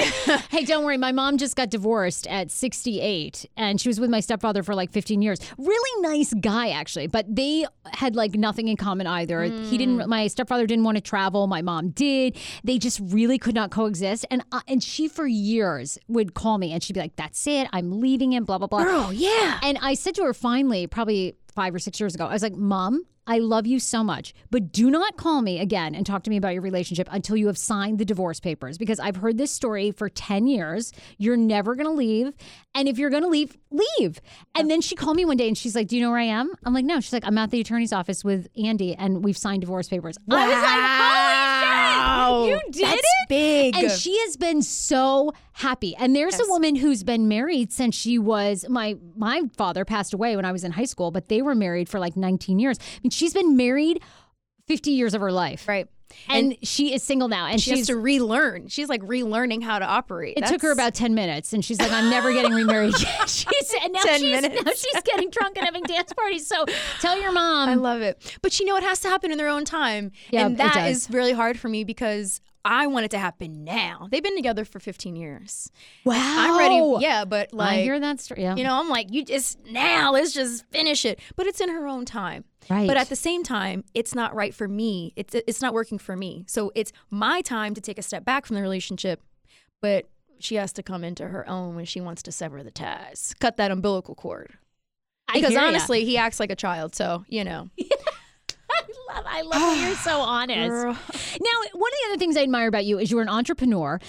Hey, 0.51 0.65
don't 0.65 0.85
worry. 0.85 0.97
My 0.97 1.13
mom 1.13 1.39
just 1.39 1.57
got 1.57 1.71
divorced 1.71 2.27
at 2.27 2.51
68, 2.51 3.47
and 3.57 3.81
she 3.81 3.89
was 3.89 4.01
with 4.01 4.11
my 4.11 4.21
stepfather 4.21 4.63
for 4.63 4.75
like 4.75 4.91
15 4.91 5.23
years. 5.23 5.39
Really 5.59 6.03
nice 6.03 6.33
guy, 6.35 6.71
actually, 6.71 7.07
but 7.07 7.35
they 7.35 7.67
had 7.93 8.17
like 8.17 8.35
nothing 8.35 8.69
in 8.69 8.77
common 8.77 9.07
either. 9.07 9.43
He 9.45 9.79
didn't. 9.79 10.09
My 10.09 10.27
stepfather 10.27 10.67
didn't 10.67 10.85
want 10.85 10.97
to 10.97 11.01
travel. 11.01 11.47
My 11.47 11.63
mom 11.63 11.91
did. 11.91 12.37
They 12.65 12.79
just 12.79 13.01
really 13.03 13.39
could 13.39 13.55
not 13.55 13.71
coexist. 13.71 14.25
And 14.31 14.43
uh, 14.53 14.61
and 14.69 14.83
she 14.83 15.09
for 15.09 15.27
years 15.27 15.99
would 16.09 16.35
call 16.35 16.59
me, 16.59 16.73
and 16.73 16.83
she'd 16.93 16.95
be 16.95 17.01
like, 17.01 17.17
"That's 17.17 17.47
it. 17.47 17.69
I'm 17.73 18.01
leaving 18.01 18.33
him." 18.33 18.45
Blah 18.45 18.59
blah 18.59 18.67
blah. 18.67 18.85
girl, 18.85 19.13
yeah. 19.13 19.59
And 19.63 19.79
I 19.81 19.95
said 19.95 20.15
to 20.17 20.25
her 20.25 20.35
finally, 20.35 20.87
probably 20.87 21.37
five 21.55 21.75
or 21.75 21.79
six 21.79 21.99
years 22.01 22.15
ago, 22.15 22.27
I 22.27 22.33
was 22.33 22.43
like, 22.43 22.55
Mom, 22.55 23.03
I 23.27 23.39
love 23.39 23.67
you 23.67 23.79
so 23.79 24.03
much, 24.03 24.35
but 24.51 24.73
do 24.73 24.91
not 24.91 25.17
call 25.17 25.43
me 25.43 25.61
again 25.61 25.95
and 25.95 26.05
talk 26.05 26.25
to 26.25 26.31
me 26.31 26.37
about 26.37 26.55
your 26.55 26.63
relationship 26.63 27.09
until 27.13 27.37
you 27.37 27.47
have 27.47 27.59
signed 27.59 27.99
the 27.99 28.05
divorce 28.05 28.41
papers 28.41 28.79
because 28.79 28.99
I've 28.99 29.17
heard 29.17 29.39
this 29.39 29.53
story 29.53 29.93
for 29.93 30.09
10 30.09 30.47
years. 30.49 30.93
You're 31.19 31.37
never 31.37 31.75
going 31.77 31.87
to 31.87 31.93
leave. 31.93 32.33
And 32.75 32.89
if 32.89 32.99
you're 32.99 33.11
going 33.11 33.23
to 33.23 33.29
leave, 33.29 33.57
leave. 33.71 34.21
And 34.57 34.69
then 34.71 34.81
she 34.81 34.97
called 34.97 35.17
me 35.17 35.25
one 35.25 35.37
day 35.37 35.47
and 35.47 35.57
she's 35.57 35.77
like, 35.77 35.87
Do 35.89 35.97
you 35.97 36.03
know 36.03 36.11
where 36.11 36.19
I 36.19 36.25
am? 36.25 36.51
I'm 36.65 36.75
like, 36.75 36.85
No. 36.85 36.99
She's 37.01 37.13
like, 37.13 37.27
I'm 37.27 37.39
at 37.39 37.51
the 37.51 37.61
attorney's 37.61 37.93
office 37.93 38.25
with 38.25 38.49
Andy 38.57 38.95
and 38.95 39.23
we've 39.23 39.39
signed 39.39 39.61
divorce 39.61 39.89
papers. 39.89 40.17
I 40.31 40.49
was 40.49 40.63
like, 40.63 40.63
Holy 40.63 41.42
shit. 42.47 42.49
You 42.67 42.73
did 42.73 42.85
That's 42.85 43.01
it? 43.01 43.29
big. 43.29 43.77
And 43.77 43.91
she 43.91 44.19
has 44.21 44.37
been 44.37 44.63
so 44.63 45.33
happy. 45.53 45.95
And 45.97 46.15
there's 46.17 46.39
a 46.39 46.47
woman 46.49 46.77
who's 46.77 47.03
been 47.03 47.29
married 47.29 47.73
since 47.73 47.95
she 47.95 48.19
was 48.19 48.65
my 48.69 48.97
my 49.17 49.43
father 49.57 49.85
passed 49.85 50.13
away 50.15 50.37
when 50.37 50.45
I 50.45 50.53
was 50.53 50.65
in 50.65 50.73
high 50.73 50.85
school, 50.85 51.11
but 51.11 51.29
they 51.29 51.43
were 51.43 51.55
married 51.55 51.89
for 51.89 51.99
like 52.01 52.17
19 52.17 52.59
years. 52.59 52.79
I 52.81 53.01
mean, 53.03 53.11
she's 53.11 53.35
been 53.35 53.57
married 53.57 54.03
50 54.69 54.91
years 54.91 55.15
of 55.15 55.21
her 55.21 55.33
life. 55.33 55.67
right. 55.69 55.89
And, 56.29 56.57
she 56.63 56.95
is 56.95 57.03
single 57.03 57.29
now. 57.29 57.47
And 57.47 57.61
She 57.61 57.71
has 57.79 57.87
to 57.89 57.97
relearn. 57.97 58.69
She's 58.69 58.89
like 58.89 59.03
relearning 59.03 59.63
how 59.63 59.79
to 59.79 59.85
operate. 59.85 60.37
it 60.37 60.47
took 60.47 60.63
her 60.63 60.71
about 60.73 60.95
10 60.95 61.15
minutes 61.15 61.53
and 61.53 61.65
she's 61.65 61.79
like, 61.79 61.93
I'm 61.93 62.11
never 62.11 62.33
getting 62.33 62.53
remarried 62.53 62.95
she's 63.27 63.75
and 63.83 63.93
now 63.93 64.01
10 64.03 64.21
she's 64.21 64.31
minutes. 64.43 64.65
now 64.65 64.73
she's 64.73 65.03
getting 65.05 65.31
drunk 65.31 65.57
and 65.57 65.65
having 65.65 65.83
dance 65.85 66.13
parties. 66.13 66.47
So 66.47 66.65
tell 67.01 67.21
your 67.21 67.33
mom. 67.33 67.69
I 67.69 67.75
love 67.75 68.01
it. 68.01 68.39
But 68.43 68.59
you 68.61 68.67
know, 68.67 68.77
it 68.77 68.83
has 68.83 69.01
to 69.01 69.09
happen 69.09 69.31
in 69.33 69.39
their 69.39 69.49
own 69.49 69.65
time. 69.65 70.13
Yeah, 70.31 70.47
and 70.47 70.57
that 70.59 70.89
is 70.91 71.09
really 71.11 71.33
hard 71.33 71.59
for 71.59 71.69
me 71.69 71.85
because 71.85 72.41
I 72.65 72.87
want 72.87 73.05
it 73.05 73.11
to 73.13 73.19
happen 73.19 73.65
now. 73.65 74.09
They've 74.11 74.23
been 74.23 74.37
together 74.37 74.65
for 74.65 74.79
15 74.79 75.17
years. 75.17 75.71
wow. 76.05 76.15
I'm 76.17 76.59
ready. 76.59 77.05
Yeah, 77.05 77.25
but 77.25 77.53
like, 77.53 77.79
I 77.79 77.83
hear 77.83 77.99
that 77.99 78.21
story. 78.21 78.43
Yeah. 78.43 78.57
you 78.57 78.65
know, 78.65 78.79
I'm 78.79 78.89
like, 78.89 79.13
you 79.13 79.25
just 79.25 79.59
now, 79.67 80.13
let's 80.13 80.33
just 80.33 80.65
finish 80.71 81.05
it. 81.05 81.19
But 81.37 81.47
it's 81.47 81.61
in 81.61 81.69
her 81.71 81.87
own 81.87 82.05
time. 82.05 82.45
Right. 82.71 82.87
But 82.87 82.97
at 82.97 83.09
the 83.09 83.17
same 83.17 83.43
time, 83.43 83.85
it's 83.95 84.15
not 84.15 84.35
right 84.35 84.55
for 84.55 84.69
me. 84.69 85.13
It's 85.17 85.35
it's 85.35 85.61
not 85.61 85.75
working 85.75 85.99
for 85.99 86.17
me. 86.17 86.45
So 86.47 86.71
it's 86.75 86.93
my 87.11 87.41
time 87.41 87.75
to 87.75 87.81
take 87.81 87.99
a 87.99 88.03
step 88.03 88.25
back 88.25 88.47
from 88.47 88.57
the 88.57 88.63
relationship. 88.63 89.21
But 89.81 90.09
she 90.39 90.57
has 90.57 90.73
to 90.75 90.83
come 90.83 91.03
into 91.05 91.29
her 91.29 91.49
own 91.49 91.75
when 91.75 91.85
she 91.85 92.01
wants 92.01 92.23
to 92.25 92.33
sever 92.33 92.63
the 92.63 92.71
ties, 92.71 93.35
cut 93.41 93.57
that 93.57 93.71
umbilical 93.71 94.15
cord. 94.15 94.53
Because 95.33 95.51
hear 95.51 95.61
ya. 95.61 95.69
honestly, 95.69 96.05
he 96.05 96.17
acts 96.19 96.39
like 96.39 96.51
a 96.51 96.57
child. 96.57 96.95
So 96.95 97.25
you 97.29 97.43
know, 97.43 97.69
love, 99.15 99.25
I 99.27 99.43
love 99.43 99.53
that 99.53 99.87
you're 99.87 99.97
so 99.97 100.21
honest. 100.21 100.69
Girl. 100.69 100.93
Now, 100.93 101.71
one 101.73 101.91
of 101.93 101.99
the 101.99 102.11
other 102.11 102.19
things 102.19 102.37
I 102.37 102.43
admire 102.43 102.69
about 102.69 102.85
you 102.85 102.99
is 102.99 103.11
you're 103.11 103.23
an 103.23 103.29
entrepreneur. 103.29 104.01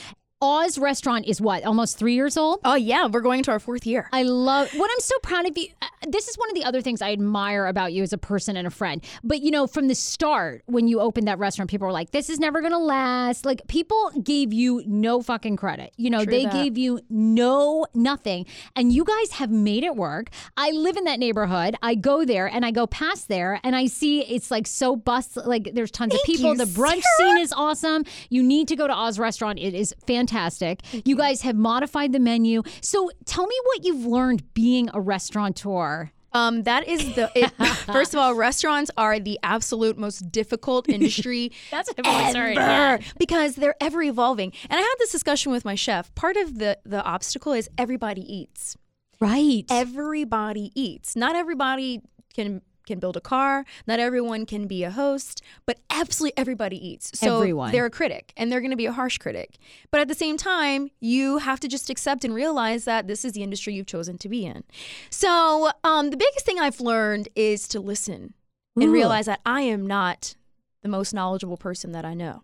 Oz 0.44 0.78
Restaurant 0.78 1.26
is 1.26 1.40
what, 1.40 1.64
almost 1.64 1.98
three 1.98 2.16
years 2.16 2.36
old? 2.36 2.60
Oh 2.66 2.76
yeah, 2.76 3.08
we're 3.08 3.22
going 3.22 3.40
into 3.40 3.52
our 3.52 3.60
fourth 3.60 3.88
year. 3.88 4.10
I 4.12 4.24
love 4.24 4.70
what 4.76 4.92
I'm 4.92 5.00
so 5.00 5.16
proud 5.24 5.48
of 5.48 5.58
you. 5.58 5.68
uh, 5.82 5.88
This 6.06 6.28
is 6.28 6.38
one 6.38 6.50
of 6.50 6.56
the 6.56 6.66
other 6.66 6.82
things 6.82 7.02
I 7.02 7.14
admire 7.14 7.66
about 7.68 7.94
you 7.94 8.04
as 8.04 8.12
a 8.12 8.18
person 8.18 8.58
and 8.58 8.68
a 8.68 8.70
friend. 8.70 9.02
But 9.24 9.40
you 9.42 9.52
know, 9.52 9.68
from 9.68 9.88
the 9.88 9.96
start, 9.96 10.64
when 10.66 10.90
you 10.90 11.00
opened 11.00 11.30
that 11.30 11.40
restaurant, 11.40 11.70
people 11.70 11.88
were 11.88 11.94
like, 11.94 12.12
"This 12.12 12.30
is 12.30 12.40
never 12.40 12.62
gonna 12.62 12.78
last." 12.78 13.46
Like 13.46 13.62
people 13.70 14.12
gave 14.22 14.52
you 14.52 14.84
no 14.86 15.22
fucking 15.22 15.56
credit. 15.56 15.94
You 15.96 16.10
know, 16.10 16.24
True 16.26 16.32
they 16.34 16.44
that. 16.44 16.52
gave 16.54 16.78
you 16.78 17.00
no 17.10 17.86
nothing, 17.94 18.46
and 18.76 18.92
you 18.92 19.06
guys 19.06 19.32
have 19.34 19.50
made 19.50 19.86
it 19.86 19.96
work. 19.96 20.28
I 20.58 20.72
live 20.72 20.98
in 20.98 21.06
that 21.06 21.20
neighborhood. 21.20 21.76
I 21.82 21.96
go 21.96 22.26
there 22.26 22.48
and 22.48 22.66
I 22.66 22.72
go 22.72 22.86
past 22.86 23.30
there, 23.30 23.62
and 23.64 23.78
I 23.78 23.86
see 23.86 24.22
it's 24.26 24.52
like 24.52 24.68
so 24.68 24.98
bust. 24.98 25.38
Like 25.38 25.70
there's 25.74 25.92
tons 25.92 26.14
of 26.14 26.20
people. 26.26 26.52
you, 26.52 26.58
the 26.58 26.66
brunch 26.66 27.04
scene 27.18 27.38
is 27.38 27.54
awesome. 27.56 28.04
You 28.30 28.44
need 28.44 28.68
to 28.68 28.76
go 28.76 28.88
to 28.88 28.94
Oz 28.94 29.18
Restaurant. 29.20 29.58
It 29.58 29.74
is 29.74 29.94
fantastic. 30.34 30.82
You 31.06 31.16
guys 31.16 31.42
have 31.42 31.56
modified 31.56 32.12
the 32.14 32.20
menu. 32.20 32.64
So 32.82 33.12
tell 33.26 33.46
me 33.46 33.56
what 33.66 33.86
you've 33.86 34.06
learned 34.06 34.54
being 34.54 34.90
a 34.94 35.02
restaurateur. 35.02 36.12
Um, 36.36 36.64
that 36.64 36.88
is 36.88 37.14
the 37.14 37.32
it, 37.36 37.52
first 37.86 38.16
of 38.16 38.20
all, 38.20 38.34
restaurants 38.34 38.90
are 38.98 39.20
the 39.20 39.40
absolute 39.44 40.00
most 40.00 40.32
difficult 40.32 40.90
industry 40.98 41.52
That's 41.70 41.90
what 41.90 42.00
everyone's 42.00 42.36
heard, 42.36 42.58
ever 42.58 43.04
because 43.20 43.56
they're 43.56 43.76
ever 43.80 44.02
evolving. 44.02 44.52
And 44.64 44.80
I 44.80 44.82
had 44.82 44.96
this 44.98 45.12
discussion 45.12 45.52
with 45.52 45.64
my 45.64 45.76
chef. 45.76 46.14
Part 46.16 46.36
of 46.38 46.58
the 46.58 46.80
the 46.86 47.04
obstacle 47.04 47.54
is 47.54 47.70
everybody 47.78 48.22
eats. 48.22 48.76
Right. 49.20 49.66
Everybody 49.70 50.72
eats. 50.74 51.16
Not 51.16 51.36
everybody 51.36 52.02
can 52.34 52.62
can 52.86 53.00
build 53.00 53.18
a 53.18 53.22
car. 53.22 53.66
Not 53.88 54.00
everyone 54.00 54.46
can 54.46 54.68
be 54.68 54.84
a 54.84 54.92
host, 54.92 55.42
but 55.66 55.80
absolutely 55.90 56.38
everybody 56.38 56.88
eats. 56.88 57.18
So 57.18 57.38
Everyone. 57.38 57.72
they're 57.72 57.86
a 57.86 57.90
critic 57.90 58.34
and 58.38 58.52
they're 58.52 58.62
going 58.62 58.72
to 58.72 58.78
be 58.78 58.86
a 58.86 58.92
harsh 58.92 59.18
critic. 59.18 59.58
But 59.92 60.02
at 60.02 60.08
the 60.08 60.16
same 60.16 60.38
time, 60.38 60.92
you 61.00 61.40
have 61.40 61.60
to 61.62 61.68
just 61.68 61.90
accept 61.90 62.24
and 62.26 62.34
realize 62.34 62.86
that 62.86 63.08
this 63.08 63.24
is 63.26 63.34
the 63.34 63.44
industry 63.44 63.74
you've 63.74 63.88
chosen 63.88 64.18
to 64.20 64.30
be 64.30 64.46
in. 64.46 64.64
So 65.10 65.72
um, 65.84 66.10
the 66.10 66.18
biggest 66.18 66.46
thing 66.46 66.60
I've 66.60 66.82
learned 66.82 67.30
is 67.36 67.68
to 67.70 67.80
listen 67.80 68.34
and 68.76 68.92
realize 68.92 69.28
that 69.28 69.40
I 69.46 69.62
am 69.62 69.86
not 69.86 70.36
the 70.82 70.90
most 70.90 71.14
knowledgeable 71.14 71.58
person 71.58 71.92
that 71.92 72.06
I 72.06 72.14
know. 72.14 72.44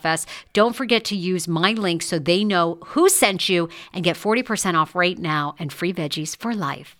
Don't 0.53 0.75
forget 0.75 1.03
to 1.05 1.15
use 1.15 1.47
my 1.47 1.73
link 1.73 2.01
so 2.01 2.19
they 2.19 2.43
know 2.43 2.77
who 2.87 3.09
sent 3.09 3.49
you 3.49 3.69
and 3.93 4.03
get 4.03 4.15
40% 4.15 4.75
off 4.75 4.95
right 4.95 5.17
now 5.17 5.55
and 5.59 5.71
free 5.71 5.93
veggies 5.93 6.35
for 6.35 6.53
life. 6.53 6.97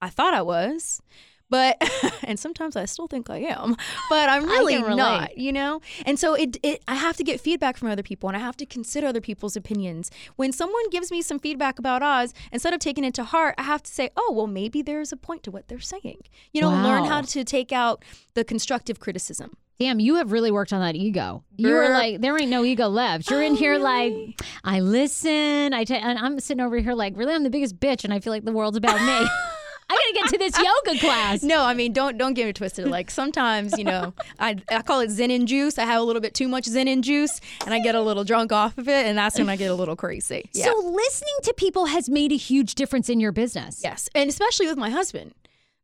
I 0.00 0.10
thought 0.10 0.34
I 0.34 0.42
was. 0.42 1.00
But 1.48 1.76
and 2.24 2.38
sometimes 2.38 2.76
I 2.76 2.86
still 2.86 3.06
think 3.06 3.30
I 3.30 3.38
am, 3.38 3.76
but 4.10 4.28
I'm 4.28 4.44
really 4.48 4.80
not, 4.82 5.38
you 5.38 5.52
know? 5.52 5.80
And 6.04 6.18
so 6.18 6.34
it 6.34 6.56
it 6.62 6.82
I 6.88 6.96
have 6.96 7.16
to 7.18 7.24
get 7.24 7.40
feedback 7.40 7.76
from 7.76 7.88
other 7.88 8.02
people 8.02 8.28
and 8.28 8.36
I 8.36 8.40
have 8.40 8.56
to 8.58 8.66
consider 8.66 9.06
other 9.06 9.20
people's 9.20 9.56
opinions. 9.56 10.10
When 10.36 10.52
someone 10.52 10.90
gives 10.90 11.10
me 11.10 11.22
some 11.22 11.38
feedback 11.38 11.78
about 11.78 12.02
Oz, 12.02 12.34
instead 12.50 12.72
of 12.72 12.80
taking 12.80 13.04
it 13.04 13.14
to 13.14 13.24
heart, 13.24 13.54
I 13.58 13.62
have 13.62 13.82
to 13.84 13.92
say, 13.92 14.10
"Oh, 14.16 14.32
well 14.32 14.46
maybe 14.48 14.82
there's 14.82 15.12
a 15.12 15.16
point 15.16 15.42
to 15.44 15.50
what 15.50 15.68
they're 15.68 15.78
saying." 15.78 16.22
You 16.52 16.62
know, 16.62 16.70
learn 16.70 17.04
how 17.04 17.20
to 17.20 17.44
take 17.44 17.72
out 17.72 18.04
the 18.34 18.44
constructive 18.44 18.98
criticism. 18.98 19.56
Damn, 19.78 20.00
you 20.00 20.14
have 20.16 20.32
really 20.32 20.50
worked 20.50 20.72
on 20.72 20.80
that 20.80 20.96
ego. 20.96 21.44
You 21.56 21.68
were 21.72 21.90
like, 21.90 22.20
there 22.22 22.38
ain't 22.40 22.50
no 22.50 22.64
ego 22.64 22.88
left. 22.88 23.30
You're 23.30 23.42
in 23.42 23.52
Oh, 23.52 23.56
here 23.56 23.72
really? 23.72 23.82
like, 24.38 24.42
I 24.64 24.80
listen. 24.80 25.74
I 25.74 25.84
ta- 25.84 25.94
and 26.02 26.18
I'm 26.18 26.40
sitting 26.40 26.62
over 26.64 26.78
here 26.78 26.94
like, 26.94 27.14
really, 27.16 27.34
I'm 27.34 27.42
the 27.44 27.50
biggest 27.50 27.78
bitch, 27.78 28.02
and 28.04 28.12
I 28.12 28.20
feel 28.20 28.32
like 28.32 28.44
the 28.44 28.52
world's 28.52 28.76
about 28.78 28.98
me. 29.00 29.28
I 29.88 29.94
gotta 29.94 30.14
get 30.14 30.30
to 30.32 30.38
this 30.38 30.58
yoga 30.58 30.98
class. 30.98 31.42
No, 31.44 31.62
I 31.62 31.72
mean, 31.72 31.92
don't 31.92 32.18
don't 32.18 32.34
get 32.34 32.46
me 32.46 32.52
twisted. 32.52 32.88
Like 32.88 33.08
sometimes, 33.08 33.78
you 33.78 33.84
know, 33.84 34.14
I 34.40 34.56
I 34.68 34.82
call 34.82 34.98
it 34.98 35.10
Zen 35.10 35.30
and 35.30 35.46
juice. 35.46 35.78
I 35.78 35.84
have 35.84 36.00
a 36.00 36.04
little 36.04 36.20
bit 36.20 36.34
too 36.34 36.48
much 36.48 36.64
Zen 36.64 36.88
and 36.88 37.04
juice, 37.04 37.40
and 37.64 37.72
I 37.72 37.78
get 37.78 37.94
a 37.94 38.00
little 38.02 38.24
drunk 38.24 38.50
off 38.50 38.76
of 38.78 38.88
it, 38.88 39.06
and 39.06 39.16
that's 39.16 39.38
when 39.38 39.48
I 39.48 39.54
get 39.54 39.70
a 39.70 39.74
little 39.74 39.94
crazy. 39.94 40.50
Yeah. 40.54 40.64
So 40.64 40.76
listening 40.80 41.34
to 41.44 41.54
people 41.54 41.86
has 41.86 42.08
made 42.08 42.32
a 42.32 42.36
huge 42.36 42.74
difference 42.74 43.08
in 43.08 43.20
your 43.20 43.30
business. 43.30 43.80
yes, 43.84 44.08
and 44.14 44.28
especially 44.28 44.66
with 44.66 44.76
my 44.78 44.90
husband. 44.90 45.34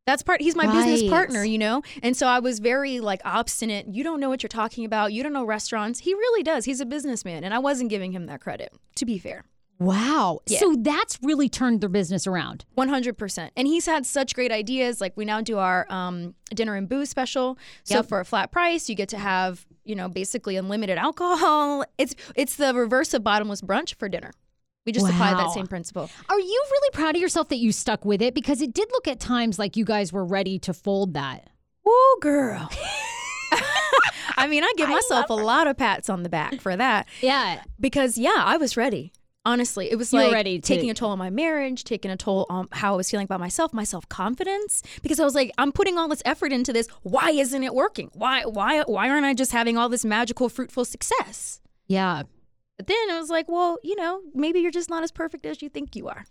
That's 0.06 0.22
part. 0.22 0.40
He's 0.40 0.56
my 0.56 0.66
business 0.66 1.08
partner, 1.08 1.44
you 1.44 1.58
know, 1.58 1.82
and 2.02 2.16
so 2.16 2.26
I 2.26 2.40
was 2.40 2.58
very 2.58 2.98
like 3.00 3.20
obstinate. 3.24 3.86
You 3.88 4.02
don't 4.02 4.18
know 4.18 4.28
what 4.28 4.42
you're 4.42 4.48
talking 4.48 4.84
about. 4.84 5.12
You 5.12 5.22
don't 5.22 5.32
know 5.32 5.44
restaurants. 5.44 6.00
He 6.00 6.12
really 6.12 6.42
does. 6.42 6.64
He's 6.64 6.80
a 6.80 6.86
businessman, 6.86 7.44
and 7.44 7.54
I 7.54 7.60
wasn't 7.60 7.88
giving 7.90 8.10
him 8.12 8.26
that 8.26 8.40
credit. 8.40 8.72
To 8.96 9.04
be 9.04 9.18
fair. 9.18 9.44
Wow. 9.78 10.40
Yeah. 10.46 10.60
So 10.60 10.76
that's 10.78 11.18
really 11.22 11.48
turned 11.48 11.80
their 11.80 11.88
business 11.88 12.26
around. 12.26 12.64
100%. 12.78 13.50
And 13.56 13.66
he's 13.66 13.86
had 13.86 14.06
such 14.06 14.32
great 14.34 14.52
ideas. 14.52 15.00
Like 15.00 15.16
we 15.16 15.24
now 15.24 15.40
do 15.40 15.58
our 15.58 15.86
um, 15.90 16.34
dinner 16.54 16.76
and 16.76 16.88
booze 16.88 17.10
special. 17.10 17.58
So 17.82 17.96
Yep. 17.96 18.06
for 18.06 18.20
a 18.20 18.24
flat 18.24 18.52
price, 18.52 18.88
you 18.88 18.94
get 18.94 19.08
to 19.08 19.18
have, 19.18 19.66
you 19.84 19.96
know, 19.96 20.08
basically 20.08 20.56
unlimited 20.56 20.98
alcohol. 20.98 21.84
It's 21.98 22.14
it's 22.36 22.54
the 22.56 22.72
reverse 22.74 23.12
of 23.12 23.24
bottomless 23.24 23.60
brunch 23.60 23.94
for 23.96 24.08
dinner. 24.08 24.30
We 24.84 24.92
just 24.92 25.06
Wow. 25.06 25.36
that 25.36 25.52
same 25.52 25.66
principle. 25.68 26.10
Are 26.28 26.40
you 26.40 26.64
really 26.70 26.90
proud 26.92 27.14
of 27.14 27.20
yourself 27.22 27.48
that 27.50 27.58
you 27.58 27.70
stuck 27.72 28.04
with 28.04 28.20
it? 28.20 28.34
Because 28.34 28.60
it 28.60 28.72
did 28.74 28.88
look 28.92 29.06
at 29.06 29.20
times 29.20 29.58
like 29.58 29.76
you 29.76 29.84
guys 29.84 30.12
were 30.12 30.24
ready 30.24 30.58
to 30.60 30.74
fold 30.74 31.14
that. 31.14 31.48
Woo, 31.84 31.92
girl. 32.20 32.68
I 34.36 34.46
mean, 34.48 34.64
I 34.64 34.72
give 34.76 34.88
myself 34.88 35.30
a 35.30 35.34
lot 35.34 35.66
of 35.66 35.76
pats 35.76 36.08
on 36.08 36.22
the 36.22 36.28
back 36.28 36.60
for 36.60 36.74
that 36.76 37.06
Yeah. 37.20 37.62
because, 37.78 38.18
yeah, 38.18 38.34
I 38.38 38.56
was 38.56 38.76
ready. 38.76 39.12
Honestly, 39.44 39.90
it 39.90 39.96
was 39.96 40.12
You 40.12 40.20
like 40.20 40.32
ready 40.32 40.60
to- 40.60 40.66
taking 40.66 40.88
a 40.90 40.94
toll 40.94 41.10
on 41.10 41.18
my 41.18 41.28
marriage, 41.30 41.82
taking 41.84 42.10
a 42.12 42.16
toll 42.16 42.46
on 42.48 42.68
how 42.72 42.94
I 42.94 42.96
was 42.96 43.10
feeling 43.10 43.24
about 43.24 43.40
myself, 43.40 43.72
my 43.72 43.82
self 43.84 44.08
confidence. 44.08 44.82
Because 45.02 45.18
I 45.20 45.24
was 45.24 45.34
like, 45.34 45.52
I'm 45.58 45.72
putting 45.72 45.98
all 45.98 46.06
this 46.08 46.22
effort 46.24 46.52
into 46.52 46.72
this. 46.72 46.86
Why 47.02 47.30
isn't 47.30 47.62
it 47.62 47.74
working? 47.74 48.10
Why, 48.14 48.42
why, 48.44 48.82
why 48.82 49.08
aren't 49.10 49.26
I 49.26 49.34
just 49.34 49.50
having 49.52 49.76
all 49.76 49.88
this 49.88 50.04
magical, 50.04 50.48
fruitful 50.48 50.84
success? 50.84 51.60
Yeah. 51.88 52.22
But 52.82 52.88
then 52.88 53.10
I 53.16 53.18
was 53.20 53.30
like, 53.30 53.48
well, 53.48 53.78
you 53.82 53.96
know, 53.96 54.20
maybe 54.34 54.60
you're 54.60 54.70
just 54.70 54.90
not 54.90 55.02
as 55.02 55.12
perfect 55.12 55.46
as 55.46 55.62
you 55.62 55.68
think 55.68 55.94
you 55.96 56.08
are. 56.08 56.24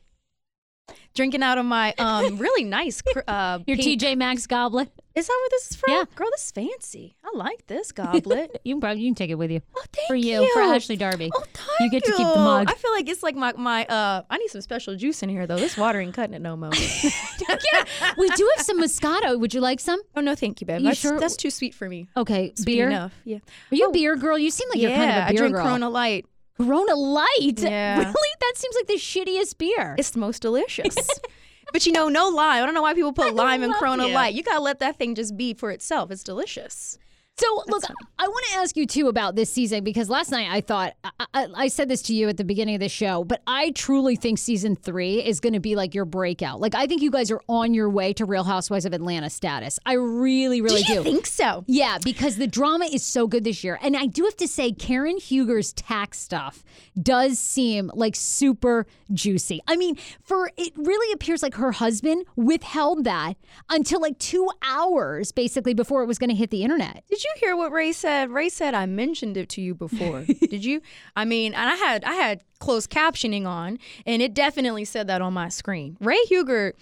Drinking 1.13 1.43
out 1.43 1.57
of 1.57 1.65
my 1.65 1.93
um 1.97 2.37
really 2.45 2.63
nice 2.65 3.01
uh 3.27 3.59
Your 3.65 3.77
pink- 3.77 4.01
TJ 4.01 4.17
Maxx 4.17 4.45
goblet. 4.47 4.89
Is 5.13 5.27
that 5.27 5.37
where 5.41 5.49
this 5.51 5.71
is 5.71 5.75
from? 5.77 5.93
Yeah. 5.93 6.03
Girl, 6.15 6.27
this 6.31 6.45
is 6.45 6.51
fancy. 6.51 7.15
I 7.23 7.31
like 7.35 7.67
this 7.67 7.91
goblet. 8.03 8.61
You 8.63 8.75
can 8.75 8.81
probably 8.81 9.01
you 9.01 9.09
can 9.09 9.15
take 9.15 9.29
it 9.29 9.35
with 9.35 9.51
you. 9.51 9.61
Oh, 9.75 9.83
thank 9.91 10.07
for 10.07 10.15
you, 10.15 10.49
for. 10.53 10.61
Ashley 10.61 10.95
Darby. 10.95 11.29
Oh, 11.35 11.43
thank 11.53 11.69
You 11.81 11.89
get 11.91 12.05
to 12.05 12.11
keep 12.11 12.27
the 12.27 12.35
mug. 12.35 12.69
I 12.69 12.73
feel 12.75 12.91
like 12.91 13.07
it's 13.09 13.23
like 13.23 13.35
my 13.35 13.53
my 13.53 13.85
uh. 13.85 14.23
I 14.29 14.37
need 14.37 14.49
some 14.49 14.61
special 14.61 14.95
juice 14.95 15.21
in 15.23 15.29
here 15.29 15.47
though. 15.47 15.57
This 15.57 15.77
water 15.77 15.99
ain't 15.99 16.13
cutting 16.13 16.33
it 16.33 16.41
no 16.41 16.55
more. 16.57 16.71
yeah, 16.73 17.85
we 18.17 18.29
do 18.29 18.49
have 18.57 18.65
some 18.65 18.81
Moscato. 18.81 19.39
Would 19.39 19.53
you 19.53 19.61
like 19.61 19.79
some? 19.79 20.01
oh 20.15 20.21
no, 20.21 20.35
thank 20.35 20.61
you, 20.61 20.67
babe. 20.67 20.79
You 20.81 20.87
That's, 20.87 20.99
sure? 20.99 21.19
that's 21.19 21.35
too 21.37 21.51
sweet 21.51 21.73
for 21.73 21.87
me. 21.89 22.07
Okay, 22.17 22.53
Sweet 22.55 22.65
beer. 22.65 22.87
enough. 22.87 23.13
Yeah. 23.25 23.37
Are 23.71 23.75
you 23.75 23.89
a 23.89 23.91
beer 23.91 24.15
girl? 24.15 24.37
You 24.37 24.49
seem 24.51 24.69
like 24.69 24.79
yeah, 24.79 24.89
you're 24.89 24.97
kind 24.97 25.11
of 25.11 25.15
a 25.15 25.19
beer 25.19 25.25
I 25.27 25.35
drink 25.37 25.55
girl. 25.55 25.65
Corona 25.65 25.89
Light. 25.89 26.25
Corona 26.65 26.95
Light. 26.95 27.27
Yeah. 27.61 27.97
Really? 27.99 28.29
That 28.39 28.53
seems 28.55 28.75
like 28.75 28.87
the 28.87 28.95
shittiest 28.95 29.57
beer. 29.57 29.95
It's 29.97 30.11
the 30.11 30.19
most 30.19 30.41
delicious. 30.41 30.95
but 31.73 31.85
you 31.85 31.91
know, 31.91 32.09
no 32.09 32.27
lime. 32.29 32.63
I 32.63 32.65
don't 32.65 32.73
know 32.73 32.81
why 32.81 32.93
people 32.93 33.13
put 33.13 33.33
lime 33.35 33.63
in 33.63 33.73
Corona. 33.73 34.07
Light. 34.07 34.33
You 34.33 34.43
gotta 34.43 34.61
let 34.61 34.79
that 34.79 34.97
thing 34.97 35.15
just 35.15 35.37
be 35.37 35.53
for 35.53 35.71
itself. 35.71 36.11
It's 36.11 36.23
delicious. 36.23 36.97
So, 37.41 37.63
look, 37.69 37.83
I 38.19 38.27
want 38.27 38.45
to 38.51 38.59
ask 38.59 38.77
you 38.77 38.85
too 38.85 39.07
about 39.07 39.35
this 39.35 39.51
season 39.51 39.83
because 39.83 40.11
last 40.11 40.29
night 40.29 40.47
I 40.51 40.61
thought 40.61 40.93
I, 41.03 41.25
I, 41.33 41.47
I 41.55 41.67
said 41.69 41.89
this 41.89 42.03
to 42.03 42.13
you 42.13 42.29
at 42.29 42.37
the 42.37 42.43
beginning 42.43 42.75
of 42.75 42.81
the 42.81 42.87
show, 42.87 43.23
but 43.23 43.41
I 43.47 43.71
truly 43.71 44.15
think 44.15 44.37
season 44.37 44.75
three 44.75 45.25
is 45.25 45.39
going 45.39 45.53
to 45.53 45.59
be 45.59 45.75
like 45.75 45.95
your 45.95 46.05
breakout. 46.05 46.61
Like, 46.61 46.75
I 46.75 46.85
think 46.85 47.01
you 47.01 47.09
guys 47.09 47.31
are 47.31 47.41
on 47.49 47.73
your 47.73 47.89
way 47.89 48.13
to 48.13 48.25
Real 48.25 48.43
Housewives 48.43 48.85
of 48.85 48.93
Atlanta 48.93 49.27
status. 49.31 49.79
I 49.87 49.93
really, 49.93 50.61
really 50.61 50.83
do 50.83 50.93
you 50.93 51.03
think 51.03 51.25
so? 51.25 51.63
Yeah, 51.65 51.97
because 52.03 52.35
the 52.35 52.45
drama 52.45 52.85
is 52.85 53.03
so 53.03 53.25
good 53.25 53.43
this 53.43 53.63
year. 53.63 53.79
And 53.81 53.97
I 53.97 54.05
do 54.05 54.23
have 54.25 54.37
to 54.37 54.47
say, 54.47 54.71
Karen 54.71 55.17
Huger's 55.17 55.73
tax 55.73 56.19
stuff 56.19 56.63
does 57.01 57.39
seem 57.39 57.89
like 57.95 58.15
super 58.15 58.85
juicy. 59.13 59.61
I 59.67 59.77
mean, 59.77 59.95
for 60.21 60.51
it 60.57 60.73
really 60.75 61.11
appears 61.13 61.41
like 61.41 61.55
her 61.55 61.71
husband 61.71 62.25
withheld 62.35 63.03
that 63.05 63.35
until 63.67 63.99
like 63.99 64.19
two 64.19 64.47
hours 64.61 65.31
basically 65.31 65.73
before 65.73 66.03
it 66.03 66.05
was 66.05 66.19
going 66.19 66.29
to 66.29 66.35
hit 66.35 66.51
the 66.51 66.61
internet. 66.61 67.03
Did 67.09 67.23
you 67.23 67.30
hear 67.39 67.55
what 67.55 67.71
Ray 67.71 67.91
said? 67.91 68.29
Ray 68.31 68.49
said 68.49 68.73
I 68.73 68.85
mentioned 68.85 69.37
it 69.37 69.49
to 69.49 69.61
you 69.61 69.73
before. 69.75 70.21
Did 70.39 70.63
you? 70.65 70.81
I 71.15 71.25
mean, 71.25 71.53
and 71.53 71.69
I 71.69 71.75
had 71.75 72.03
I 72.03 72.13
had 72.13 72.41
closed 72.59 72.89
captioning 72.89 73.45
on, 73.45 73.79
and 74.05 74.21
it 74.21 74.33
definitely 74.33 74.85
said 74.85 75.07
that 75.07 75.21
on 75.21 75.33
my 75.33 75.49
screen. 75.49 75.97
Ray 75.99 76.19
Huger, 76.27 76.73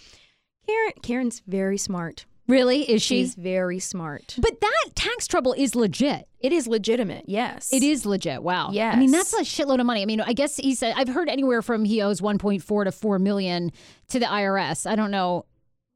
Karen, 0.67 0.91
Karen's 1.01 1.41
very 1.47 1.77
smart. 1.77 2.25
Really? 2.47 2.81
Is 2.89 3.03
she? 3.03 3.19
She's 3.19 3.35
very 3.35 3.77
smart. 3.77 4.35
but 4.39 4.59
that 4.59 4.85
tax 4.95 5.27
trouble 5.27 5.53
is 5.53 5.75
legit. 5.75 6.27
It 6.39 6.51
is 6.51 6.67
legitimate. 6.67 7.25
Yes, 7.27 7.71
It 7.71 7.83
is 7.83 8.07
legit. 8.07 8.41
Wow. 8.41 8.69
Yes. 8.71 8.95
I 8.95 8.99
mean, 8.99 9.11
that's 9.11 9.33
a 9.33 9.41
shitload 9.41 9.79
of 9.79 9.85
money. 9.85 10.01
I 10.01 10.05
mean, 10.05 10.19
I 10.21 10.33
guess 10.33 10.55
he 10.55 10.73
said 10.73 10.95
I've 10.97 11.09
heard 11.09 11.29
anywhere 11.29 11.61
from 11.61 11.85
he 11.85 12.01
owes 12.01 12.21
1.4 12.21 12.83
to 12.85 12.91
4 12.91 13.19
million 13.19 13.71
to 14.07 14.19
the 14.19 14.25
IRS. 14.25 14.89
I 14.89 14.95
don't 14.95 15.11
know. 15.11 15.45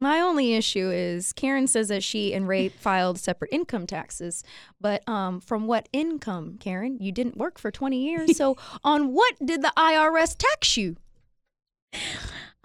My 0.03 0.19
only 0.19 0.53
issue 0.53 0.91
is 0.91 1.31
Karen 1.31 1.65
says 1.65 1.87
that 1.87 2.03
she 2.03 2.33
and 2.33 2.45
Ray 2.45 2.67
filed 2.87 3.17
separate 3.17 3.53
income 3.53 3.87
taxes, 3.87 4.43
but 4.81 5.07
um, 5.07 5.39
from 5.39 5.65
what 5.65 5.87
income, 5.93 6.57
Karen? 6.59 6.97
You 6.99 7.13
didn't 7.13 7.37
work 7.37 7.57
for 7.57 7.71
20 7.71 8.03
years, 8.03 8.35
so 8.35 8.57
on 8.83 9.13
what 9.13 9.35
did 9.45 9.61
the 9.61 9.71
IRS 9.77 10.35
tax 10.37 10.75
you? 10.75 10.97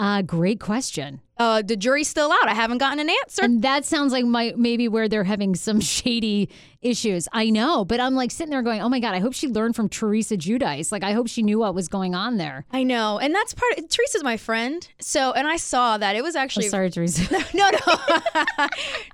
Uh, 0.00 0.22
great 0.22 0.60
question. 0.60 1.20
Uh, 1.38 1.60
the 1.60 1.74
jury's 1.74 2.06
still 2.06 2.30
out. 2.30 2.48
I 2.48 2.54
haven't 2.54 2.78
gotten 2.78 3.00
an 3.00 3.10
answer. 3.10 3.42
And 3.42 3.62
that 3.62 3.84
sounds 3.84 4.12
like 4.12 4.24
my, 4.24 4.54
maybe 4.56 4.86
where 4.86 5.08
they're 5.08 5.24
having 5.24 5.56
some 5.56 5.80
shady 5.96 6.50
issues. 6.82 7.26
I 7.32 7.50
know, 7.50 7.84
but 7.84 7.98
I'm 7.98 8.14
like 8.14 8.30
sitting 8.30 8.52
there 8.52 8.62
going, 8.62 8.80
oh 8.80 8.88
my 8.88 9.00
God, 9.00 9.14
I 9.14 9.18
hope 9.18 9.32
she 9.34 9.48
learned 9.48 9.74
from 9.74 9.88
Teresa 9.88 10.36
Giudice. 10.36 10.92
Like, 10.92 11.02
I 11.02 11.14
hope 11.14 11.26
she 11.26 11.42
knew 11.42 11.58
what 11.58 11.74
was 11.74 11.88
going 11.88 12.14
on 12.14 12.36
there. 12.36 12.64
I 12.70 12.84
know, 12.84 13.18
and 13.18 13.34
that's 13.34 13.54
part. 13.54 13.72
Of, 13.76 13.88
Teresa's 13.88 14.22
my 14.22 14.36
friend, 14.36 14.86
so 15.00 15.32
and 15.32 15.48
I 15.48 15.56
saw 15.56 15.98
that 15.98 16.14
it 16.14 16.22
was 16.22 16.36
Oh, 16.36 16.40
actually 16.42 16.68
sorry, 16.68 16.90
Teresa. 16.90 17.28
no, 17.54 17.68
no. 17.68 18.68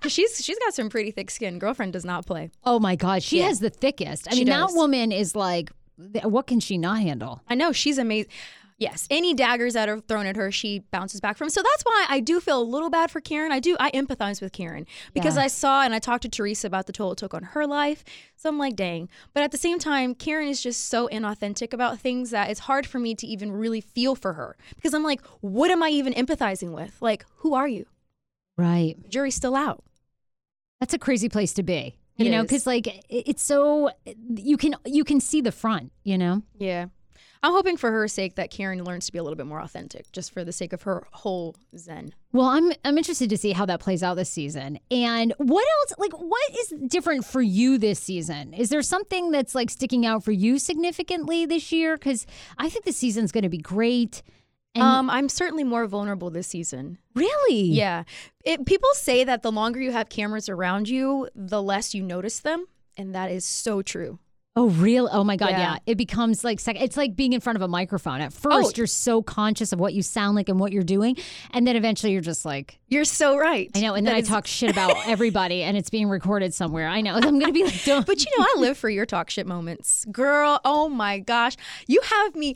she's 0.06 0.44
she's 0.44 0.58
got 0.58 0.74
some 0.74 0.90
pretty 0.90 1.12
thick 1.12 1.30
skin. 1.30 1.58
Girlfriend 1.58 1.94
does 1.94 2.04
not 2.04 2.26
play. 2.26 2.50
oh 2.62 2.78
my 2.78 2.94
God, 2.94 3.22
she 3.22 3.38
Yeah. 3.38 3.46
has 3.46 3.58
the 3.60 3.70
thickest. 3.70 4.28
I 4.28 4.32
She 4.34 4.40
mean, 4.40 4.48
that 4.48 4.68
woman 4.72 5.12
is 5.12 5.34
like, 5.34 5.70
what 6.24 6.46
can 6.46 6.60
she 6.60 6.76
not 6.76 7.00
handle? 7.00 7.40
I 7.48 7.54
know 7.54 7.72
she's 7.72 7.96
amazing. 7.96 8.30
Yes, 8.84 9.06
any 9.10 9.34
daggers 9.34 9.72
that 9.74 9.88
are 9.88 9.98
thrown 10.00 10.26
at 10.26 10.36
her, 10.36 10.50
she 10.52 10.80
bounces 10.90 11.20
back 11.20 11.36
from. 11.36 11.48
So 11.48 11.62
that's 11.62 11.82
why 11.82 12.06
I 12.08 12.20
do 12.20 12.38
feel 12.40 12.60
a 12.60 12.62
little 12.62 12.90
bad 12.90 13.10
for 13.10 13.20
Karen. 13.20 13.50
I 13.50 13.58
do. 13.60 13.76
I 13.80 13.90
empathize 13.92 14.40
with 14.42 14.52
Karen 14.52 14.86
because 15.12 15.36
Yeah. 15.36 15.44
I 15.44 15.46
saw 15.46 15.82
and 15.82 15.94
I 15.94 15.98
talked 15.98 16.22
to 16.22 16.28
Teresa 16.28 16.66
about 16.66 16.86
the 16.86 16.92
toll 16.92 17.12
it 17.12 17.18
took 17.18 17.32
on 17.34 17.42
her 17.42 17.66
life. 17.66 18.04
So 18.36 18.48
I'm 18.48 18.58
like, 18.58 18.76
dang. 18.76 19.08
But 19.32 19.42
at 19.42 19.50
the 19.52 19.58
same 19.58 19.78
time, 19.78 20.14
Karen 20.14 20.48
is 20.48 20.62
just 20.62 20.88
so 20.88 21.08
inauthentic 21.08 21.72
about 21.72 21.98
things 21.98 22.30
that 22.30 22.50
it's 22.50 22.60
hard 22.60 22.86
for 22.86 22.98
me 22.98 23.14
to 23.14 23.26
even 23.26 23.50
really 23.52 23.80
feel 23.80 24.14
for 24.14 24.34
her 24.34 24.56
because 24.76 24.92
I'm 24.94 25.02
like, 25.02 25.20
what 25.40 25.70
am 25.70 25.82
I 25.82 25.88
even 25.88 26.12
empathizing 26.12 26.72
with? 26.72 27.00
Like, 27.00 27.24
who 27.36 27.54
are 27.54 27.66
you? 27.68 27.86
Right. 28.56 28.96
Jury's 29.08 29.34
still 29.34 29.56
out. 29.56 29.82
That's 30.80 30.94
a 30.94 30.98
crazy 30.98 31.28
place 31.28 31.52
to 31.54 31.62
be. 31.62 31.96
You 32.16 32.26
It 32.26 32.30
know, 32.30 32.42
because 32.42 32.66
like 32.66 32.86
it's 33.08 33.42
so 33.42 33.90
you 34.36 34.56
can 34.56 34.76
you 34.84 35.02
can 35.02 35.18
see 35.20 35.40
the 35.40 35.50
front. 35.50 35.90
You 36.04 36.16
know. 36.18 36.42
Yeah. 36.58 36.86
I'm 37.44 37.52
hoping 37.52 37.76
for 37.76 37.90
her 37.90 38.08
sake 38.08 38.36
that 38.36 38.50
Karen 38.50 38.82
learns 38.82 39.06
to 39.06 39.12
be 39.12 39.18
a 39.18 39.22
little 39.22 39.36
bit 39.36 39.46
more 39.46 39.60
authentic, 39.60 40.10
just 40.12 40.32
for 40.32 40.44
the 40.44 40.52
sake 40.52 40.72
of 40.72 40.82
her 40.82 41.06
whole 41.12 41.54
zen. 41.76 42.14
Well, 42.32 42.46
I'm 42.46 42.72
I'm 42.84 42.96
interested 42.96 43.28
to 43.30 43.36
see 43.36 43.52
how 43.52 43.66
that 43.66 43.80
plays 43.80 44.02
out 44.02 44.14
this 44.14 44.30
season. 44.30 44.78
And 44.90 45.34
what 45.36 45.64
else 45.80 45.94
like 45.98 46.12
what 46.14 46.50
is 46.58 46.72
different 46.88 47.24
for 47.24 47.42
you 47.42 47.76
this 47.78 48.00
season? 48.00 48.54
Is 48.54 48.70
there 48.70 48.82
something 48.82 49.30
that's 49.30 49.54
like 49.54 49.68
sticking 49.70 50.06
out 50.06 50.24
for 50.24 50.32
you 50.32 50.58
significantly 50.58 51.44
this 51.46 51.70
year 51.70 51.98
cuz 51.98 52.26
I 52.58 52.68
think 52.70 52.86
the 52.86 52.92
season's 52.92 53.30
going 53.30 53.42
to 53.44 53.48
be 53.50 53.58
great. 53.58 54.22
And 54.74 54.82
Um, 54.82 55.10
I'm 55.10 55.28
certainly 55.28 55.62
more 55.64 55.86
vulnerable 55.86 56.30
this 56.30 56.48
season. 56.48 56.98
really? 57.14 57.62
Yeah. 57.62 58.02
It, 58.44 58.66
people 58.66 58.88
say 58.94 59.22
that 59.22 59.42
the 59.42 59.52
longer 59.52 59.80
you 59.80 59.92
have 59.92 60.08
cameras 60.08 60.48
around 60.48 60.88
you, 60.88 61.28
the 61.34 61.62
less 61.62 61.94
you 61.94 62.02
notice 62.02 62.40
them. 62.40 62.66
And 62.96 63.14
that 63.14 63.30
is 63.30 63.44
so 63.44 63.82
true. 63.82 64.18
Oh, 64.56 64.68
real? 64.68 65.08
Oh 65.10 65.24
my 65.24 65.34
god, 65.36 65.50
yeah. 65.50 65.58
Yeah. 65.58 65.76
It 65.84 65.96
becomes 65.98 66.44
like 66.44 66.60
sec- 66.60 66.80
it's 66.80 66.96
like 66.96 67.16
being 67.16 67.32
in 67.32 67.40
front 67.40 67.56
of 67.56 67.62
a 67.62 67.66
microphone. 67.66 68.20
At 68.20 68.28
oh. 68.28 68.50
first, 68.50 68.68
Oh. 68.68 68.72
you're 68.76 68.86
so 68.86 69.20
conscious 69.20 69.72
of 69.72 69.80
what 69.80 69.94
you 69.94 70.02
sound 70.02 70.36
like 70.36 70.48
and 70.48 70.60
what 70.60 70.70
you're 70.70 70.84
doing, 70.84 71.16
and 71.50 71.66
then 71.66 71.74
eventually 71.74 72.12
you're 72.12 72.20
just 72.20 72.44
like, 72.44 72.78
You're 72.88 73.04
so 73.04 73.36
right. 73.36 73.68
I 73.74 73.80
know. 73.80 73.94
And 73.94 74.06
then 74.06 74.14
That 74.14 74.18
I 74.18 74.20
talk 74.20 74.46
shit 74.46 74.70
about 74.70 74.94
everybody, 75.08 75.64
and 75.64 75.76
it's 75.76 75.90
being 75.90 76.08
recorded 76.08 76.54
somewhere. 76.54 76.86
I 76.86 77.00
know. 77.00 77.14
I'm 77.22 77.40
gonna 77.40 77.52
be 77.52 77.64
like, 77.64 77.82
don't. 77.84 78.06
But 78.06 78.24
you 78.24 78.30
know, 78.38 78.44
I 78.44 78.60
live 78.60 78.78
for 78.78 78.88
your 78.88 79.06
talk 79.06 79.28
shit 79.28 79.46
moments. 79.48 80.04
Girl, 80.12 80.60
oh 80.64 80.88
my 80.88 81.18
gosh. 81.18 81.56
You 81.88 82.00
have 82.04 82.36
me 82.36 82.54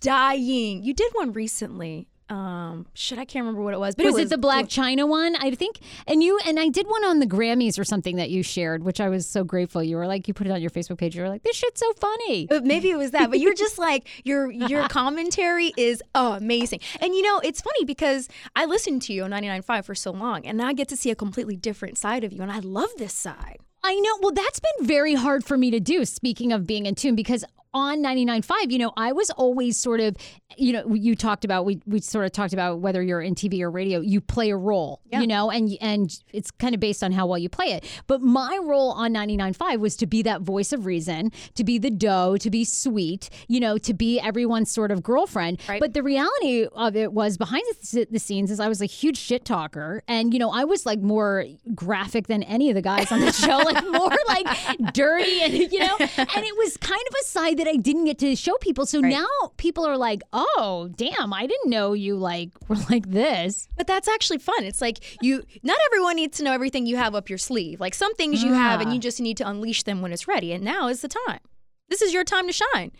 dying. 0.00 0.84
You 0.84 0.94
did 0.94 1.10
one 1.14 1.32
recently. 1.32 2.06
Um, 2.30 2.86
shit, 2.94 3.18
I 3.18 3.24
can't 3.24 3.44
remember 3.44 3.62
what 3.62 3.74
it 3.74 3.80
was. 3.80 3.96
But 3.96 4.06
was, 4.06 4.14
it 4.14 4.18
it 4.18 4.22
was 4.22 4.30
the 4.30 4.38
Blac 4.38 4.68
Chyna 4.68 5.08
one? 5.08 5.34
I 5.36 5.50
think. 5.50 5.80
And 6.06 6.22
you 6.22 6.38
and 6.46 6.60
I 6.60 6.68
did 6.68 6.86
one 6.86 7.04
on 7.04 7.18
the 7.18 7.26
Grammys 7.26 7.78
or 7.78 7.84
something 7.84 8.16
that 8.16 8.30
you 8.30 8.42
shared, 8.44 8.84
which 8.84 9.00
I 9.00 9.08
was 9.08 9.26
so 9.26 9.42
grateful. 9.42 9.82
You 9.82 9.96
were 9.96 10.06
like, 10.06 10.28
you 10.28 10.34
put 10.34 10.46
it 10.46 10.50
on 10.50 10.60
your 10.60 10.70
Facebook 10.70 10.98
page. 10.98 11.16
You 11.16 11.22
were 11.22 11.28
like, 11.28 11.42
this 11.42 11.56
shit's 11.56 11.80
so 11.80 11.92
funny. 11.94 12.48
Uh, 12.48 12.60
Maybe 12.62 12.90
it 12.90 12.96
was 12.96 13.10
that, 13.10 13.30
but 13.30 13.40
you're 13.40 13.54
just 13.54 13.78
like 13.78 14.08
your 14.24 14.50
your 14.50 14.88
commentary 14.88 15.72
is 15.76 16.02
amazing. 16.14 16.80
And 17.00 17.14
you 17.14 17.22
know, 17.22 17.40
it's 17.40 17.60
funny 17.60 17.84
because 17.84 18.28
I 18.54 18.64
listened 18.64 19.02
to 19.02 19.12
you 19.12 19.24
on 19.24 19.32
99.5 19.32 19.84
for 19.84 19.94
so 19.96 20.12
long, 20.12 20.46
and 20.46 20.56
now 20.56 20.68
I 20.68 20.72
get 20.72 20.88
to 20.88 20.96
see 20.96 21.10
a 21.10 21.16
completely 21.16 21.56
different 21.56 21.98
side 21.98 22.22
of 22.22 22.32
you, 22.32 22.42
and 22.42 22.52
I 22.52 22.60
love 22.60 22.90
this 22.96 23.12
side. 23.12 23.58
I 23.82 23.94
know. 23.96 24.18
Well, 24.20 24.32
that's 24.32 24.60
been 24.60 24.86
very 24.86 25.14
hard 25.14 25.44
for 25.44 25.56
me 25.56 25.70
to 25.70 25.80
do. 25.80 26.04
Speaking 26.04 26.52
of 26.52 26.66
being 26.66 26.86
in 26.86 26.94
tune, 26.94 27.16
because 27.16 27.44
on 27.72 28.02
99.5, 28.02 28.72
you 28.72 28.78
know, 28.78 28.92
I 28.96 29.12
was 29.12 29.30
always 29.30 29.76
sort 29.76 30.00
of, 30.00 30.16
you 30.56 30.72
know, 30.72 30.92
you 30.92 31.14
talked 31.14 31.44
about 31.44 31.64
we 31.64 31.80
we 31.86 32.00
sort 32.00 32.24
of 32.24 32.32
talked 32.32 32.52
about 32.52 32.80
whether 32.80 33.00
you're 33.00 33.20
in 33.20 33.34
TV 33.36 33.60
or 33.60 33.70
radio, 33.70 34.00
you 34.00 34.20
play 34.20 34.50
a 34.50 34.56
role, 34.56 35.00
you 35.20 35.26
know, 35.26 35.50
and 35.50 35.70
and 35.80 36.18
it's 36.32 36.50
kind 36.50 36.74
of 36.74 36.80
based 36.80 37.04
on 37.04 37.12
how 37.12 37.26
well 37.26 37.38
you 37.38 37.48
play 37.48 37.72
it. 37.72 37.84
But 38.08 38.22
my 38.22 38.58
role 38.62 38.90
on 38.90 39.14
99.5 39.14 39.78
was 39.78 39.96
to 39.96 40.06
be 40.06 40.22
that 40.22 40.42
voice 40.42 40.72
of 40.72 40.84
reason, 40.84 41.30
to 41.54 41.62
be 41.62 41.78
the 41.78 41.90
dough, 41.90 42.36
to 42.38 42.50
be 42.50 42.64
sweet, 42.64 43.30
you 43.46 43.60
know, 43.60 43.78
to 43.78 43.94
be 43.94 44.18
everyone's 44.18 44.70
sort 44.70 44.90
of 44.90 45.02
girlfriend. 45.02 45.60
Right. 45.68 45.80
But 45.80 45.94
the 45.94 46.02
reality 46.02 46.66
of 46.72 46.96
it 46.96 47.12
was 47.12 47.38
behind 47.38 47.62
the, 47.92 48.06
the 48.10 48.18
scenes 48.18 48.50
is 48.50 48.58
I 48.58 48.68
was 48.68 48.82
a 48.82 48.86
huge 48.86 49.16
shit 49.16 49.44
talker, 49.44 50.02
and 50.08 50.32
you 50.32 50.40
know, 50.40 50.50
I 50.50 50.64
was 50.64 50.86
like 50.86 51.00
more 51.00 51.44
graphic 51.72 52.26
than 52.26 52.42
any 52.42 52.68
of 52.68 52.74
the 52.74 52.82
guys 52.82 53.12
on 53.12 53.20
the 53.20 53.32
show, 53.32 53.58
like 53.64 53.84
more 53.86 54.16
like 54.26 54.92
dirty, 54.92 55.42
and 55.42 55.54
you 55.54 55.78
know, 55.78 55.96
and 56.00 56.10
it 56.44 56.56
was 56.56 56.76
kind 56.78 57.02
of 57.08 57.14
a 57.22 57.24
side 57.24 57.59
that 57.62 57.68
I 57.68 57.76
didn't 57.76 58.04
get 58.04 58.18
to 58.18 58.34
show 58.34 58.56
people. 58.60 58.86
So 58.86 59.00
now 59.00 59.26
people 59.56 59.86
are 59.86 59.96
like, 59.96 60.22
"Oh, 60.32 60.90
damn, 60.96 61.32
I 61.32 61.46
didn't 61.46 61.70
know 61.70 61.92
you 61.92 62.16
like 62.16 62.50
were 62.68 62.76
like 62.90 63.10
this." 63.10 63.68
But 63.76 63.86
that's 63.86 64.08
actually 64.08 64.38
fun. 64.38 64.64
It's 64.64 64.80
like 64.80 64.98
you 65.22 65.44
not 65.62 65.78
everyone 65.86 66.16
needs 66.16 66.38
to 66.38 66.44
know 66.44 66.52
everything 66.52 66.86
you 66.86 66.96
have 66.96 67.14
up 67.14 67.28
your 67.28 67.38
sleeve. 67.38 67.80
Like 67.80 67.94
some 67.94 68.14
things 68.14 68.42
you 68.42 68.52
have 68.52 68.80
and 68.80 68.92
you 68.92 68.98
just 68.98 69.20
need 69.20 69.36
to 69.38 69.48
unleash 69.48 69.82
them 69.84 70.02
when 70.02 70.12
it's 70.12 70.26
ready. 70.26 70.52
And 70.52 70.64
now 70.64 70.88
is 70.88 71.02
the 71.02 71.08
time. 71.08 71.40
This 71.88 72.02
is 72.02 72.12
your 72.12 72.24
time 72.24 72.46
to 72.46 72.52
shine. 72.52 72.92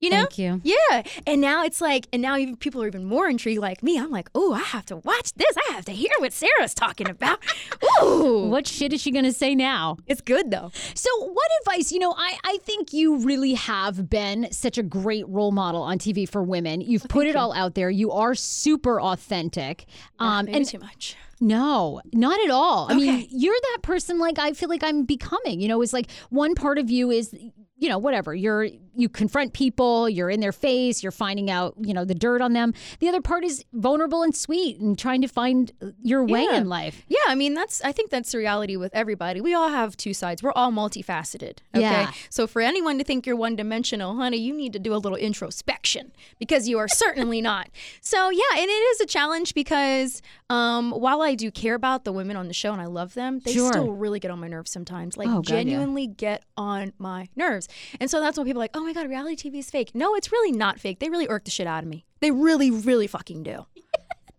You 0.00 0.10
know? 0.10 0.16
Thank 0.16 0.38
you. 0.38 0.60
Yeah. 0.64 1.02
And 1.26 1.40
now 1.40 1.62
it's 1.62 1.80
like, 1.80 2.06
and 2.12 2.22
now 2.22 2.36
even 2.36 2.56
people 2.56 2.82
are 2.82 2.86
even 2.86 3.04
more 3.04 3.28
intrigued 3.28 3.60
like 3.60 3.82
me. 3.82 3.98
I'm 3.98 4.10
like, 4.10 4.30
oh, 4.34 4.54
I 4.54 4.60
have 4.60 4.86
to 4.86 4.96
watch 4.96 5.34
this. 5.34 5.56
I 5.68 5.72
have 5.74 5.84
to 5.86 5.92
hear 5.92 6.10
what 6.18 6.32
Sarah's 6.32 6.72
talking 6.72 7.08
about. 7.08 7.38
Ooh. 8.02 8.48
What 8.48 8.66
shit 8.66 8.92
is 8.94 9.02
she 9.02 9.10
gonna 9.10 9.32
say 9.32 9.54
now? 9.54 9.98
It's 10.06 10.22
good 10.22 10.50
though. 10.50 10.72
So, 10.94 11.10
what 11.24 11.48
advice? 11.60 11.92
You 11.92 11.98
know, 11.98 12.14
I, 12.16 12.38
I 12.44 12.58
think 12.62 12.92
you 12.92 13.18
really 13.18 13.54
have 13.54 14.08
been 14.08 14.50
such 14.52 14.78
a 14.78 14.82
great 14.82 15.28
role 15.28 15.52
model 15.52 15.82
on 15.82 15.98
TV 15.98 16.28
for 16.28 16.42
women. 16.42 16.80
You've 16.80 17.06
put 17.08 17.26
it 17.26 17.36
all 17.36 17.52
out 17.52 17.74
there. 17.74 17.90
You 17.90 18.10
are 18.12 18.34
super 18.34 19.00
authentic. 19.00 19.84
Um, 20.18 20.46
Maybe 20.46 20.58
and 20.58 20.66
too 20.66 20.78
much. 20.78 21.16
No, 21.40 22.00
not 22.12 22.38
at 22.44 22.50
all. 22.50 22.86
I 22.90 22.94
mean, 22.94 23.26
you're 23.30 23.56
that 23.72 23.78
person 23.82 24.18
like 24.18 24.38
I 24.38 24.52
feel 24.52 24.68
like 24.68 24.84
I'm 24.84 25.04
becoming. 25.04 25.60
You 25.60 25.68
know, 25.68 25.80
it's 25.82 25.92
like 25.92 26.10
one 26.28 26.54
part 26.54 26.78
of 26.78 26.90
you 26.90 27.10
is, 27.10 27.34
you 27.76 27.88
know, 27.88 27.98
whatever. 27.98 28.34
You're 28.34 28.68
you 28.92 29.08
confront 29.08 29.54
people, 29.54 30.08
you're 30.10 30.28
in 30.28 30.40
their 30.40 30.52
face, 30.52 31.02
you're 31.02 31.12
finding 31.12 31.48
out, 31.48 31.74
you 31.80 31.94
know, 31.94 32.04
the 32.04 32.14
dirt 32.14 32.42
on 32.42 32.52
them. 32.52 32.74
The 32.98 33.08
other 33.08 33.22
part 33.22 33.44
is 33.44 33.64
vulnerable 33.72 34.22
and 34.22 34.36
sweet 34.36 34.78
and 34.80 34.98
trying 34.98 35.22
to 35.22 35.28
find 35.28 35.72
your 36.02 36.22
way 36.26 36.42
Yeah. 36.44 36.56
in 36.58 36.68
life. 36.68 37.02
Yeah, 37.08 37.16
I 37.28 37.34
mean 37.36 37.54
that's 37.54 37.80
I 37.82 37.92
think 37.92 38.10
that's 38.10 38.32
the 38.32 38.38
reality 38.38 38.76
with 38.76 38.94
everybody. 38.94 39.40
We 39.40 39.54
all 39.54 39.70
have 39.70 39.96
two 39.96 40.12
sides. 40.12 40.42
We're 40.42 40.52
all 40.52 40.70
multifaceted. 40.72 41.58
Okay. 41.74 41.80
Yeah. 41.80 42.12
So 42.28 42.46
for 42.46 42.60
anyone 42.60 42.98
to 42.98 43.04
think 43.04 43.24
you're 43.26 43.36
one 43.36 43.56
dimensional, 43.56 44.16
honey, 44.16 44.36
you 44.38 44.52
need 44.54 44.74
to 44.74 44.78
do 44.78 44.92
a 44.92 44.98
little 44.98 45.16
introspection 45.16 46.12
because 46.38 46.68
you 46.68 46.78
are 46.78 46.88
certainly 46.88 47.40
not. 47.50 47.70
So 48.02 48.28
yeah, 48.28 48.42
and 48.58 48.66
it 48.68 48.72
is 48.72 49.00
a 49.00 49.06
challenge 49.06 49.54
because 49.54 50.20
um, 50.50 50.90
while 50.90 51.22
I 51.22 51.34
do 51.34 51.50
care 51.50 51.74
about 51.74 52.04
the 52.04 52.12
women 52.12 52.36
on 52.36 52.48
the 52.48 52.54
show 52.54 52.72
and 52.72 52.82
I 52.82 52.86
love 52.86 53.14
them, 53.14 53.38
they 53.38 53.52
Sure. 53.52 53.72
still 53.72 53.92
really 53.92 54.18
get 54.20 54.30
on 54.30 54.38
my 54.40 54.48
nerves 54.48 54.70
sometimes. 54.70 55.16
Like 55.16 55.28
Oh, 55.28 55.36
God, 55.40 55.48
yeah. 55.48 55.56
genuinely 55.62 56.06
get 56.08 56.42
on 56.56 56.92
my 56.98 57.28
nerves. 57.36 57.68
And 58.00 58.10
so 58.10 58.20
that's 58.20 58.36
when 58.36 58.46
people 58.46 58.60
are 58.60 58.64
like, 58.64 58.72
oh 58.76 58.82
my 58.84 58.92
God, 58.92 59.08
reality 59.08 59.48
TV 59.50 59.60
is 59.60 59.70
fake. 59.70 59.92
No, 59.94 60.14
it's 60.14 60.30
really 60.32 60.52
not 60.52 60.78
fake. 60.80 60.98
They 60.98 61.08
really 61.08 61.28
irk 61.28 61.44
the 61.44 61.50
shit 61.50 61.66
out 61.66 61.82
of 61.82 61.88
me. 61.88 62.04
They 62.20 62.30
really, 62.32 62.70
really 62.70 63.06
fucking 63.06 63.42
do. 63.44 63.64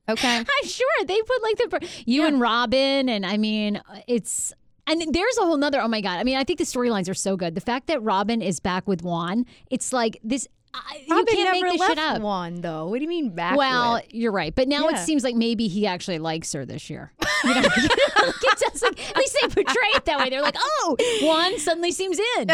Okay. 0.10 0.38
I'm 0.40 0.68
sure 0.68 0.88
they 1.06 1.22
put 1.22 1.42
like 1.44 1.58
the 1.58 1.88
you 2.06 2.26
and 2.26 2.42
Robyn, 2.42 3.08
and 3.08 3.26
I 3.26 3.38
mean, 3.38 3.82
it's 4.08 4.52
and 4.88 5.02
there's 5.14 5.38
a 5.38 5.44
whole 5.44 5.56
nother. 5.58 5.80
Oh 5.80 5.88
my 5.88 6.02
god! 6.02 6.18
I 6.20 6.24
mean, 6.24 6.36
I 6.38 6.44
think 6.44 6.58
the 6.60 6.66
storylines 6.66 7.08
are 7.08 7.14
so 7.14 7.38
good. 7.38 7.54
The 7.56 7.62
fact 7.62 7.88
that 7.88 8.02
Robyn 8.02 8.42
is 8.42 8.60
back 8.60 8.88
with 8.88 9.04
Juan, 9.04 9.46
it's 9.70 9.94
like 9.94 10.18
this. 10.24 10.48
I 10.74 11.04
you 11.08 11.26
can't 11.26 11.54
never 11.54 11.66
make 11.66 11.80
this 11.80 11.88
shit 11.88 11.98
up. 11.98 12.22
one 12.22 12.62
though. 12.62 12.88
What 12.88 12.98
do 12.98 13.04
you 13.04 13.10
mean 13.10 13.30
back? 13.30 13.58
Well, 13.58 13.96
with? 13.96 14.14
you're 14.14 14.32
right, 14.32 14.54
but 14.56 14.68
now 14.68 14.88
it 14.88 14.98
seems 14.98 15.24
like 15.24 15.36
maybe 15.36 15.68
he 15.68 15.86
actually 15.86 16.20
likes 16.20 16.54
her 16.54 16.66
this 16.66 16.90
year. 16.90 17.12
You 17.44 17.56
know, 17.56 17.62
like, 17.62 19.10
at 19.10 19.18
least 19.18 19.38
they 19.42 19.48
portray 19.48 19.88
it 19.96 20.06
that 20.06 20.20
way. 20.20 20.30
They're 20.30 20.44
like, 20.44 20.58
oh, 20.60 20.96
Juan 21.24 21.58
suddenly 21.58 21.92
seems 21.92 22.20
in. 22.38 22.52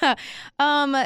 um, 0.60 0.96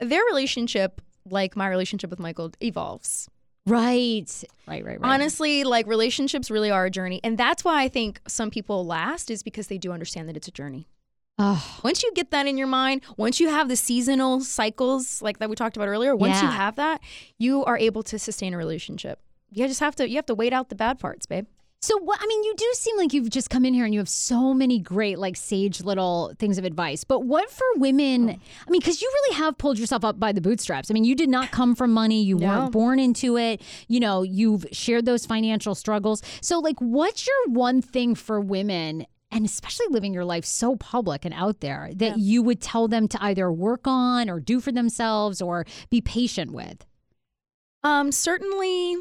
their 0.00 0.22
relationship, 0.30 1.02
like 1.28 1.54
my 1.54 1.68
relationship 1.68 2.08
with 2.08 2.18
Michael, 2.18 2.50
evolves. 2.62 3.28
Right, 3.66 4.24
right, 4.66 4.82
right, 4.86 4.98
right. 4.98 5.12
Honestly, 5.12 5.64
like 5.64 5.86
relationships 5.86 6.50
really 6.50 6.70
are 6.70 6.86
a 6.86 6.90
journey, 6.90 7.20
and 7.22 7.36
that's 7.36 7.62
why 7.62 7.82
I 7.82 7.88
think 7.88 8.22
some 8.26 8.50
people 8.50 8.86
last 8.86 9.30
is 9.30 9.42
because 9.42 9.66
they 9.66 9.76
do 9.76 9.92
understand 9.92 10.30
that 10.30 10.36
it's 10.38 10.48
a 10.48 10.52
journey. 10.52 10.88
Oh, 11.38 11.80
Once 11.82 12.02
you 12.02 12.12
get 12.14 12.30
that 12.30 12.46
in 12.46 12.56
your 12.58 12.66
mind, 12.66 13.02
once 13.16 13.40
you 13.40 13.48
have 13.48 13.68
the 13.68 13.76
seasonal 13.76 14.40
cycles 14.40 15.22
like 15.22 15.38
that 15.38 15.48
we 15.50 15.56
talked 15.56 15.76
about 15.76 15.88
earlier, 15.88 16.14
once 16.14 16.40
you 16.42 16.48
have 16.48 16.76
that, 16.76 17.00
you 17.38 17.64
are 17.64 17.78
able 17.78 18.02
to 18.04 18.18
sustain 18.18 18.54
a 18.54 18.56
relationship. 18.56 19.18
You 19.50 19.66
just 19.68 19.80
have 19.80 19.94
to 19.96 20.08
you 20.08 20.16
have 20.16 20.26
to 20.26 20.34
wait 20.34 20.52
out 20.52 20.68
the 20.70 20.74
bad 20.74 20.98
parts, 20.98 21.26
babe. 21.26 21.46
So 21.82 21.98
what 21.98 22.20
I 22.22 22.26
mean, 22.28 22.44
you 22.44 22.54
do 22.56 22.70
seem 22.74 22.96
like 22.96 23.12
you've 23.12 23.28
just 23.28 23.50
come 23.50 23.64
in 23.64 23.74
here 23.74 23.84
and 23.84 23.92
you 23.92 23.98
have 23.98 24.08
so 24.08 24.54
many 24.54 24.78
great 24.78 25.18
like 25.18 25.34
sage 25.36 25.82
little 25.82 26.32
things 26.38 26.56
of 26.56 26.64
advice. 26.64 27.02
But 27.02 27.24
what 27.24 27.50
for 27.50 27.64
women? 27.74 28.30
Oh. 28.30 28.32
I 28.66 28.70
mean, 28.70 28.80
because 28.80 29.02
you 29.02 29.10
really 29.12 29.36
have 29.38 29.58
pulled 29.58 29.80
yourself 29.80 30.04
up 30.04 30.20
by 30.20 30.30
the 30.30 30.40
bootstraps. 30.40 30.92
I 30.92 30.94
mean, 30.94 31.02
you 31.02 31.16
did 31.16 31.28
not 31.28 31.50
come 31.50 31.74
from 31.74 31.92
money. 31.92 32.22
You 32.22 32.36
No. 32.38 32.46
weren't 32.46 32.72
born 32.72 33.00
into 33.00 33.36
it. 33.36 33.60
You 33.88 33.98
know, 33.98 34.22
you've 34.22 34.64
shared 34.70 35.06
those 35.06 35.26
financial 35.26 35.74
struggles. 35.74 36.22
So 36.40 36.60
like, 36.60 36.78
what's 36.78 37.26
your 37.26 37.52
one 37.52 37.82
thing 37.82 38.14
for 38.14 38.40
women? 38.40 39.04
And 39.34 39.44
especially 39.46 39.86
living 39.88 40.12
your 40.12 40.24
life 40.26 40.44
so 40.44 40.76
public 40.76 41.24
and 41.24 41.32
out 41.34 41.60
there 41.60 41.90
that 41.96 42.18
you 42.18 42.42
would 42.42 42.60
tell 42.60 42.86
them 42.86 43.08
to 43.08 43.24
either 43.24 43.50
work 43.50 43.80
on 43.86 44.28
or 44.28 44.38
do 44.40 44.60
for 44.60 44.70
themselves 44.72 45.40
or 45.40 45.64
be 45.90 46.00
patient 46.02 46.52
with. 46.52 46.84
Um, 47.82 48.12
certainly 48.12 48.96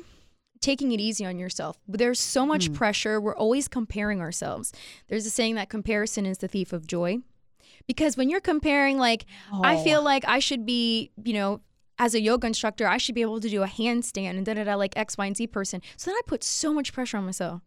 taking 0.61 0.91
it 0.91 0.99
easy 0.99 1.25
on 1.25 1.38
yourself. 1.38 1.77
There's 1.88 2.19
so 2.19 2.45
much 2.45 2.67
Hmm. 2.67 2.73
pressure. 2.73 3.19
We're 3.19 3.36
always 3.36 3.67
comparing 3.67 4.21
ourselves. 4.21 4.71
There's 5.09 5.25
a 5.25 5.29
saying 5.29 5.55
that 5.55 5.69
comparison 5.69 6.25
is 6.25 6.38
the 6.38 6.47
thief 6.47 6.71
of 6.71 6.88
joy. 6.88 7.17
Because 7.88 8.15
when 8.15 8.29
you're 8.29 8.39
comparing, 8.41 8.97
like, 8.97 9.25
I 9.51 9.75
Oh. 9.75 9.84
feel 9.84 10.03
like 10.03 10.23
I 10.27 10.39
should 10.39 10.65
be, 10.65 11.11
you 11.23 11.34
know, 11.34 11.61
as 11.99 12.13
a 12.15 12.21
yoga 12.21 12.47
instructor, 12.47 12.88
I 12.88 12.97
should 12.97 13.15
be 13.15 13.21
able 13.21 13.41
to 13.41 13.49
do 13.49 13.63
a 13.63 13.67
handstand 13.67 14.38
and 14.38 14.45
da 14.45 14.53
da 14.53 14.63
da 14.63 14.75
like 14.75 14.93
X, 14.95 15.17
Y, 15.17 15.25
and 15.25 15.36
Z 15.36 15.47
person. 15.47 15.82
So 15.97 16.09
then 16.09 16.15
I 16.15 16.21
put 16.25 16.43
so 16.43 16.73
much 16.73 16.93
pressure 16.93 17.17
on 17.17 17.25
myself. 17.25 17.61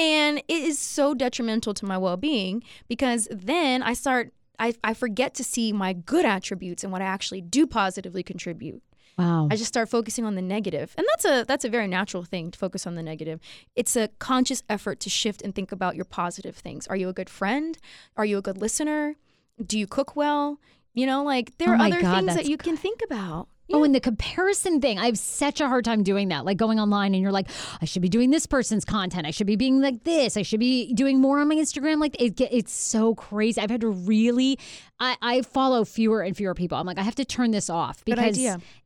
And 0.00 0.38
it 0.38 0.44
is 0.48 0.78
so 0.78 1.14
detrimental 1.14 1.74
to 1.74 1.84
my 1.84 1.98
well 1.98 2.16
being 2.16 2.62
because 2.88 3.28
then 3.30 3.82
I 3.82 3.92
start, 3.92 4.32
I, 4.58 4.74
I 4.82 4.94
forget 4.94 5.34
to 5.34 5.44
see 5.44 5.72
my 5.72 5.92
good 5.92 6.24
attributes 6.24 6.82
and 6.82 6.92
what 6.92 7.02
I 7.02 7.06
actually 7.06 7.42
do 7.42 7.66
positively 7.66 8.22
contribute. 8.22 8.82
Wow. 9.18 9.48
I 9.50 9.56
just 9.56 9.68
start 9.68 9.90
focusing 9.90 10.24
on 10.24 10.34
the 10.34 10.42
negative. 10.42 10.94
And 10.96 11.06
that's 11.10 11.24
a 11.26 11.44
that's 11.46 11.64
a 11.66 11.68
very 11.68 11.86
natural 11.86 12.22
thing 12.22 12.50
to 12.50 12.58
focus 12.58 12.86
on 12.86 12.94
the 12.94 13.02
negative. 13.02 13.40
It's 13.76 13.94
a 13.94 14.08
conscious 14.18 14.62
effort 14.70 15.00
to 15.00 15.10
shift 15.10 15.42
and 15.42 15.54
think 15.54 15.72
about 15.72 15.94
your 15.96 16.06
positive 16.06 16.56
things. 16.56 16.86
Are 16.86 16.96
you 16.96 17.10
a 17.10 17.12
good 17.12 17.28
friend? 17.28 17.76
Are 18.16 18.24
you 18.24 18.38
a 18.38 18.42
good 18.42 18.56
listener? 18.56 19.16
Do 19.64 19.78
you 19.78 19.86
cook 19.86 20.16
well? 20.16 20.58
You 20.94 21.04
know, 21.06 21.22
like 21.22 21.58
there 21.58 21.70
Oh 21.70 21.74
are 21.74 21.86
other 21.86 22.00
God, 22.00 22.24
things 22.24 22.34
that 22.34 22.46
you 22.46 22.56
can 22.56 22.76
think 22.78 23.00
about. 23.04 23.48
Oh, 23.72 23.84
and 23.84 23.94
the 23.94 24.00
comparison 24.00 24.80
thing. 24.80 24.98
I 24.98 25.06
have 25.06 25.18
such 25.18 25.60
a 25.60 25.68
hard 25.68 25.84
time 25.84 26.02
doing 26.02 26.28
that. 26.28 26.44
Like 26.44 26.56
going 26.56 26.80
online 26.80 27.14
and 27.14 27.22
you're 27.22 27.30
like, 27.32 27.48
I 27.80 27.84
should 27.84 28.02
be 28.02 28.08
doing 28.08 28.30
this 28.30 28.44
person's 28.46 28.84
content. 28.84 29.26
I 29.26 29.30
should 29.30 29.46
be 29.46 29.56
being 29.56 29.80
like 29.80 30.04
this. 30.04 30.36
I 30.36 30.42
should 30.42 30.60
be 30.60 30.92
doing 30.94 31.20
more 31.20 31.38
on 31.40 31.48
my 31.48 31.54
Instagram. 31.54 32.00
Like 32.00 32.20
it, 32.20 32.40
it's 32.40 32.72
so 32.72 33.14
crazy. 33.14 33.60
I've 33.60 33.70
had 33.70 33.80
to 33.82 33.88
really, 33.88 34.58
I, 34.98 35.16
I 35.22 35.42
follow 35.42 35.84
fewer 35.84 36.22
and 36.22 36.36
fewer 36.36 36.54
people. 36.54 36.76
I'm 36.76 36.86
like, 36.86 36.98
I 36.98 37.02
have 37.02 37.14
to 37.16 37.24
turn 37.24 37.52
this 37.52 37.70
off 37.70 38.04
because 38.04 38.36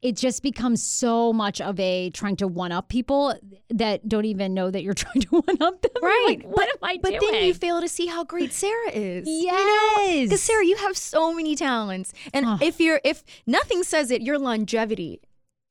it 0.02 0.16
just 0.16 0.42
becomes 0.42 0.82
so 0.82 1.32
much 1.32 1.60
of 1.62 1.80
a 1.80 2.10
trying 2.10 2.36
to 2.36 2.46
one 2.46 2.70
up 2.70 2.88
people 2.90 3.34
that 3.70 4.06
don't 4.06 4.26
even 4.26 4.52
know 4.52 4.70
that 4.70 4.82
you're 4.82 4.94
trying 5.04 5.22
to 5.22 5.28
one 5.40 5.62
up 5.62 5.80
them. 5.80 5.90
Right. 6.02 6.24
like, 6.28 6.44
what 6.44 6.68
am 6.68 6.76
I 6.82 6.98
But 7.00 7.18
doing? 7.18 7.32
then 7.32 7.44
you 7.46 7.54
fail 7.54 7.80
to 7.80 7.88
see 7.88 8.06
how 8.06 8.24
great 8.24 8.52
Sarah 8.52 8.90
is. 8.90 9.26
yes. 9.26 10.24
Because 10.28 10.42
Sarah, 10.42 10.66
you 10.66 10.76
have 10.76 10.96
so 10.98 11.32
many 11.32 11.56
talents, 11.56 12.12
and 12.34 12.44
Oh. 12.44 12.58
if 12.60 12.78
you're 12.78 13.00
if 13.04 13.24
nothing 13.46 13.82
says 13.82 14.10
it, 14.10 14.20
you're 14.20 14.34
your 14.34 14.40
longevity 14.74 15.20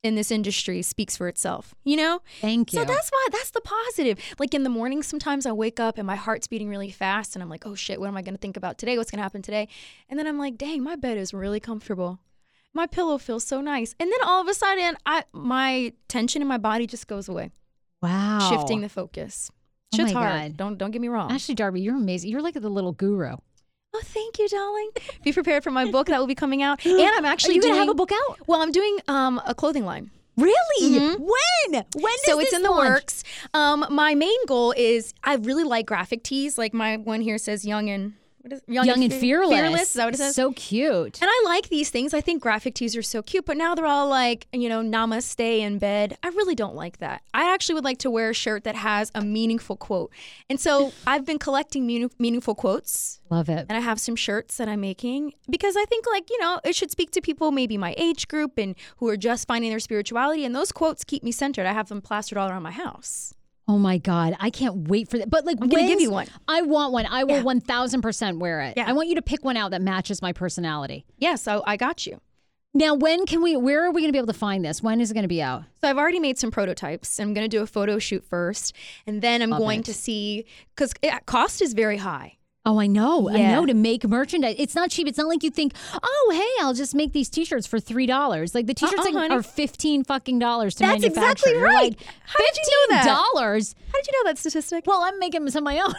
in 0.02 0.16
this 0.16 0.30
industry 0.30 0.82
speaks 0.82 1.16
for 1.16 1.28
itself. 1.28 1.74
You 1.84 1.96
know. 1.96 2.20
Thank 2.40 2.72
you. 2.72 2.78
So 2.78 2.84
that's 2.84 3.10
why 3.10 3.26
that's 3.32 3.50
the 3.50 3.60
positive. 3.60 4.18
Like 4.38 4.54
in 4.54 4.62
the 4.62 4.70
morning, 4.70 5.02
sometimes 5.02 5.46
I 5.46 5.52
wake 5.52 5.80
up 5.80 5.98
and 5.98 6.06
my 6.06 6.16
heart's 6.16 6.46
beating 6.46 6.68
really 6.68 6.90
fast, 6.90 7.34
and 7.34 7.42
I'm 7.42 7.48
like, 7.48 7.66
oh 7.66 7.74
shit, 7.74 8.00
what 8.00 8.08
am 8.08 8.16
I 8.16 8.22
going 8.22 8.34
to 8.34 8.40
think 8.40 8.56
about 8.56 8.78
today? 8.78 8.98
What's 8.98 9.10
going 9.10 9.18
to 9.18 9.22
happen 9.22 9.42
today? 9.42 9.68
And 10.08 10.18
then 10.18 10.26
I'm 10.26 10.38
like, 10.38 10.58
dang, 10.58 10.82
my 10.82 10.96
bed 10.96 11.18
is 11.18 11.32
really 11.32 11.60
comfortable. 11.60 12.20
My 12.74 12.86
pillow 12.86 13.18
feels 13.18 13.44
so 13.44 13.60
nice. 13.60 13.94
And 14.00 14.10
then 14.10 14.18
all 14.24 14.40
of 14.40 14.48
a 14.48 14.54
sudden, 14.54 14.96
I 15.06 15.24
my 15.32 15.92
tension 16.08 16.42
in 16.42 16.48
my 16.48 16.58
body 16.58 16.86
just 16.86 17.06
goes 17.06 17.28
away, 17.28 17.50
wow. 18.02 18.48
shifting 18.50 18.80
the 18.80 18.88
focus. 18.88 19.50
Oh 19.94 19.96
Shit's 19.96 20.12
my 20.12 20.20
hard. 20.20 20.42
God. 20.42 20.56
Don't 20.56 20.78
don't 20.78 20.90
get 20.90 21.00
me 21.00 21.08
wrong. 21.08 21.30
Ashley 21.30 21.54
Darby, 21.54 21.80
you're 21.80 21.96
amazing. 21.96 22.30
You're 22.30 22.42
like 22.42 22.54
the 22.54 22.68
little 22.68 22.92
guru. 22.92 23.36
Oh, 23.96 24.00
thank 24.02 24.38
you, 24.38 24.48
darling. 24.48 24.90
Be 25.22 25.32
prepared 25.32 25.62
for 25.62 25.70
my 25.70 25.88
book 25.90 26.08
that 26.08 26.18
will 26.18 26.26
be 26.26 26.34
coming 26.34 26.62
out. 26.62 26.84
And 26.86 27.00
I'm 27.00 27.24
actually 27.24 27.52
Are 27.52 27.54
you 27.56 27.62
doing 27.62 27.74
gonna 27.74 27.84
have 27.84 27.90
a 27.90 27.94
book 27.94 28.10
out? 28.12 28.38
Well, 28.46 28.60
I'm 28.60 28.72
doing 28.72 28.98
um, 29.08 29.40
a 29.46 29.54
clothing 29.54 29.84
line. 29.84 30.10
Really? 30.36 30.98
Mhm. 30.98 31.18
When? 31.20 31.84
When? 31.94 32.18
so 32.24 32.40
it's 32.40 32.52
in 32.52 32.62
the 32.62 32.70
launch? 32.70 32.88
works. 32.88 33.24
Um, 33.52 33.86
my 33.90 34.16
main 34.16 34.46
goal 34.46 34.74
is 34.76 35.14
I 35.22 35.36
really 35.36 35.62
like 35.62 35.86
graphic 35.86 36.24
tees. 36.24 36.58
Like 36.58 36.74
my 36.74 36.96
one 36.96 37.20
here 37.20 37.38
says 37.38 37.64
young 37.64 37.88
and 37.88 38.14
what 38.44 38.52
is 38.52 38.62
Young, 38.68 38.88
and 39.02 39.10
Fe- 39.12 39.18
fearless. 39.20 39.58
Fearless, 39.58 39.82
is 39.88 39.92
that 39.94 40.04
what 40.04 40.14
it 40.14 40.18
says? 40.18 40.34
So 40.36 40.52
cute. 40.52 41.20
and 41.22 41.30
I 41.32 41.42
like 41.46 41.70
these 41.70 41.88
things. 41.88 42.12
I 42.12 42.20
think 42.20 42.42
graphic 42.42 42.74
tees 42.74 42.94
are 42.94 43.02
so 43.02 43.22
cute, 43.22 43.46
but 43.46 43.56
now 43.56 43.74
they're 43.74 43.86
all 43.86 44.06
like, 44.08 44.46
you 44.52 44.68
know, 44.68 44.82
namaste 44.82 45.40
in 45.40 45.78
bed. 45.78 46.18
I 46.22 46.28
really 46.28 46.54
don't 46.54 46.74
like 46.74 46.98
that. 46.98 47.22
I 47.32 47.52
actually 47.52 47.74
would 47.76 47.84
like 47.84 47.98
to 47.98 48.10
wear 48.10 48.30
a 48.30 48.34
shirt 48.34 48.64
that 48.64 48.74
has 48.76 49.10
a 49.14 49.22
meaningful 49.22 49.76
quote. 49.76 50.12
And 50.50 50.60
so 50.60 50.92
I've 51.06 51.24
been 51.24 51.38
collecting 51.38 51.86
meaning- 51.86 52.10
meaningful 52.18 52.54
quotes 52.54 53.20
Love 53.30 53.48
it. 53.48 53.66
and 53.68 53.72
I 53.78 53.80
have 53.80 53.98
some 53.98 54.14
shirts 54.16 54.58
that 54.58 54.68
I'm 54.68 54.80
making 54.82 55.32
because 55.48 55.74
I 55.76 55.84
think 55.86 56.04
like 56.10 56.28
you 56.28 56.38
know 56.40 56.60
it 56.64 56.76
should 56.76 56.90
speak 56.90 57.10
to 57.12 57.20
people 57.22 57.50
maybe 57.50 57.78
my 57.78 57.94
age 57.96 58.28
group 58.28 58.58
and 58.58 58.74
who 58.98 59.08
are 59.08 59.16
just 59.16 59.48
finding 59.48 59.70
their 59.70 59.80
spirituality 59.80 60.44
and 60.44 60.54
those 60.54 60.70
quotes 60.70 61.02
keep 61.02 61.22
me 61.22 61.32
centered. 61.32 61.64
I 61.66 61.72
have 61.72 61.88
them 61.88 62.02
plastered 62.02 62.36
all 62.38 62.48
around 62.50 62.62
my 62.62 62.70
house. 62.72 63.32
Oh 63.66 63.78
my 63.78 63.98
God. 63.98 64.36
I 64.40 64.50
can't 64.50 64.88
wait 64.88 65.08
for 65.08 65.18
that. 65.18 65.30
But 65.30 65.44
like, 65.46 65.56
I'm 65.60 65.68
gonna 65.68 65.86
give 65.86 66.00
you 66.00 66.10
one. 66.10 66.26
I 66.46 66.62
want 66.62 66.92
one. 66.92 67.06
I 67.06 67.24
will 67.24 67.36
Yeah. 67.36 67.42
1000% 67.42 68.38
wear 68.38 68.60
it. 68.62 68.74
Yeah. 68.76 68.84
I 68.86 68.92
want 68.92 69.08
you 69.08 69.14
to 69.14 69.22
pick 69.22 69.44
one 69.44 69.56
out 69.56 69.70
that 69.70 69.80
matches 69.82 70.20
my 70.20 70.32
personality. 70.32 71.06
Yeah, 71.18 71.36
so 71.36 71.62
I 71.66 71.76
got 71.76 72.06
you. 72.06 72.20
Now, 72.76 72.94
when 72.94 73.24
can 73.24 73.40
we, 73.40 73.56
where 73.56 73.84
are 73.84 73.92
we 73.92 74.00
going 74.02 74.08
to 74.08 74.12
be 74.12 74.18
able 74.18 74.26
to 74.32 74.38
find 74.38 74.64
this? 74.64 74.82
When 74.82 75.00
is 75.00 75.12
it 75.12 75.14
going 75.14 75.22
to 75.22 75.28
be 75.28 75.40
out? 75.40 75.62
So 75.80 75.88
I've 75.88 75.96
already 75.96 76.18
made 76.18 76.38
some 76.38 76.50
prototypes. 76.50 77.20
I'm 77.20 77.32
going 77.32 77.48
to 77.48 77.56
do 77.56 77.62
a 77.62 77.68
photo 77.68 78.00
shoot 78.00 78.24
first, 78.24 78.74
and 79.06 79.22
then 79.22 79.42
I'm 79.42 79.50
Love 79.50 79.60
going 79.60 79.78
it. 79.80 79.84
to 79.86 79.94
see 79.94 80.44
because 80.74 80.92
cost 81.24 81.62
is 81.62 81.72
very 81.72 81.98
high. 81.98 82.36
Oh, 82.66 82.80
I 82.80 82.86
know. 82.86 83.28
I 83.28 83.42
know 83.52 83.66
to 83.66 83.74
make 83.74 84.08
merchandise. 84.08 84.54
It's 84.58 84.74
not 84.74 84.88
cheap. 84.90 85.06
It's 85.06 85.18
not 85.18 85.26
like 85.28 85.42
you 85.42 85.50
think, 85.50 85.74
oh, 86.02 86.30
hey, 86.32 86.64
I'll 86.64 86.72
just 86.72 86.94
make 86.94 87.12
these 87.12 87.28
t-shirts 87.28 87.66
for 87.66 87.78
$3. 87.78 88.54
Like 88.54 88.66
the 88.66 88.72
t-shirts 88.72 89.04
Uh-uh, 89.06 89.12
like, 89.12 89.30
are 89.30 89.42
15 89.42 90.04
fucking 90.04 90.38
dollars 90.38 90.74
to 90.76 90.84
That's 90.84 91.02
manufacture. 91.02 91.30
exactly 91.50 91.54
right. 91.56 91.90
like, 91.90 92.02
How 92.24 92.38
did 92.38 92.56
you 92.56 92.86
know 92.88 92.96
that? 92.96 93.04
$15? 93.34 93.74
How 93.92 93.98
did 93.98 94.06
you 94.06 94.12
know 94.24 94.30
that 94.30 94.38
statistic? 94.38 94.84
Well, 94.86 95.02
I'm 95.04 95.18
making 95.18 95.48
some 95.50 95.66
of 95.66 95.74
my 95.74 95.78
own. 95.78 95.92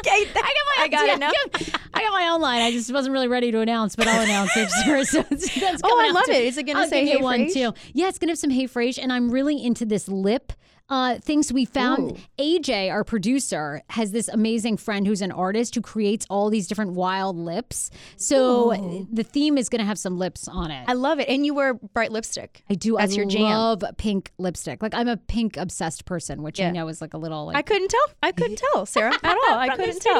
okay, 0.00 0.24
I 0.30 0.32
got 0.34 0.44
my 0.44 0.82
I 0.84 0.88
got 0.88 1.06
Yeah, 1.06 1.14
it 1.14 1.18
now. 1.20 1.30
I 1.94 2.02
got, 2.02 2.12
my 2.12 2.28
own 2.28 2.40
line. 2.40 2.62
I 2.62 2.70
just 2.70 2.90
wasn't 2.92 3.12
really 3.12 3.28
ready 3.28 3.50
to 3.52 3.60
announce, 3.60 3.94
but 3.94 4.06
I'll 4.08 4.22
announce 4.22 4.56
it. 4.56 4.70
So 4.70 5.20
it's- 5.20 5.60
that's 5.60 5.82
Oh, 5.84 6.00
I 6.00 6.10
love 6.12 6.24
too. 6.24 6.32
it. 6.32 6.44
Is 6.44 6.56
it 6.58 6.64
gonna 6.64 6.88
say 6.88 7.06
Hey 7.06 7.18
one 7.18 7.52
too? 7.52 7.72
Yeah, 7.92 8.08
it's 8.08 8.18
gonna 8.18 8.32
have 8.32 8.38
some 8.38 8.50
Hey 8.50 8.64
Frage, 8.66 8.98
and 9.00 9.12
I'm 9.12 9.30
really 9.30 9.62
into 9.62 9.84
this 9.84 10.08
lip. 10.08 10.52
Uh, 10.90 11.18
things 11.20 11.52
we 11.52 11.64
found. 11.64 12.10
Ooh. 12.12 12.16
AJ, 12.38 12.90
our 12.90 13.04
producer, 13.04 13.80
has 13.90 14.10
this 14.10 14.26
amazing 14.28 14.76
friend 14.76 15.06
who's 15.06 15.22
an 15.22 15.30
artist 15.32 15.74
who 15.76 15.80
creates 15.80 16.26
all 16.28 16.50
these 16.50 16.66
different 16.66 16.92
wild 16.92 17.36
lips. 17.36 17.90
So 18.16 19.06
the 19.12 19.22
theme 19.22 19.56
is 19.56 19.68
going 19.68 19.78
to 19.80 19.84
have 19.86 19.98
some 19.98 20.18
lips 20.18 20.48
on 20.48 20.70
it. 20.70 20.84
I 20.88 20.94
love 20.94 21.20
it, 21.20 21.28
and 21.28 21.46
you 21.46 21.54
wear 21.54 21.74
bright 21.74 22.12
lipstick. 22.12 22.64
I 22.68 22.74
do. 22.74 22.96
That's 22.98 23.12
I 23.12 23.16
your 23.16 23.24
jam. 23.26 23.42
love 23.42 23.82
pink 23.96 24.32
lipstick. 24.38 24.82
Like 24.82 24.94
I'm 24.94 25.08
a 25.08 25.16
pink 25.16 25.56
obsessed 25.56 26.04
person, 26.04 26.42
which 26.42 26.60
I 26.60 26.64
Yeah. 26.64 26.72
know 26.72 26.88
is 26.88 27.00
like 27.00 27.14
a 27.14 27.18
little. 27.18 27.46
Like, 27.46 27.56
I 27.56 27.62
couldn't 27.62 27.88
tell. 27.88 28.06
I 28.22 28.32
couldn't 28.32 28.60
tell, 28.72 28.84
Sarah, 28.86 29.14
at 29.22 29.36
all. 29.48 29.58
I 29.58 29.76
couldn't 29.76 30.00
tell. 30.00 30.16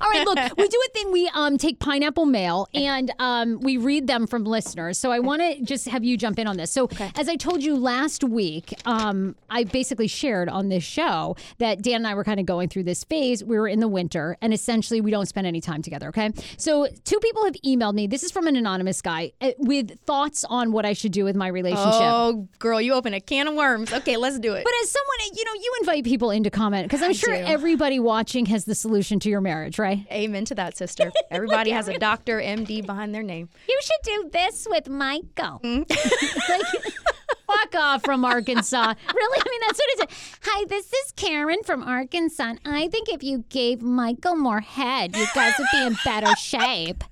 All 0.00 0.10
right, 0.10 0.24
look, 0.26 0.56
we 0.58 0.68
do 0.68 0.80
a 0.88 0.90
thing. 0.92 1.12
We 1.12 1.28
um 1.34 1.56
take 1.58 1.78
pineapple 1.78 2.26
mail 2.26 2.66
and 2.74 3.10
um 3.18 3.58
we 3.60 3.76
read 3.78 4.06
them 4.06 4.26
from 4.26 4.44
listeners. 4.44 4.98
So 4.98 5.10
I 5.12 5.18
want 5.20 5.42
to 5.42 5.62
just 5.62 5.88
have 5.88 6.04
you 6.04 6.16
jump 6.16 6.38
in 6.38 6.46
on 6.46 6.56
this. 6.56 6.70
So 6.70 6.88
as 7.16 7.28
I 7.28 7.36
told 7.36 7.62
you 7.62 7.76
last 7.76 8.22
week, 8.22 8.74
um 8.86 9.34
I 9.48 9.64
basically 9.64 10.08
shared 10.10 10.48
on 10.48 10.68
this 10.68 10.84
show 10.84 11.36
that 11.58 11.82
Dan 11.82 11.96
and 11.96 12.06
I 12.06 12.14
were 12.14 12.24
kind 12.24 12.40
of 12.40 12.46
going 12.46 12.68
through 12.68 12.84
this 12.84 13.04
phase. 13.04 13.44
We 13.44 13.58
were 13.58 13.68
in 13.68 13.80
the 13.80 13.88
winter, 13.88 14.36
and 14.40 14.52
essentially 14.52 15.00
we 15.00 15.10
don't 15.10 15.26
spend 15.26 15.46
any 15.46 15.60
time 15.60 15.82
together. 15.82 16.08
Okay, 16.08 16.30
so 16.56 16.88
two 17.04 17.18
people 17.20 17.44
have 17.44 17.54
emailed 17.64 17.94
me. 17.94 18.06
This 18.06 18.22
is 18.22 18.30
from 18.32 18.46
an 18.46 18.56
anonymous 18.56 19.02
guy 19.02 19.32
uh, 19.40 19.52
with 19.58 19.98
thoughts 20.04 20.44
on 20.44 20.72
what 20.72 20.84
I 20.84 20.92
should 20.92 21.12
do 21.12 21.24
with 21.24 21.36
my 21.36 21.48
relationship. 21.48 22.00
Oh, 22.02 22.48
girl, 22.58 22.80
you 22.80 22.94
open 22.94 23.14
a 23.14 23.20
can 23.20 23.48
of 23.48 23.54
worms. 23.54 23.92
Okay, 23.92 24.16
let's 24.16 24.38
do 24.38 24.54
it. 24.54 24.64
But 24.64 24.72
as 24.82 24.90
someone, 24.90 25.36
you 25.36 25.44
know, 25.44 25.52
you 25.54 25.74
invite 25.80 26.04
people 26.04 26.30
in 26.30 26.44
to 26.44 26.50
comment 26.50 26.86
because 26.86 27.02
I'm 27.02 27.10
I 27.10 27.14
sure 27.14 27.36
do. 27.36 27.44
everybody 27.44 28.00
watching 28.00 28.46
has 28.46 28.64
the 28.64 28.74
solution 28.74 29.20
to 29.20 29.28
your 29.28 29.40
marriage, 29.40 29.78
right? 29.78 30.06
Amen 30.10 30.44
to 30.46 30.54
that, 30.56 30.76
sister. 30.76 31.12
Everybody 31.30 31.70
has 31.70 31.88
a 31.88 31.98
doctor, 31.98 32.40
MD 32.40 32.84
behind 32.84 33.14
their 33.14 33.22
name. 33.22 33.48
You 33.68 33.80
should 33.82 34.02
do 34.04 34.30
this 34.32 34.66
with 34.68 34.88
Michael. 34.88 35.60
like, 35.64 35.86
fuck 37.50 37.74
off 37.74 38.04
from 38.04 38.24
Arkansas. 38.24 38.94
Really? 39.14 39.38
I 39.38 39.50
mean, 39.50 39.60
that's 39.66 39.78
what 39.78 39.90
it 39.90 40.10
is. 40.10 40.38
Hi, 40.42 40.64
this 40.68 40.92
is 40.92 41.12
Karen 41.16 41.62
from 41.64 41.82
Arkansas. 41.82 42.54
I 42.64 42.88
think 42.88 43.08
if 43.08 43.22
you 43.22 43.44
gave 43.48 43.82
Michael 43.82 44.36
more 44.36 44.60
head, 44.60 45.16
you 45.16 45.26
guys 45.34 45.54
would 45.58 45.68
be 45.72 45.86
in 45.86 45.96
better 46.04 46.34
shape. 46.36 47.04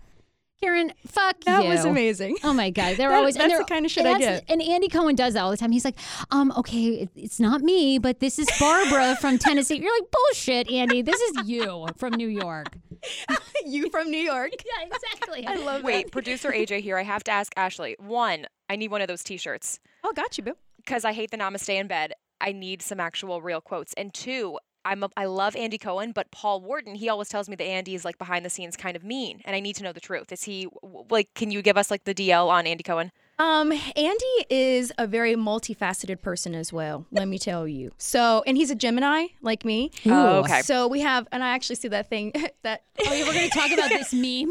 Karen, 0.62 0.92
fuck 1.06 1.40
That 1.44 1.62
you. 1.64 1.70
was 1.70 1.84
amazing. 1.84 2.36
Oh 2.42 2.52
my 2.52 2.70
god, 2.70 2.96
they're 2.96 3.08
That- 3.10 3.18
always 3.18 3.36
and 3.36 3.42
that's 3.42 3.52
they're- 3.52 3.58
the 3.60 3.64
kind 3.64 3.84
of 3.86 3.92
shit 3.92 4.06
I 4.06 4.14
that's- 4.18 4.40
get. 4.40 4.50
And 4.50 4.60
Andy 4.62 4.88
Cohen 4.88 5.14
does 5.14 5.34
that 5.34 5.40
all 5.42 5.50
the 5.50 5.56
time. 5.56 5.70
He's 5.72 5.84
like, 5.84 5.96
um, 6.30 6.52
okay, 6.56 6.84
it, 7.02 7.10
it's 7.14 7.38
not 7.38 7.60
me, 7.60 7.98
but 7.98 8.20
this 8.20 8.38
is 8.38 8.48
Barbara 8.58 9.16
from 9.20 9.38
Tennessee. 9.38 9.76
You're 9.76 9.92
like, 10.00 10.10
bullshit, 10.10 10.70
Andy. 10.70 11.02
This 11.02 11.20
is 11.20 11.48
you 11.48 11.86
from 11.96 12.14
New 12.14 12.28
York. 12.28 12.76
you 13.64 13.88
from 13.90 14.10
New 14.10 14.18
York? 14.18 14.50
Yeah, 14.64 14.86
exactly. 14.86 15.46
I 15.46 15.54
love 15.56 15.80
it. 15.80 15.84
Wait, 15.84 16.10
producer 16.10 16.50
AJ 16.50 16.80
here. 16.80 16.98
I 16.98 17.02
have 17.04 17.22
to 17.24 17.30
ask 17.30 17.52
Ashley. 17.56 17.94
One, 18.00 18.46
I 18.68 18.76
need 18.76 18.90
one 18.90 19.00
of 19.00 19.08
those 19.08 19.22
T-shirts 19.22 19.78
Oh, 20.02 20.12
got 20.12 20.36
you, 20.38 20.44
boo. 20.44 20.54
because 20.78 21.04
I 21.04 21.12
hate 21.12 21.30
the 21.30 21.36
Namaste 21.38 21.68
in 21.78 21.86
bed. 21.86 22.12
I 22.40 22.52
need 22.52 22.82
some 22.82 23.00
actual 23.00 23.40
real 23.42 23.60
quotes. 23.60 23.92
And 23.94 24.12
two, 24.14 24.58
I'm 24.88 25.02
a, 25.02 25.10
I 25.16 25.26
love 25.26 25.54
Andy 25.54 25.76
Cohen, 25.76 26.12
but 26.12 26.30
Paul 26.30 26.62
Wharton, 26.62 26.94
he 26.94 27.10
always 27.10 27.28
tells 27.28 27.48
me 27.48 27.56
that 27.56 27.64
Andy 27.64 27.94
is 27.94 28.04
like 28.04 28.16
behind 28.16 28.44
the 28.44 28.50
scenes 28.50 28.74
kind 28.74 28.96
of 28.96 29.04
mean, 29.04 29.42
and 29.44 29.54
I 29.54 29.60
need 29.60 29.76
to 29.76 29.82
know 29.82 29.92
the 29.92 30.00
truth. 30.00 30.32
Is 30.32 30.44
he 30.44 30.66
like? 31.10 31.32
Can 31.34 31.50
you 31.50 31.60
give 31.60 31.76
us 31.76 31.90
like 31.90 32.04
the 32.04 32.14
DL 32.14 32.48
on 32.48 32.66
Andy 32.66 32.82
Cohen? 32.82 33.12
Um, 33.40 33.70
Andy 33.72 34.46
is 34.50 34.92
a 34.98 35.06
very 35.06 35.36
multifaceted 35.36 36.20
person 36.20 36.56
as 36.56 36.72
well. 36.72 37.06
Let 37.12 37.28
me 37.28 37.38
tell 37.38 37.68
you. 37.68 37.92
So, 37.96 38.42
and 38.46 38.56
he's 38.56 38.70
a 38.70 38.74
Gemini 38.74 39.26
like 39.42 39.64
me. 39.64 39.92
Oh, 40.06 40.40
okay. 40.40 40.62
So 40.62 40.88
we 40.88 41.00
have, 41.00 41.28
and 41.30 41.44
I 41.44 41.50
actually 41.50 41.76
see 41.76 41.88
that 41.88 42.08
thing 42.08 42.32
that. 42.62 42.82
Oh, 43.00 43.10
we're 43.10 43.32
going 43.32 43.48
to 43.48 43.56
talk 43.56 43.70
about 43.70 43.90
this 43.90 44.12
meme. 44.12 44.50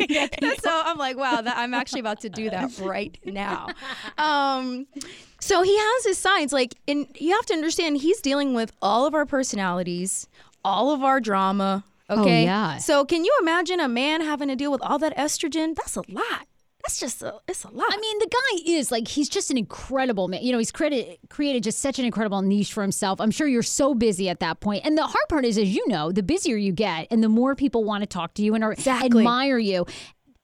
so 0.59 0.81
I'm 0.85 0.97
like, 0.97 1.17
wow, 1.17 1.41
that, 1.41 1.57
I'm 1.57 1.73
actually 1.73 1.99
about 1.99 2.21
to 2.21 2.29
do 2.29 2.49
that 2.49 2.79
right 2.79 3.17
now. 3.25 3.67
Um, 4.17 4.87
so 5.41 5.63
he 5.63 5.77
has 5.77 6.05
his 6.05 6.17
sides, 6.17 6.53
like, 6.53 6.75
and 6.87 7.07
you 7.19 7.35
have 7.35 7.45
to 7.47 7.53
understand 7.53 7.97
he's 7.97 8.21
dealing 8.21 8.53
with 8.53 8.71
all 8.81 9.05
of 9.05 9.13
our 9.13 9.25
personalities, 9.25 10.27
all 10.63 10.93
of 10.93 11.03
our 11.03 11.19
drama. 11.19 11.83
Okay. 12.09 12.45
yeah. 12.45 12.77
So 12.77 13.03
can 13.03 13.25
you 13.25 13.37
imagine 13.41 13.81
a 13.81 13.89
man 13.89 14.21
having 14.21 14.47
to 14.47 14.55
deal 14.55 14.71
with 14.71 14.81
all 14.81 14.97
that 14.99 15.15
estrogen? 15.17 15.75
That's 15.75 15.97
a 15.97 16.03
lot. 16.09 16.47
That's 16.87 16.99
just 17.01 17.21
a, 17.21 17.33
it's 17.49 17.65
a 17.65 17.69
lot. 17.69 17.87
I 17.91 17.97
mean, 17.97 18.19
the 18.19 18.29
guy 18.31 18.71
is 18.71 18.91
like, 18.91 19.09
he's 19.09 19.27
just 19.27 19.51
an 19.51 19.57
incredible 19.57 20.29
man. 20.29 20.41
You 20.41 20.53
know, 20.53 20.57
he's 20.57 20.71
created, 20.71 21.17
created 21.29 21.61
just 21.63 21.79
such 21.79 21.99
an 21.99 22.05
incredible 22.05 22.41
niche 22.41 22.71
for 22.71 22.81
himself. 22.81 23.19
I'm 23.19 23.29
sure 23.29 23.45
you're 23.45 23.61
so 23.61 23.93
busy 23.93 24.29
at 24.29 24.39
that 24.39 24.61
point. 24.61 24.85
And 24.85 24.97
the 24.97 25.03
hard 25.03 25.25
part 25.27 25.43
is, 25.43 25.57
as 25.57 25.67
you 25.75 25.85
know, 25.89 26.13
the 26.13 26.23
busier 26.23 26.55
you 26.55 26.71
get 26.71 27.07
and 27.11 27.21
the 27.21 27.27
more 27.27 27.55
people 27.55 27.83
want 27.83 28.03
to 28.03 28.07
talk 28.07 28.33
to 28.35 28.41
you 28.41 28.55
and 28.55 28.63
are, 28.63 28.71
Exactly. 28.71 29.19
admire 29.21 29.57
you. 29.57 29.85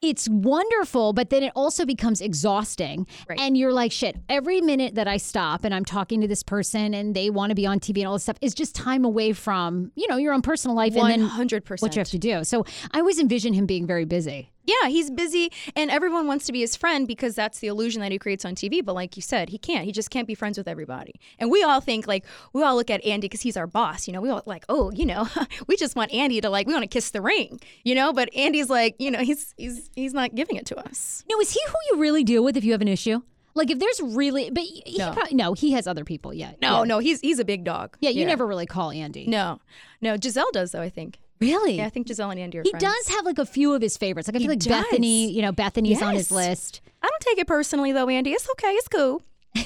it's 0.01 0.27
wonderful, 0.27 1.13
but 1.13 1.29
then 1.29 1.43
it 1.43 1.53
also 1.55 1.85
becomes 1.85 2.19
exhausting. 2.19 3.07
Right. 3.29 3.39
And 3.39 3.57
you're 3.57 3.71
like, 3.71 3.93
shit, 3.93 4.17
every 4.27 4.59
minute 4.59 4.95
that 4.95 5.07
I 5.07 5.15
stop 5.15 5.63
and 5.63 5.73
I'm 5.73 5.85
talking 5.85 6.19
to 6.19 6.27
this 6.27 6.43
person 6.43 6.93
and 6.93 7.15
they 7.15 7.29
want 7.29 7.51
to 7.51 7.55
be 7.55 7.65
on 7.65 7.79
TV 7.79 7.99
and 7.99 8.07
all 8.07 8.13
this 8.15 8.23
stuff 8.23 8.37
is 8.41 8.53
just 8.53 8.75
time 8.75 9.05
away 9.05 9.31
from, 9.31 9.93
you 9.95 10.09
know, 10.09 10.17
your 10.17 10.33
own 10.33 10.41
personal 10.41 10.75
life 10.75 10.93
and 10.97 11.09
then 11.09 11.29
100%. 11.29 11.81
what 11.81 11.95
you 11.95 12.01
have 12.01 12.09
to 12.09 12.19
do. 12.19 12.43
So 12.43 12.65
I 12.91 12.99
always 12.99 13.17
envision 13.17 13.53
him 13.53 13.65
being 13.65 13.87
very 13.87 14.03
busy. 14.03 14.49
Yeah, 14.65 14.87
he's 14.87 15.11
busy 15.11 15.51
and 15.75 15.91
everyone 15.91 16.27
wants 16.27 16.45
to 16.45 16.51
be 16.53 16.61
his 16.61 16.75
friend 16.75 17.07
because 17.07 17.35
that's 17.35 17.59
the 17.59 17.67
illusion 17.67 18.01
that 18.01 18.11
he 18.11 18.19
creates 18.19 18.45
on 18.45 18.55
TV. 18.55 18.83
But 18.83 18.95
like 18.95 19.15
you 19.15 19.21
said, 19.21 19.49
he 19.49 19.57
can't. 19.57 19.85
He 19.85 19.91
just 19.91 20.09
can't 20.09 20.27
be 20.27 20.35
friends 20.35 20.57
with 20.57 20.67
everybody. 20.67 21.15
And 21.39 21.51
we 21.51 21.63
all 21.63 21.81
think 21.81 22.07
like, 22.07 22.25
we 22.53 22.63
all 22.63 22.75
look 22.75 22.89
at 22.89 23.03
Andy 23.03 23.25
because 23.27 23.41
he's 23.41 23.57
our 23.57 23.67
boss. 23.67 24.07
You 24.07 24.13
know, 24.13 24.21
we 24.21 24.29
all 24.29 24.41
like, 24.45 24.65
oh, 24.69 24.91
you 24.91 25.05
know, 25.05 25.27
we 25.67 25.75
just 25.75 25.95
want 25.95 26.13
Andy 26.13 26.39
to 26.41 26.49
like, 26.49 26.67
we 26.67 26.73
want 26.73 26.83
to 26.83 26.87
kiss 26.87 27.11
the 27.11 27.21
ring, 27.21 27.59
you 27.83 27.93
know? 27.95 28.13
But 28.13 28.33
Andy's 28.35 28.69
like, 28.69 28.95
you 28.99 29.11
know, 29.11 29.19
he's, 29.19 29.53
he's, 29.57 29.89
he's 29.95 30.13
not 30.13 30.33
giving 30.35 30.55
it 30.55 30.65
to 30.67 30.77
us. 30.77 31.23
No, 31.29 31.39
is 31.39 31.51
he 31.51 31.59
who 31.67 31.75
you 31.91 32.01
really 32.01 32.23
deal 32.23 32.43
with 32.43 32.55
if 32.55 32.63
you 32.63 32.71
have 32.71 32.81
an 32.81 32.87
issue? 32.87 33.21
Like 33.55 33.69
if 33.69 33.77
there's 33.79 34.01
really, 34.01 34.49
but 34.49 34.63
he 34.63 34.95
No. 34.97 35.11
probably, 35.11 35.35
no, 35.35 35.53
he 35.53 35.73
has 35.73 35.85
other 35.87 36.03
people. 36.03 36.33
Yeah. 36.33 36.53
No, 36.61 36.79
yeah. 36.79 36.83
no, 36.85 36.99
he's, 36.99 37.19
he's 37.19 37.37
a 37.39 37.45
big 37.45 37.63
dog. 37.63 37.97
Yeah, 37.99 38.09
you 38.09 38.25
never 38.25 38.47
really 38.47 38.65
call 38.65 38.89
Andy. 38.91 39.27
No, 39.27 39.59
no, 40.01 40.17
Gizelle 40.17 40.51
does 40.53 40.71
though, 40.71 40.81
I 40.81 40.89
think. 40.89 41.19
Really? 41.43 41.77
Yeah, 41.77 41.85
I 41.85 41.89
think 41.89 42.07
Gizelle 42.07 42.31
and 42.31 42.39
Andy 42.39 42.59
are 42.59 42.63
he 42.63 42.69
friends. 42.71 42.83
does 42.83 43.07
have 43.15 43.25
like 43.25 43.37
a 43.37 43.45
few 43.45 43.73
of 43.73 43.81
his 43.81 43.97
favorites. 43.97 44.27
Like 44.27 44.35
I 44.35 44.39
feel 44.39 44.47
like 44.49 44.59
does. 44.59 44.85
Bethenny, 44.85 45.33
you 45.33 45.41
know, 45.41 45.51
Bethenny's 45.51 46.01
on 46.01 46.13
his 46.13 46.29
Yes. 46.29 46.31
list. 46.31 46.81
I 47.01 47.07
don't 47.07 47.21
take 47.21 47.37
it 47.37 47.47
personally 47.47 47.91
though, 47.91 48.09
Andy. 48.09 48.31
It's 48.31 48.47
okay. 48.51 48.71
It's 48.71 48.87
cool. 48.87 49.21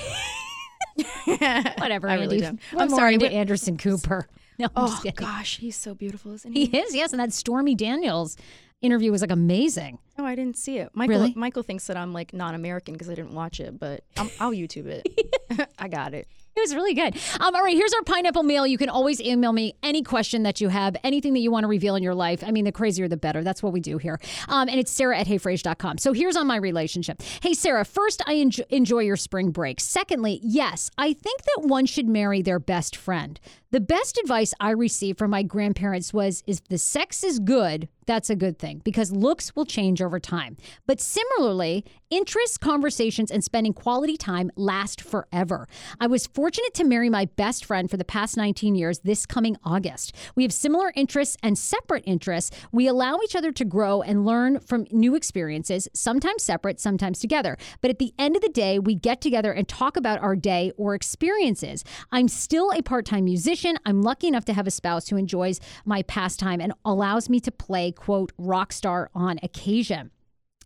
Whatever, 1.78 2.10
I 2.10 2.14
Andy. 2.14 2.26
really 2.28 2.40
don't. 2.42 2.60
We're 2.74 2.82
I'm 2.84 2.90
more 2.90 3.00
sorry, 3.00 3.14
into 3.16 3.28
we- 3.28 3.34
Anderson 3.34 3.78
Cooper. 3.78 4.28
No, 4.60 4.66
I'm 4.76 4.86
Oh 4.86 5.00
kidding. 5.04 5.14
gosh, 5.24 5.58
he's 5.60 5.76
so 5.76 5.94
beautiful, 5.94 6.32
isn't 6.34 6.52
He 6.52 6.66
he? 6.66 6.80
is, 6.80 6.96
yes. 6.96 7.12
And 7.14 7.20
that 7.20 7.32
Stormy 7.32 7.76
Daniels 7.76 8.36
interview 8.82 9.12
was 9.12 9.22
like 9.22 9.30
amazing. 9.30 10.00
Oh, 10.18 10.26
I 10.26 10.36
didn't 10.36 10.58
see 10.58 10.80
it. 10.80 10.90
Michael 10.94 11.16
Really? 11.16 11.34
Michael 11.36 11.64
thinks 11.64 11.88
that 11.88 11.98
I'm 11.98 12.12
like 12.12 12.34
non-American 12.34 12.94
because 12.94 13.10
I 13.10 13.16
didn't 13.16 13.34
watch 13.34 13.60
it, 13.60 13.80
but 13.80 14.04
I'm, 14.18 14.30
I'll 14.40 14.52
YouTube 14.52 14.88
it. 14.88 15.08
I 15.80 15.88
got 15.88 16.14
it. 16.14 16.28
It 16.56 16.62
was 16.62 16.74
really 16.74 16.96
good. 16.96 17.16
Um, 17.40 17.54
all 17.54 17.62
right, 17.62 17.76
here's 17.76 17.94
our 17.94 18.02
pineapple 18.02 18.42
mail. 18.42 18.66
You 18.66 18.80
can 18.80 18.90
always 18.90 19.22
email 19.22 19.54
me 19.54 19.76
any 19.84 20.02
question 20.02 20.42
that 20.42 20.60
you 20.60 20.70
have, 20.70 20.98
anything 21.04 21.34
that 21.34 21.42
you 21.42 21.52
want 21.52 21.66
to 21.66 21.68
reveal 21.68 21.96
in 21.96 22.02
your 22.02 22.16
life. 22.16 22.44
I 22.44 22.50
mean, 22.50 22.66
the 22.66 22.72
crazier 22.72 23.08
the 23.08 23.16
better. 23.16 23.44
That's 23.44 23.62
what 23.62 23.74
we 23.74 23.80
do 23.80 24.00
here. 24.00 24.20
Um, 24.48 24.68
and 24.68 24.80
it's 24.80 24.92
Sarah 24.92 25.20
at 25.20 25.28
heyfrage.com. 25.28 26.00
So 26.00 26.14
here's 26.14 26.36
on 26.36 26.48
my 26.48 26.56
relationship. 26.56 27.22
Hey, 27.44 27.54
Sarah, 27.54 27.86
first, 27.86 28.24
I 28.26 28.34
enjoy, 28.34 28.64
enjoy 28.70 29.02
your 29.02 29.18
spring 29.18 29.52
break. 29.52 29.80
Secondly, 29.80 30.40
yes, 30.42 30.90
I 30.98 31.14
think 31.14 31.44
that 31.44 31.68
one 31.68 31.86
should 31.86 32.08
marry 32.08 32.42
their 32.42 32.60
best 32.60 32.96
friend. 32.96 33.40
The 33.70 33.80
best 33.80 34.18
advice 34.18 34.54
I 34.60 34.72
received 34.72 35.20
from 35.20 35.30
my 35.30 35.44
grandparents 35.44 36.12
was 36.12 36.42
if 36.48 36.64
the 36.70 36.80
sex 36.80 37.24
is 37.24 37.38
good, 37.38 37.88
that's 38.08 38.32
a 38.32 38.36
good 38.36 38.58
thing 38.58 38.82
because 38.84 39.12
looks 39.12 39.56
will 39.56 39.66
change 39.66 40.02
over 40.08 40.20
time. 40.20 40.58
But 40.88 41.00
similarly, 41.00 41.86
interests, 42.10 42.58
conversations, 42.58 43.32
and 43.32 43.44
spending 43.44 43.74
quality 43.74 44.18
time 44.18 44.52
last 44.56 45.02
forever. 45.02 45.68
I 46.00 46.08
was 46.08 46.28
fortunate 46.28 46.74
to 46.76 46.84
marry 46.84 47.10
my 47.10 47.26
best 47.26 47.66
friend 47.66 47.90
for 47.90 47.98
the 47.98 48.06
past 48.06 48.38
19 48.38 48.76
years 48.76 49.00
this 49.00 49.26
coming 49.26 49.58
August. 49.64 50.16
We 50.36 50.44
have 50.44 50.54
similar 50.54 50.92
interests 50.96 51.38
and 51.44 51.58
separate 51.58 52.04
interests. 52.06 52.56
We 52.72 52.88
allow 52.88 53.20
each 53.24 53.36
other 53.36 53.52
to 53.52 53.66
grow 53.66 54.02
and 54.02 54.26
learn 54.26 54.60
from 54.60 54.88
new 54.92 55.16
experiences, 55.16 55.88
sometimes 55.94 56.44
separate, 56.44 56.80
sometimes 56.80 57.20
together. 57.20 57.58
But 57.82 57.92
at 57.92 58.00
the 58.00 58.14
end 58.18 58.36
of 58.36 58.42
the 58.42 58.50
day, 58.50 58.80
we 58.80 58.96
get 58.96 59.22
together 59.22 59.52
and 59.52 59.68
talk 59.68 59.98
about 59.98 60.22
our 60.22 60.36
day 60.36 60.72
or 60.78 60.96
experiences. 60.96 61.84
I'm 62.12 62.28
still 62.28 62.72
a 62.72 62.82
part 62.82 63.06
time 63.06 63.26
musician. 63.26 63.78
I'm 63.86 64.02
lucky 64.02 64.28
enough 64.28 64.46
to 64.46 64.54
have 64.54 64.68
a 64.68 64.72
spouse 64.72 65.10
who 65.10 65.18
enjoys 65.18 65.60
my 65.86 66.04
pastime 66.04 66.62
and 66.62 66.74
allows 66.86 67.30
me 67.30 67.40
to 67.42 67.52
play, 67.52 67.92
quote, 67.92 68.32
rock 68.38 68.72
star 68.72 69.10
on 69.14 69.40
occasion. 69.44 70.12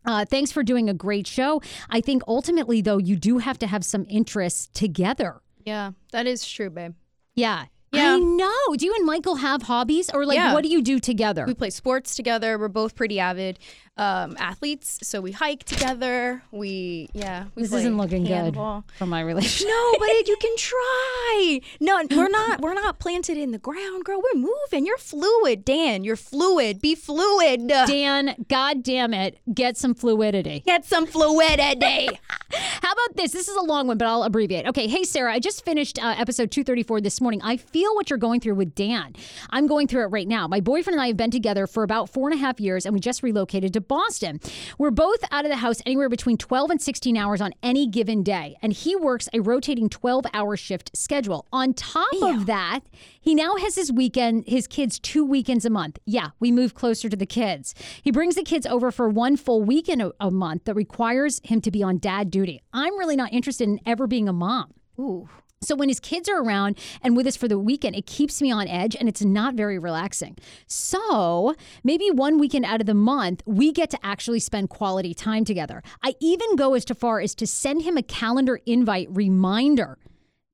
Uh, 0.06 0.26
thanks 0.26 0.52
for 0.52 0.64
doing 0.64 0.90
a 0.90 0.94
great 0.94 1.28
show. 1.28 1.62
I 1.90 2.02
think 2.02 2.24
ultimately, 2.28 2.82
though, 2.82 2.98
you 2.98 3.16
do 3.16 3.38
have 3.40 3.60
to 3.60 3.68
have 3.68 3.86
some 3.86 4.06
interests 4.10 4.70
together. 4.74 5.42
Yeah, 5.66 5.92
that 6.12 6.26
is 6.28 6.48
true, 6.48 6.70
babe. 6.70 6.94
Yeah. 7.36 7.66
Yeah. 7.94 8.14
I 8.14 8.20
know. 8.20 8.76
Do 8.78 8.86
you 8.86 8.94
and 8.96 9.06
Michael 9.06 9.36
have 9.36 9.64
hobbies 9.64 10.10
or 10.14 10.26
like 10.26 10.38
Yeah. 10.38 10.54
what 10.54 10.64
do 10.64 10.70
you 10.70 10.82
do 10.82 10.98
together? 10.98 11.46
We 11.46 11.54
play 11.54 11.70
sports 11.72 12.16
together. 12.16 12.58
We're 12.58 12.70
both 12.70 12.96
pretty 12.96 13.20
avid 13.20 13.60
um, 14.02 14.36
athletes, 14.40 14.98
so 15.04 15.22
we 15.22 15.32
hike 15.32 15.64
together. 15.64 16.42
We 16.52 17.08
yeah. 17.14 17.46
We 17.54 17.62
this 17.62 17.72
isn't 17.72 17.98
looking 17.98 18.26
handball. 18.26 18.84
good 18.88 18.98
for 18.98 19.06
my 19.06 19.22
relationship. 19.22 19.68
No, 19.68 19.96
but 20.00 20.28
you 20.28 20.36
can 20.38 20.56
try. 20.58 21.62
No, 21.80 22.02
we're 22.10 22.28
not. 22.30 22.62
We're 22.62 22.74
not 22.74 22.98
planted 22.98 23.38
in 23.38 23.52
the 23.52 23.60
ground, 23.60 24.04
girl. 24.04 24.20
We're 24.34 24.42
moving. 24.42 24.88
You're 24.88 24.98
fluid, 24.98 25.64
Dan. 25.64 26.04
You're 26.04 26.16
fluid. 26.16 26.82
Be 26.82 26.96
fluid. 26.96 27.68
Dan, 27.68 28.44
God 28.50 28.82
damn 28.82 29.14
it, 29.14 29.38
get 29.54 29.78
some 29.78 29.94
fluidity. 29.94 30.62
Get 30.66 30.84
some 30.84 31.06
fluidity. 31.06 32.10
How 32.82 32.92
about 32.92 33.16
this? 33.16 33.32
This 33.32 33.48
is 33.48 33.56
a 33.56 33.62
long 33.62 33.88
one, 33.88 33.98
but 33.98 34.08
I'll 34.08 34.24
abbreviate. 34.24 34.68
Okay. 34.68 34.88
Hey, 34.88 35.04
Sarah, 35.04 35.34
I 35.34 35.40
just 35.40 35.64
finished 35.64 36.00
uh, 36.04 36.16
episode 36.18 36.52
234 36.52 37.02
this 37.02 37.22
morning. 37.22 37.42
I 37.44 37.58
feel 37.58 37.94
what 37.96 38.10
you're 38.10 38.20
going 38.20 38.40
through 38.40 38.56
with 38.56 38.76
Dan. 38.76 39.14
I'm 39.50 39.68
going 39.68 39.88
through 39.88 40.04
it 40.04 40.08
right 40.08 40.28
now. 40.28 40.48
My 40.48 40.60
boyfriend 40.60 40.96
and 40.96 41.02
I 41.02 41.08
have 41.08 41.18
been 41.18 41.32
together 41.32 41.68
for 41.68 41.84
about 41.84 42.10
four 42.10 42.30
and 42.30 42.38
a 42.38 42.42
half 42.42 42.60
years, 42.60 42.86
and 42.86 42.94
we 42.94 43.00
just 43.00 43.24
relocated 43.24 43.74
to 43.74 43.82
Boston. 43.92 44.40
We're 44.78 44.90
both 44.90 45.22
out 45.32 45.44
of 45.44 45.52
the 45.52 45.58
house 45.58 45.82
anywhere 45.86 46.08
between 46.08 46.38
12 46.38 46.72
and 46.72 46.82
16 46.82 47.18
hours 47.18 47.42
on 47.42 47.52
any 47.62 47.88
given 47.88 48.24
day, 48.24 48.56
and 48.62 48.72
he 48.72 48.96
works 48.96 49.28
a 49.34 49.42
rotating 49.42 49.90
12 49.90 50.28
hour 50.34 50.56
shift 50.56 50.96
schedule. 50.96 51.46
On 51.52 51.74
top 51.74 52.08
of 52.22 52.46
that, 52.46 52.80
he 53.20 53.36
now 53.36 53.58
has 53.58 53.76
his 53.76 53.92
weekend, 53.92 54.46
his 54.48 54.66
kids 54.66 54.98
two 54.98 55.26
weekends 55.26 55.66
a 55.66 55.70
month. 55.70 56.00
Yeah, 56.06 56.30
we 56.40 56.54
move 56.54 56.74
closer 56.74 57.10
to 57.10 57.18
the 57.18 57.26
kids. 57.26 57.76
He 58.02 58.12
brings 58.12 58.36
the 58.36 58.44
kids 58.44 58.66
over 58.66 58.92
for 58.92 59.10
one 59.10 59.36
full 59.36 59.62
weekend 59.62 60.02
a, 60.02 60.14
a 60.22 60.32
month 60.32 60.64
that 60.64 60.76
requires 60.76 61.42
him 61.44 61.60
to 61.60 61.70
be 61.70 61.84
on 61.84 61.98
dad 61.98 62.32
duty. 62.32 62.62
I'm 62.72 62.98
really 62.98 63.18
not 63.18 63.34
interested 63.34 63.68
in 63.68 63.82
ever 63.86 64.08
being 64.08 64.30
a 64.30 64.34
mom. 64.34 64.74
Ooh. 64.98 65.28
So 65.64 65.76
when 65.76 65.90
his 65.90 66.00
kids 66.00 66.28
are 66.28 66.42
around 66.42 66.80
and 67.04 67.16
with 67.16 67.28
us 67.28 67.36
for 67.36 67.48
the 67.48 67.60
weekend, 67.60 67.96
it 67.96 68.08
keeps 68.08 68.42
me 68.42 68.52
on 68.52 68.68
edge 68.68 68.96
and 68.96 69.08
it's 69.08 69.22
not 69.24 69.54
very 69.54 69.78
relaxing. 69.78 70.36
So 70.66 71.56
maybe 71.84 72.10
one 72.10 72.40
weekend 72.40 72.66
out 72.66 72.82
of 72.82 72.88
the 72.88 72.96
month, 72.96 73.44
we 73.46 73.72
get 73.72 73.92
to 73.92 74.00
actually 74.04 74.40
spend 74.40 74.70
quality 74.70 75.14
time 75.14 75.46
together. 75.46 75.84
I 76.04 76.16
even 76.20 76.56
go 76.56 76.74
as 76.74 76.84
far 76.86 77.20
as 77.20 77.36
to 77.36 77.46
send 77.46 77.84
him 77.84 77.96
a 77.96 78.02
calendar 78.02 78.60
invite 78.66 79.08
reminder 79.12 80.00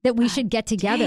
that 0.03 0.17
we 0.17 0.27
should 0.27 0.49
get 0.49 0.65
together. 0.65 1.05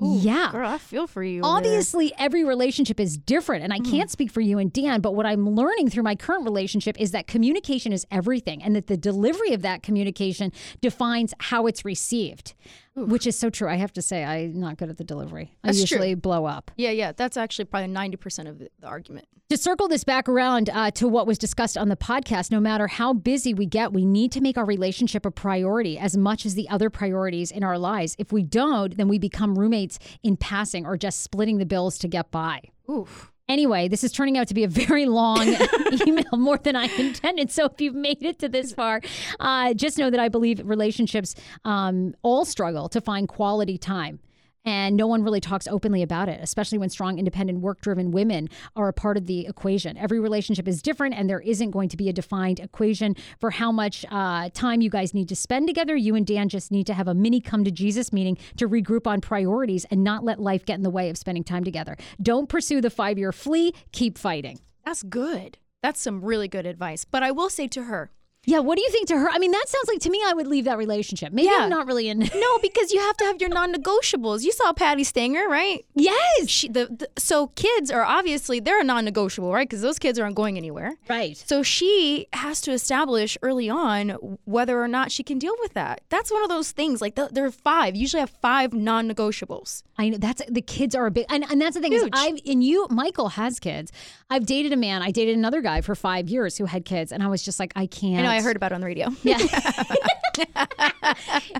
yeah. 0.00 0.50
Girl, 0.52 0.68
I 0.68 0.78
feel 0.78 1.06
for 1.06 1.22
you. 1.22 1.40
over 1.40 1.48
there. 1.48 1.56
Obviously, 1.56 2.12
every 2.18 2.44
relationship 2.44 2.98
is 2.98 3.16
different, 3.16 3.62
and 3.64 3.72
I 3.72 3.78
mm-hmm. 3.78 3.90
can't 3.90 4.10
speak 4.10 4.30
for 4.30 4.40
you 4.40 4.58
and 4.58 4.72
Dan, 4.72 5.00
but 5.00 5.14
what 5.14 5.26
I'm 5.26 5.48
learning 5.48 5.90
through 5.90 6.02
my 6.02 6.14
current 6.14 6.44
relationship 6.44 7.00
is 7.00 7.12
that 7.12 7.26
communication 7.26 7.92
is 7.92 8.06
everything, 8.10 8.62
and 8.62 8.74
that 8.74 8.88
the 8.88 8.96
delivery 8.96 9.52
of 9.52 9.62
that 9.62 9.82
communication 9.82 10.52
defines 10.80 11.34
how 11.38 11.66
it's 11.66 11.84
received, 11.84 12.54
which 12.94 13.26
is 13.26 13.38
so 13.38 13.50
true. 13.50 13.68
I 13.68 13.76
have 13.76 13.92
to 13.94 14.02
say, 14.02 14.24
I'm 14.24 14.58
not 14.60 14.76
good 14.76 14.90
at 14.90 14.98
the 14.98 15.04
delivery. 15.04 15.56
I 15.64 15.68
That's 15.68 15.78
true. 15.78 15.96
usually 15.96 16.14
blow 16.14 16.44
up. 16.44 16.70
Yeah, 16.76 16.90
yeah. 16.90 17.12
That's 17.12 17.36
actually 17.36 17.66
probably 17.66 17.88
ninety 17.88 18.16
percent 18.16 18.48
of 18.48 18.58
the, 18.58 18.68
the 18.80 18.86
argument. 18.86 19.26
To 19.50 19.56
circle 19.58 19.86
this 19.88 20.04
back 20.04 20.28
around 20.30 20.70
uh, 20.70 20.90
to 20.92 21.06
what 21.08 21.26
was 21.26 21.36
discussed 21.36 21.76
on 21.76 21.88
the 21.88 21.96
podcast, 21.96 22.50
no 22.50 22.60
matter 22.60 22.86
how 22.86 23.12
busy 23.12 23.52
we 23.52 23.66
get, 23.66 23.92
we 23.92 24.06
need 24.06 24.32
to 24.32 24.40
make 24.40 24.56
our 24.56 24.64
relationship 24.64 25.26
a 25.26 25.30
priority 25.30 25.98
as 25.98 26.16
much 26.16 26.46
as 26.46 26.54
the 26.54 26.68
other 26.70 26.88
priorities 26.88 27.50
in 27.50 27.62
our 27.62 27.78
lives. 27.78 28.16
If 28.18 28.32
we 28.32 28.42
don't, 28.42 28.96
then 28.96 29.08
we 29.08 29.18
become 29.18 29.58
roommates 29.58 29.98
in 30.22 30.36
passing 30.36 30.86
or 30.86 30.96
just 30.96 31.22
splitting 31.22 31.58
the 31.58 31.66
bills 31.66 31.98
to 31.98 32.08
get 32.08 32.30
by. 32.30 32.60
Oof. 32.90 33.31
Anyway, 33.52 33.86
this 33.86 34.02
is 34.02 34.10
turning 34.10 34.38
out 34.38 34.48
to 34.48 34.54
be 34.54 34.64
a 34.64 34.68
very 34.68 35.04
long 35.04 35.46
email, 36.06 36.24
more 36.32 36.56
than 36.56 36.74
I 36.74 36.86
intended. 36.96 37.50
So 37.50 37.66
if 37.66 37.82
you've 37.82 37.94
made 37.94 38.22
it 38.22 38.38
to 38.38 38.48
this 38.48 38.72
far, 38.72 39.02
uh, 39.40 39.74
just 39.74 39.98
know 39.98 40.08
that 40.08 40.18
I 40.18 40.30
believe 40.30 40.62
relationships 40.64 41.34
um, 41.66 42.14
all 42.22 42.46
struggle 42.46 42.88
to 42.88 42.98
find 43.02 43.28
quality 43.28 43.76
time. 43.76 44.20
And 44.64 44.96
no 44.96 45.06
one 45.06 45.22
really 45.22 45.40
talks 45.40 45.66
openly 45.66 46.02
about 46.02 46.28
it, 46.28 46.40
especially 46.40 46.78
when 46.78 46.88
strong, 46.88 47.18
independent, 47.18 47.60
work 47.60 47.80
driven 47.80 48.12
women 48.12 48.48
are 48.76 48.88
a 48.88 48.92
part 48.92 49.16
of 49.16 49.26
the 49.26 49.46
equation. 49.46 49.96
Every 49.98 50.20
relationship 50.20 50.68
is 50.68 50.80
different, 50.82 51.14
and 51.14 51.28
there 51.28 51.40
isn't 51.40 51.72
going 51.72 51.88
to 51.88 51.96
be 51.96 52.08
a 52.08 52.12
defined 52.12 52.60
equation 52.60 53.16
for 53.40 53.50
how 53.50 53.72
much 53.72 54.04
uh, 54.10 54.50
time 54.54 54.80
you 54.80 54.90
guys 54.90 55.14
need 55.14 55.28
to 55.30 55.36
spend 55.36 55.66
together. 55.66 55.96
You 55.96 56.14
and 56.14 56.26
Dan 56.26 56.48
just 56.48 56.70
need 56.70 56.86
to 56.86 56.94
have 56.94 57.08
a 57.08 57.14
mini 57.14 57.40
come 57.40 57.64
to 57.64 57.70
Jesus 57.70 58.12
meeting 58.12 58.38
to 58.56 58.68
regroup 58.68 59.06
on 59.06 59.20
priorities 59.20 59.84
and 59.86 60.04
not 60.04 60.24
let 60.24 60.38
life 60.38 60.64
get 60.64 60.76
in 60.76 60.82
the 60.82 60.90
way 60.90 61.10
of 61.10 61.18
spending 61.18 61.44
time 61.44 61.64
together. 61.64 61.96
Don't 62.20 62.48
pursue 62.48 62.80
the 62.80 62.90
five 62.90 63.18
year 63.18 63.32
flea, 63.32 63.74
keep 63.90 64.16
fighting. 64.16 64.60
That's 64.84 65.02
good. 65.02 65.58
That's 65.82 66.00
some 66.00 66.24
really 66.24 66.48
good 66.48 66.66
advice. 66.66 67.04
But 67.04 67.22
I 67.24 67.32
will 67.32 67.50
say 67.50 67.66
to 67.68 67.84
her, 67.84 68.12
Yeah, 68.44 68.58
what 68.58 68.76
do 68.76 68.82
you 68.82 68.90
think 68.90 69.06
to 69.08 69.16
her? 69.18 69.30
I 69.30 69.38
mean, 69.38 69.52
that 69.52 69.68
sounds 69.68 69.86
like 69.86 70.00
to 70.00 70.10
me 70.10 70.20
I 70.26 70.32
would 70.32 70.48
leave 70.48 70.64
that 70.64 70.76
relationship. 70.76 71.32
Maybe 71.32 71.46
Yeah. 71.48 71.58
I'm 71.60 71.70
not 71.70 71.86
really 71.86 72.08
in. 72.08 72.18
No, 72.18 72.58
because 72.62 72.92
you 72.92 72.98
have 72.98 73.16
to 73.18 73.24
have 73.26 73.40
your 73.40 73.50
non-negotiables. 73.50 74.42
You 74.42 74.50
saw 74.50 74.72
Patti 74.72 75.04
Stanger, 75.04 75.48
right? 75.48 75.84
yes. 75.94 76.48
She, 76.48 76.68
the, 76.68 76.86
the 76.86 77.08
so 77.20 77.48
kids 77.48 77.90
are 77.90 78.02
obviously 78.02 78.58
they're 78.58 78.80
a 78.80 78.84
non-negotiable, 78.84 79.52
right? 79.52 79.68
Because 79.68 79.80
those 79.82 79.98
kids 80.00 80.18
aren't 80.18 80.34
going 80.34 80.56
anywhere. 80.56 80.94
Right. 81.08 81.36
So 81.36 81.62
she 81.62 82.26
has 82.32 82.60
to 82.62 82.72
establish 82.72 83.38
early 83.42 83.70
on 83.70 84.10
whether 84.44 84.82
or 84.82 84.88
not 84.88 85.12
she 85.12 85.22
can 85.22 85.38
deal 85.38 85.54
with 85.60 85.74
that. 85.74 86.00
That's 86.08 86.32
one 86.32 86.42
of 86.42 86.48
those 86.48 86.72
things. 86.72 87.00
Like 87.00 87.14
th- 87.14 87.30
there 87.30 87.44
are 87.44 87.50
five. 87.52 87.94
You 87.94 88.00
usually 88.02 88.20
have 88.20 88.30
five 88.42 88.72
non-negotiables. 88.72 89.84
I 89.98 90.08
know 90.08 90.18
that's 90.18 90.42
the 90.48 90.62
kids 90.62 90.94
are 90.96 91.06
a 91.06 91.10
big 91.12 91.26
and, 91.28 91.44
and 91.48 91.60
that's 91.60 91.76
the 91.76 91.80
thing 91.80 91.92
is 91.92 92.02
Huge. 92.02 92.12
I've 92.16 92.38
and 92.46 92.64
you 92.64 92.86
Michael 92.90 93.28
has 93.28 93.60
kids. 93.60 93.92
I've 94.30 94.46
dated 94.46 94.72
a 94.72 94.76
man. 94.76 95.02
I 95.02 95.10
dated 95.12 95.36
another 95.36 95.60
guy 95.60 95.80
for 95.80 95.94
five 95.94 96.28
years 96.28 96.56
who 96.56 96.64
had 96.64 96.84
kids, 96.84 97.12
and 97.12 97.22
I 97.22 97.28
was 97.28 97.42
just 97.42 97.60
like, 97.60 97.72
I 97.76 97.86
can't. 97.86 98.18
I 98.18 98.22
know 98.22 98.31
I 98.32 98.40
heard 98.42 98.56
about 98.56 98.72
it 98.72 98.76
on 98.76 98.80
the 98.80 98.86
radio. 98.86 99.08
Yeah. 99.22 99.38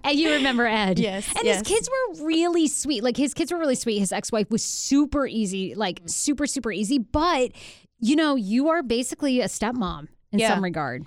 and 0.05 0.19
you 0.19 0.31
remember 0.33 0.67
Ed. 0.67 0.99
Yes, 0.99 1.29
And 1.37 1.45
yes. 1.45 1.59
his 1.59 1.69
kids 1.69 1.89
were 1.91 2.25
really 2.27 2.69
sweet. 2.69 3.03
Like 3.03 3.17
his 3.17 3.35
kids 3.35 3.53
were 3.53 3.59
really 3.59 3.75
sweet. 3.75 3.99
His 3.99 4.13
ex 4.13 4.33
wife 4.33 4.51
was 4.51 4.65
super 4.65 5.27
easy, 5.27 5.75
like 5.75 6.01
super, 6.07 6.47
super 6.47 6.73
easy. 6.73 6.99
But, 6.99 7.53
you 8.01 8.17
know, 8.17 8.35
you 8.37 8.69
are 8.69 8.83
basically 8.83 9.41
a 9.41 9.47
stepmom 9.47 10.09
in 10.33 10.39
Yeah. 10.39 10.55
some 10.55 10.65
regard. 10.65 11.07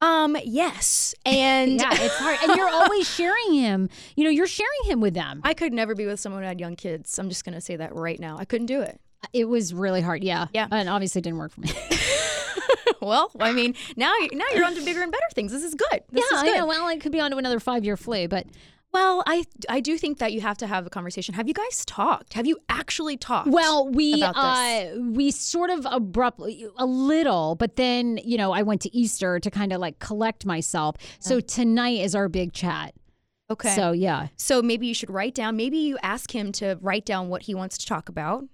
Um, 0.00 0.36
yes, 0.44 1.14
and 1.24 1.72
Yeah, 1.80 1.88
it's 1.92 2.14
hard. 2.16 2.36
And 2.42 2.56
you're 2.56 2.68
always 2.68 3.08
sharing 3.08 3.54
him. 3.54 3.88
You 4.16 4.24
know, 4.24 4.30
you're 4.30 4.46
sharing 4.46 4.70
him 4.84 5.00
with 5.00 5.14
them. 5.14 5.40
I 5.44 5.54
could 5.54 5.72
never 5.72 5.94
be 5.94 6.04
with 6.04 6.20
someone 6.20 6.42
who 6.42 6.48
had 6.48 6.60
young 6.60 6.76
kids. 6.76 7.18
I'm 7.18 7.28
just 7.30 7.44
gonna 7.44 7.60
say 7.60 7.76
that 7.76 7.94
right 7.94 8.20
now. 8.20 8.36
I 8.38 8.44
couldn't 8.44 8.66
do 8.66 8.82
it. 8.82 9.00
It 9.32 9.48
was 9.48 9.72
really 9.72 10.02
hard. 10.02 10.22
Yeah. 10.22 10.48
Yeah. 10.52 10.66
And 10.70 10.90
obviously 10.90 11.20
it 11.20 11.22
didn't 11.22 11.38
work 11.38 11.52
for 11.52 11.62
me. 11.62 11.70
well, 13.00 13.30
I 13.40 13.52
mean, 13.52 13.74
now 13.96 14.12
now 14.32 14.44
you're 14.54 14.64
on 14.64 14.74
to 14.74 14.84
bigger 14.84 15.02
and 15.02 15.12
better 15.12 15.24
things. 15.34 15.52
This 15.52 15.64
is 15.64 15.74
good. 15.74 16.02
This 16.10 16.24
yeah, 16.30 16.38
is 16.38 16.42
I 16.42 16.58
know. 16.58 16.66
Well, 16.66 16.88
it 16.88 17.00
could 17.00 17.12
be 17.12 17.20
on 17.20 17.30
to 17.30 17.36
another 17.36 17.60
five 17.60 17.84
year 17.84 17.96
flea, 17.96 18.26
but 18.26 18.46
Well, 18.92 19.22
I 19.26 19.44
I 19.68 19.80
do 19.80 19.98
think 19.98 20.18
that 20.18 20.32
you 20.32 20.40
have 20.40 20.56
to 20.58 20.66
have 20.66 20.86
a 20.86 20.90
conversation. 20.90 21.34
Have 21.34 21.48
you 21.48 21.54
guys 21.54 21.84
talked? 21.84 22.34
Have 22.34 22.46
you 22.46 22.58
actually 22.68 23.16
talked? 23.16 23.48
Well, 23.48 23.88
we 23.88 24.22
uh 24.22 24.86
we 25.00 25.30
sort 25.32 25.70
of 25.70 25.86
abruptly 25.90 26.66
a 26.76 26.86
little, 26.86 27.56
but 27.56 27.76
then, 27.76 28.18
you 28.24 28.36
know, 28.38 28.52
I 28.52 28.62
went 28.62 28.80
to 28.82 28.96
Easter 28.96 29.40
to 29.40 29.50
kind 29.50 29.72
of 29.72 29.80
like 29.80 29.98
collect 29.98 30.46
myself. 30.46 30.96
So 31.18 31.40
tonight 31.40 32.00
is 32.00 32.14
our 32.14 32.28
big 32.28 32.52
chat. 32.52 32.94
okay. 33.50 33.74
So, 33.74 33.92
yeah. 33.92 34.28
So 34.36 34.62
maybe 34.62 34.86
you 34.86 34.94
should 34.94 35.10
write 35.10 35.34
down. 35.34 35.56
Maybe 35.56 35.76
you 35.78 35.98
ask 36.02 36.34
him 36.34 36.52
to 36.52 36.78
write 36.80 37.04
down 37.04 37.28
what 37.28 37.42
he 37.42 37.54
wants 37.54 37.76
to 37.78 37.86
talk 37.86 38.08
about, 38.08 38.44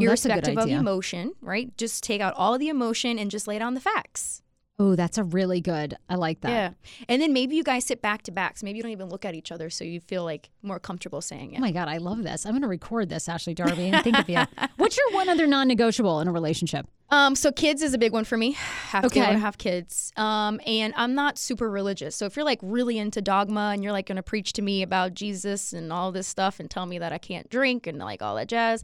Well, 0.00 0.08
that's 0.10 0.24
a 0.24 0.28
good 0.28 0.34
irrespective 0.46 0.58
of 0.74 0.80
emotion. 0.80 1.32
Right? 1.40 1.76
Just 1.76 2.02
take 2.02 2.20
out 2.20 2.34
all 2.36 2.58
the 2.58 2.68
emotion 2.68 3.18
and 3.18 3.30
just 3.30 3.46
lay 3.46 3.58
down 3.58 3.74
the 3.74 3.80
facts. 3.80 4.42
Oh, 4.78 4.96
that's 4.96 5.18
a 5.18 5.24
really 5.24 5.60
good. 5.60 5.94
I 6.08 6.14
like 6.14 6.40
that. 6.40 6.48
Yeah. 6.48 6.70
And 7.06 7.20
then 7.20 7.34
maybe 7.34 7.54
you 7.54 7.62
guys 7.62 7.84
sit 7.84 8.00
back 8.00 8.22
to 8.22 8.30
back. 8.32 8.56
So 8.56 8.64
maybe 8.64 8.78
you 8.78 8.82
don't 8.82 8.92
even 8.92 9.10
look 9.10 9.26
at 9.26 9.34
each 9.34 9.52
other, 9.52 9.68
so 9.68 9.84
you 9.84 10.00
feel 10.00 10.24
like 10.24 10.48
more 10.62 10.78
comfortable 10.80 11.20
saying 11.20 11.52
it. 11.52 11.58
Oh 11.58 11.60
my 11.60 11.70
God, 11.70 11.86
I 11.86 11.98
love 11.98 12.22
this. 12.22 12.46
I'm 12.46 12.52
going 12.52 12.62
to 12.62 12.68
record 12.68 13.10
this, 13.10 13.28
Ashley 13.28 13.52
Darby, 13.52 13.88
and 13.90 14.02
think 14.02 14.18
of 14.18 14.26
you. 14.26 14.38
What's 14.78 14.96
your 14.96 15.10
one 15.12 15.28
other 15.28 15.46
non 15.46 15.68
negotiable 15.68 16.20
in 16.20 16.28
a 16.28 16.32
relationship? 16.32 16.86
Um, 17.10 17.34
so 17.34 17.52
kids 17.52 17.82
is 17.82 17.92
a 17.92 17.98
big 17.98 18.14
one 18.14 18.24
for 18.24 18.38
me. 18.38 18.52
Have 18.52 19.02
to 19.02 19.06
Okay. 19.08 19.32
to 19.32 19.38
have 19.38 19.58
kids. 19.58 20.14
Um, 20.16 20.58
and 20.66 20.94
I'm 20.96 21.14
not 21.14 21.36
super 21.36 21.68
religious. 21.68 22.16
So 22.16 22.24
if 22.24 22.34
you're 22.34 22.46
like 22.46 22.60
really 22.62 22.96
into 22.96 23.20
dogma 23.20 23.72
and 23.74 23.82
you're 23.84 23.92
like 23.92 24.06
gonna 24.06 24.22
preach 24.22 24.54
to 24.54 24.62
me 24.62 24.80
about 24.80 25.12
Jesus 25.12 25.74
and 25.74 25.92
all 25.92 26.10
this 26.10 26.26
stuff 26.26 26.58
and 26.58 26.70
tell 26.70 26.86
me 26.86 26.98
that 27.00 27.12
I 27.12 27.18
can't 27.18 27.50
drink 27.50 27.86
and 27.86 27.98
like 27.98 28.22
all 28.22 28.36
that 28.36 28.48
jazz, 28.48 28.82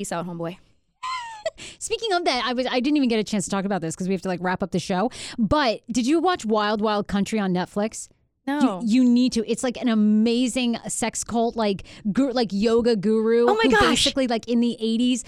peace 0.00 0.12
out, 0.12 0.26
homeboy. 0.26 0.56
Speaking 1.78 2.12
of 2.14 2.24
that, 2.24 2.42
I 2.46 2.54
was 2.54 2.66
I 2.66 2.80
didn't 2.80 2.96
even 2.96 3.10
get 3.10 3.18
a 3.18 3.24
chance 3.24 3.44
to 3.44 3.50
talk 3.50 3.66
about 3.66 3.82
this 3.82 3.94
because 3.94 4.08
we 4.08 4.14
have 4.14 4.22
to 4.22 4.28
like 4.28 4.40
wrap 4.40 4.62
up 4.62 4.70
the 4.70 4.78
show. 4.78 5.10
But 5.38 5.82
did 5.92 6.06
you 6.06 6.20
watch 6.20 6.46
Wild 6.46 6.80
Wild 6.80 7.06
Country 7.06 7.38
on 7.38 7.52
Netflix? 7.52 8.08
No. 8.46 8.80
You, 8.80 9.02
you 9.02 9.10
need 9.10 9.32
to. 9.32 9.46
It's 9.46 9.62
like 9.62 9.76
an 9.76 9.88
amazing 9.88 10.78
sex 10.88 11.22
cult, 11.22 11.54
like 11.54 11.82
gu- 12.10 12.32
like 12.32 12.48
yoga 12.50 12.96
guru. 12.96 13.46
Oh 13.46 13.54
my 13.62 13.70
gosh. 13.70 14.04
Basically, 14.04 14.26
like 14.26 14.48
in 14.48 14.60
the 14.60 14.78
'80s, 14.82 15.22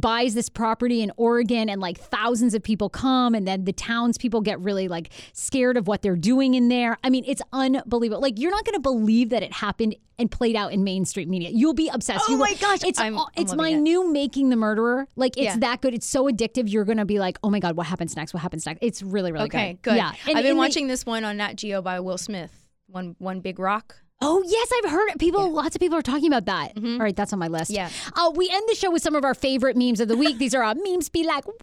buys 0.00 0.34
this 0.34 0.48
property 0.48 1.02
in 1.02 1.10
Oregon, 1.16 1.68
and 1.68 1.80
like 1.80 1.98
thousands 1.98 2.54
of 2.54 2.62
people 2.62 2.88
come, 2.88 3.34
and 3.34 3.46
then 3.46 3.64
the 3.64 3.72
townspeople 3.72 4.40
get 4.42 4.60
really 4.60 4.88
like 4.88 5.10
scared 5.32 5.76
of 5.76 5.86
what 5.88 6.02
they're 6.02 6.16
doing 6.16 6.54
in 6.54 6.68
there. 6.68 6.96
I 7.04 7.10
mean, 7.10 7.24
it's 7.26 7.42
unbelievable. 7.52 8.20
Like 8.22 8.38
you're 8.38 8.50
not 8.50 8.64
going 8.64 8.74
to 8.74 8.80
believe 8.80 9.30
that 9.30 9.42
it 9.42 9.52
happened 9.52 9.96
and 10.20 10.30
played 10.30 10.56
out 10.56 10.72
in 10.72 10.82
mainstream 10.82 11.30
media. 11.30 11.48
You'll 11.52 11.74
be 11.74 11.88
obsessed. 11.88 12.24
Oh 12.28 12.32
You 12.32 12.38
will- 12.38 12.46
my 12.46 12.54
gosh, 12.54 12.82
It's 12.84 12.98
I'm- 12.98 13.16
all- 13.16 13.30
I'm 13.36 13.42
it's 13.42 13.54
my 13.54 13.68
it. 13.70 13.76
new 13.76 14.12
Making 14.12 14.48
the 14.48 14.56
Murderer. 14.56 15.06
Like 15.14 15.36
it's 15.36 15.44
Yeah. 15.44 15.56
that 15.58 15.80
good. 15.80 15.94
It's 15.94 16.06
so 16.06 16.24
addictive. 16.28 16.64
You're 16.70 16.84
going 16.84 16.98
to 16.98 17.04
be 17.04 17.18
like, 17.20 17.38
oh 17.44 17.50
my 17.50 17.60
god, 17.60 17.76
what 17.76 17.86
happens 17.86 18.16
next? 18.16 18.34
What 18.34 18.42
happens 18.42 18.66
next? 18.66 18.80
It's 18.82 19.00
really 19.02 19.30
really 19.30 19.44
okay, 19.46 19.74
good. 19.82 19.92
good. 19.92 19.96
Yeah, 19.96 20.12
And 20.26 20.36
I've 20.36 20.42
been 20.42 20.54
the- 20.54 20.58
watching 20.58 20.86
this 20.88 21.06
one 21.06 21.22
on 21.24 21.36
Nat 21.36 21.54
Geo 21.54 21.82
by 21.82 22.00
Will 22.00 22.18
Smith. 22.18 22.52
One 22.88 23.14
one 23.18 23.40
big 23.40 23.58
rock. 23.60 23.96
Oh 24.20 24.42
yes, 24.44 24.68
I've 24.82 24.90
heard 24.90 25.10
it. 25.10 25.18
people. 25.18 25.48
Lots 25.52 25.76
of 25.76 25.80
people 25.80 25.96
are 25.96 26.02
talking 26.02 26.26
about 26.26 26.46
that. 26.46 26.72
All 26.76 26.98
right, 26.98 27.14
that's 27.14 27.32
on 27.32 27.38
my 27.38 27.46
list. 27.46 27.70
Mm-hmm. 27.70 27.76
Yeah. 28.16 28.20
Uh, 28.20 28.30
we 28.34 28.50
end 28.50 28.64
the 28.68 28.74
show 28.74 28.90
with 28.90 29.00
some 29.00 29.14
of 29.14 29.24
our 29.24 29.34
favorite 29.34 29.76
memes 29.76 30.00
of 30.00 30.08
the 30.08 30.16
week. 30.16 30.38
These 30.38 30.54
are 30.54 30.62
uh, 30.64 30.74
memes. 30.74 31.08
Be 31.08 31.24
like 31.24 31.46
what 31.46 31.56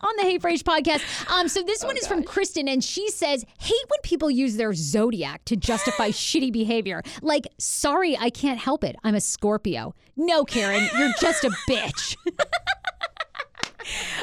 on 0.00 0.16
the 0.16 0.22
Hey 0.24 0.38
Frage 0.40 0.62
podcast. 0.64 1.02
Um, 1.30 1.46
so 1.46 1.62
this 1.62 1.84
one 1.84 1.96
is 1.96 2.06
from 2.06 2.24
Kristen, 2.24 2.66
and 2.66 2.82
she 2.82 3.08
says, 3.10 3.44
"Hate 3.60 3.76
when 3.88 4.00
people 4.02 4.28
use 4.28 4.56
their 4.56 4.74
zodiac 4.74 5.44
to 5.44 5.56
justify 5.56 6.08
shitty 6.10 6.52
behavior. 6.52 7.00
Like, 7.22 7.46
sorry, 7.58 8.16
I 8.18 8.30
can't 8.30 8.58
help 8.58 8.82
it. 8.82 8.96
I'm 9.04 9.14
a 9.14 9.20
Scorpio. 9.20 9.94
No, 10.16 10.44
Karen, 10.44 10.88
you're 10.98 11.12
just 11.20 11.44
a 11.44 11.50
bitch. 11.68 12.16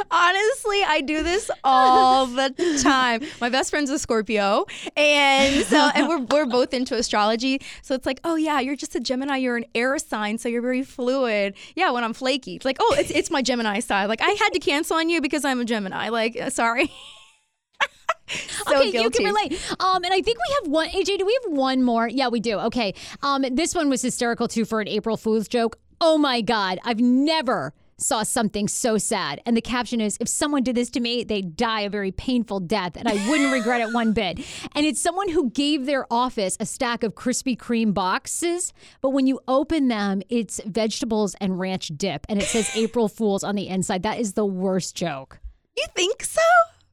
Honestly, 0.10 0.84
I 0.84 1.02
do 1.02 1.24
this 1.24 1.52
all 1.64 2.26
the 2.28 2.80
time. 2.84 3.22
My 3.40 3.50
best 3.50 3.70
friend's 3.70 3.90
a 3.90 4.00
Scorpio, 4.00 4.66
and 4.98 5.66
so 5.66 5.90
and 5.96 6.08
we're 6.08 6.20
we're 6.20 6.46
both 6.46 6.74
into 6.74 6.96
astrology. 6.96 7.62
So 7.82 7.96
it's 7.96 8.06
like, 8.06 8.20
oh 8.24 8.36
yeah, 8.36 8.60
you're 8.60 8.76
just 8.76 8.96
a 8.96 9.00
Gemini. 9.00 9.38
You're 9.38 9.58
an 9.58 9.66
air 9.76 9.98
sign, 10.00 10.38
so 10.38 10.50
you're 10.50 10.62
very 10.62 10.84
fluid. 10.84 11.56
Yeah, 11.76 11.92
when 11.92 12.04
I'm 12.04 12.14
flaky, 12.14 12.56
it's 12.56 12.66
like, 12.66 12.78
oh, 12.80 12.96
it's 12.98 13.12
it's 13.12 13.30
my 13.30 13.42
Gemini 13.42 13.80
side. 13.80 14.06
Like 14.06 14.22
I 14.22 14.30
had 14.40 14.50
to 14.50 14.60
cancel 14.60 14.98
on 14.98 15.10
you 15.10 15.22
because 15.22 15.46
I'm 15.46 15.60
a 15.60 15.66
Gemini. 15.66 16.10
Like, 16.10 16.40
uh, 16.40 16.50
sorry. 16.50 16.92
so 18.28 18.78
okay, 18.88 19.02
you 19.02 19.10
can 19.10 19.26
relate. 19.26 19.54
Um, 19.80 20.04
and 20.04 20.14
I 20.14 20.22
think 20.22 20.38
we 20.38 20.56
have 20.62 20.72
one. 20.72 20.90
AJ, 20.90 21.20
do 21.20 21.26
we 21.26 21.38
have 21.44 21.52
one 21.52 21.84
more? 21.84 22.08
Yeah, 22.08 22.30
we 22.30 22.40
do. 22.40 22.60
Okay. 22.60 22.94
Um, 23.22 23.46
this 23.52 23.76
one 23.76 23.90
was 23.90 24.02
hysterical 24.02 24.48
too 24.48 24.66
for 24.66 24.82
an 24.82 24.88
April 24.88 25.18
Fool's 25.18 25.48
joke. 25.48 25.78
Oh 26.00 26.18
my 26.18 26.42
God, 26.42 26.80
I've 26.84 27.00
never 27.00 27.74
saw 28.02 28.24
something 28.24 28.68
so 28.68 28.98
sad. 28.98 29.42
And 29.46 29.56
the 29.56 29.62
caption 29.62 30.02
is, 30.02 30.18
if 30.20 30.28
someone 30.28 30.64
did 30.64 30.76
this 30.76 30.90
to 30.92 31.00
me, 31.00 31.24
they'd 31.24 31.56
die 31.56 31.82
a 31.82 31.90
very 31.90 32.12
painful 32.12 32.60
death, 32.62 32.96
and 32.96 33.08
I 33.08 33.14
wouldn't 33.30 33.54
regret 33.60 33.82
it 33.82 33.94
one 33.94 34.14
bit. 34.14 34.40
And 34.76 34.86
it's 34.86 35.02
someone 35.02 35.30
who 35.30 35.50
gave 35.52 35.86
their 35.86 36.06
office 36.12 36.58
a 36.60 36.66
stack 36.66 37.04
of 37.04 37.16
Krispy 37.16 37.58
Kreme 37.58 37.94
boxes, 37.94 38.74
but 39.02 39.10
when 39.10 39.28
you 39.28 39.40
open 39.48 39.88
them, 39.88 40.22
it's 40.30 40.62
vegetables 40.66 41.36
and 41.40 41.60
ranch 41.60 41.92
dip, 41.96 42.26
and 42.30 42.42
it 42.42 42.46
says 42.46 42.72
April 42.76 43.08
Fools 43.08 43.44
on 43.44 43.56
the 43.56 43.68
inside. 43.68 44.04
That 44.04 44.20
is 44.20 44.34
the 44.34 44.46
worst 44.46 44.96
joke. 44.96 45.40
You 45.78 45.86
think 45.96 46.24
so? 46.24 46.42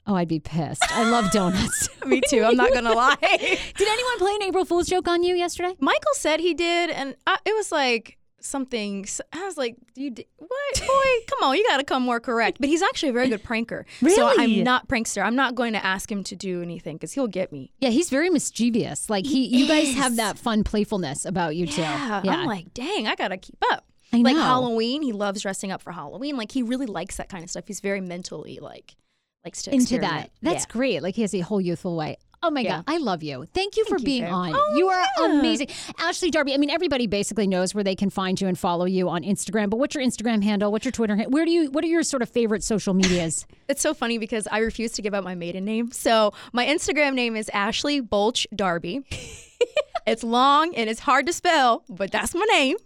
Oh, 0.07 0.15
I'd 0.15 0.29
be 0.29 0.41
pissed. 0.41 0.83
I 0.91 1.09
love 1.11 1.31
donuts. 1.31 1.91
Me 2.07 2.23
too. 2.29 2.43
I'm 2.43 2.57
not 2.57 2.73
gonna 2.73 2.95
lie. 2.95 3.17
Did 3.21 3.89
anyone 3.89 4.19
play 4.19 4.35
an 4.37 4.43
April 4.45 4.65
Fool's 4.65 4.87
joke 4.87 5.07
on 5.07 5.23
you 5.23 5.35
yesterday? 5.35 5.75
Michael 5.81 6.15
said 6.15 6.41
he 6.41 6.55
did, 6.55 6.89
and 6.89 7.15
I, 7.27 7.39
it 7.45 7.55
was 7.55 7.71
like 7.71 8.17
something. 8.41 9.07
I 9.33 9.45
was 9.45 9.57
like, 9.57 9.77
"You 9.95 10.11
did 10.11 10.27
what, 10.39 10.81
boy? 10.81 11.25
Come 11.29 11.49
on, 11.49 11.57
you 11.57 11.65
got 11.67 11.79
to 11.79 11.85
come 11.85 12.03
more 12.03 12.21
correct." 12.21 12.59
But 12.61 12.69
he's 12.69 12.83
actually 12.83 13.11
a 13.11 13.13
very 13.13 13.29
good 13.29 13.43
pranker. 13.43 13.85
So 14.01 14.07
Really? 14.07 14.59
I'm 14.59 14.65
not 14.65 14.89
prankster. 14.89 15.23
I'm 15.25 15.37
not 15.37 15.55
going 15.55 15.73
to 15.75 15.85
ask 15.85 16.11
him 16.11 16.23
to 16.25 16.37
do 16.37 16.63
anything 16.63 16.97
because 16.97 17.13
he'll 17.13 17.27
get 17.29 17.53
me. 17.53 17.73
Yeah, 17.79 17.91
he's 17.91 18.11
very 18.11 18.31
mischievous. 18.31 19.09
Like 19.11 19.27
he, 19.27 19.47
you 19.47 19.67
guys 19.69 19.95
have 19.95 20.17
that 20.17 20.39
fun 20.39 20.65
playfulness 20.65 21.25
about 21.25 21.57
you 21.57 21.67
too. 21.67 21.83
Yeah, 21.83 22.23
I'm 22.25 22.47
like, 22.47 22.73
dang, 22.75 23.07
I 23.07 23.15
gotta 23.15 23.37
keep 23.37 23.59
up. 23.71 23.85
I 24.13 24.19
Like 24.19 24.37
know. 24.37 24.43
Halloween, 24.43 25.03
he 25.03 25.13
loves 25.13 25.43
dressing 25.43 25.71
up 25.71 25.83
for 25.83 25.93
Halloween. 25.93 26.37
Like 26.37 26.51
he 26.53 26.63
really 26.63 26.87
likes 26.87 27.17
that 27.17 27.29
kind 27.29 27.45
of 27.45 27.51
stuff. 27.51 27.65
He's 27.67 27.81
very 27.81 28.01
mentally 28.01 28.59
like 28.61 28.97
likes 29.45 29.63
to 29.65 29.71
into 29.73 29.97
experiment. 29.97 30.23
that. 30.25 30.31
That's 30.41 30.65
Yeah. 30.65 30.73
great. 30.73 31.03
Like 31.03 31.15
he 31.15 31.23
has 31.23 31.35
a 31.35 31.41
whole 31.41 31.61
youthful 31.61 31.95
way. 31.97 32.17
Oh 32.43 32.51
my 32.51 32.61
Yeah. 32.61 32.77
God, 32.77 32.85
I 32.87 32.99
love 32.99 33.23
you. 33.23 33.47
Thank 33.53 33.77
you 33.77 33.85
for 33.87 33.99
you, 33.99 34.05
being 34.05 34.25
on. 34.25 34.53
Oh, 34.55 34.75
you 34.77 34.89
are 34.89 35.05
yeah. 35.19 35.39
amazing. 35.39 35.69
Ashley 35.99 36.31
Darby, 36.31 36.55
I 36.55 36.57
mean, 36.57 36.71
everybody 36.71 37.07
basically 37.07 37.47
knows 37.47 37.75
where 37.75 37.83
they 37.83 37.97
can 37.97 38.11
find 38.11 38.41
you 38.41 38.47
and 38.47 38.59
follow 38.59 38.85
you 38.85 39.09
on 39.09 39.23
Instagram, 39.23 39.71
but 39.71 39.79
what's 39.79 39.95
your 39.95 40.05
Instagram 40.05 40.43
handle? 40.45 40.71
What's 40.71 40.85
your 40.85 40.93
Twitter 40.93 41.17
handle? 41.17 41.33
Where 41.33 41.45
do 41.45 41.51
you, 41.51 41.71
what 41.71 41.83
are 41.85 41.89
your 41.89 42.03
sort 42.03 42.23
of 42.23 42.29
favorite 42.29 42.63
social 42.63 42.95
medias? 42.95 43.47
It's 43.69 43.83
so 43.83 43.93
funny 43.93 44.17
because 44.17 44.49
I 44.51 44.61
refuse 44.61 44.93
to 44.93 45.03
give 45.03 45.13
out 45.13 45.25
my 45.25 45.35
maiden 45.35 45.67
name. 45.67 45.93
So 45.93 46.33
my 46.55 46.65
Instagram 46.65 47.13
name 47.13 47.37
is 47.37 47.51
Ashley 47.53 48.01
Boalch 48.01 48.47
Darby. 48.57 49.05
it's 50.07 50.25
long 50.25 50.75
and 50.75 50.89
it's 50.89 51.01
hard 51.01 51.27
to 51.27 51.35
spell, 51.35 51.85
but 51.87 52.11
that's 52.11 52.35
my 52.35 52.47
name. 52.51 52.79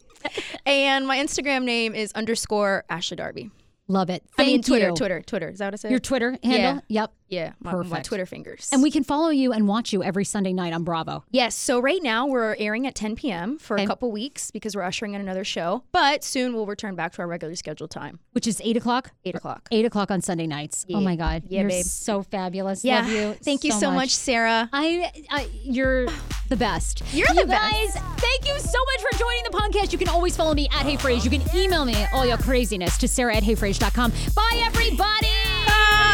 And 0.67 1.07
my 1.07 1.19
Instagram 1.19 1.63
name 1.63 1.95
is 1.95 2.11
underscore 2.15 2.85
Ashley 2.91 3.17
Darby. 3.17 3.53
Love 3.89 4.11
it. 4.11 4.25
I 4.39 4.43
mean, 4.45 4.57
Thank 4.57 4.67
Twitter, 4.67 4.89
you. 4.89 4.95
Twitter, 4.95 5.23
Twitter. 5.23 5.49
Is 5.51 5.59
that 5.59 5.67
what 5.67 5.75
I 5.75 5.77
said? 5.77 5.91
Your 5.91 6.01
Twitter 6.01 6.37
handle? 6.43 6.83
Yep. 6.89 7.13
Yeah, 7.33 7.53
my, 7.61 7.73
my 7.73 7.79
Perfect. 7.83 8.05
Twitter 8.07 8.27
fingers. 8.27 8.69
And 8.73 8.83
we 8.83 8.91
can 8.91 9.05
follow 9.05 9.31
you 9.31 9.53
and 9.53 9.67
watch 9.67 9.93
you 9.93 10.03
every 10.03 10.25
Sunday 10.25 10.53
night 10.53 10.73
on 10.75 10.85
Bravo. 10.85 11.25
Yes. 11.31 11.55
So 11.57 11.81
right 11.81 12.03
now 12.03 12.27
we're 12.27 12.55
airing 12.59 12.87
at 12.87 12.95
10 12.95 13.17
p.m. 13.17 13.57
for 13.59 13.77
a 13.79 13.87
couple 13.87 14.13
weeks 14.13 14.51
because 14.51 14.77
we're 14.77 14.83
ushering 14.83 15.15
in 15.15 15.21
another 15.23 15.43
show. 15.43 15.83
But 15.93 16.23
soon 16.25 16.53
we'll 16.55 16.67
return 16.67 16.95
back 16.95 17.13
to 17.15 17.23
our 17.23 17.27
regularly 17.27 17.57
scheduled 17.57 17.91
time, 17.91 18.19
Which 18.33 18.47
is 18.47 18.61
eight 18.63 18.77
o'clock. 18.77 19.13
eight 19.25 19.35
o'clock. 19.35 19.67
Eight 19.73 19.87
o'clock 19.87 20.11
on 20.11 20.21
Sunday 20.21 20.47
nights. 20.47 20.85
Oh 20.91 20.99
Yeah. 20.99 21.05
my 21.05 21.17
God. 21.17 21.43
Yeah, 21.49 21.61
You're 21.61 21.71
babe. 21.71 21.85
so 21.87 22.23
fabulous. 22.23 22.85
Yeah. 22.85 23.01
Love 23.01 23.11
you. 23.11 23.33
Thank 23.43 23.65
you 23.65 23.73
so 23.73 23.91
much, 23.91 24.11
Sarah. 24.11 24.69
I, 24.73 25.11
I, 25.31 25.49
you're 25.63 26.07
the 26.51 26.57
best. 26.57 27.03
You're 27.15 27.29
you 27.31 27.41
the 27.43 27.47
best. 27.47 27.73
guys, 27.73 27.95
thank 28.19 28.47
you 28.47 28.59
so 28.61 28.79
much 28.85 29.01
for 29.11 29.19
joining 29.19 29.45
the 29.45 29.51
podcast. 29.57 29.93
You 29.93 29.99
can 29.99 30.09
always 30.09 30.37
follow 30.37 30.53
me 30.53 30.67
at 30.67 30.83
Hey 30.83 30.97
Frage. 30.97 31.25
You 31.25 31.31
can 31.31 31.43
email 31.57 31.87
me 31.87 31.97
all 32.13 32.27
your 32.27 32.37
craziness 32.37 32.99
to 32.99 33.09
Sarah 33.09 33.35
at 33.37 33.43
heyfrage.com. 33.43 34.13
Bye, 34.37 34.63
everybody. 34.67 35.29
Bye. 35.67 36.12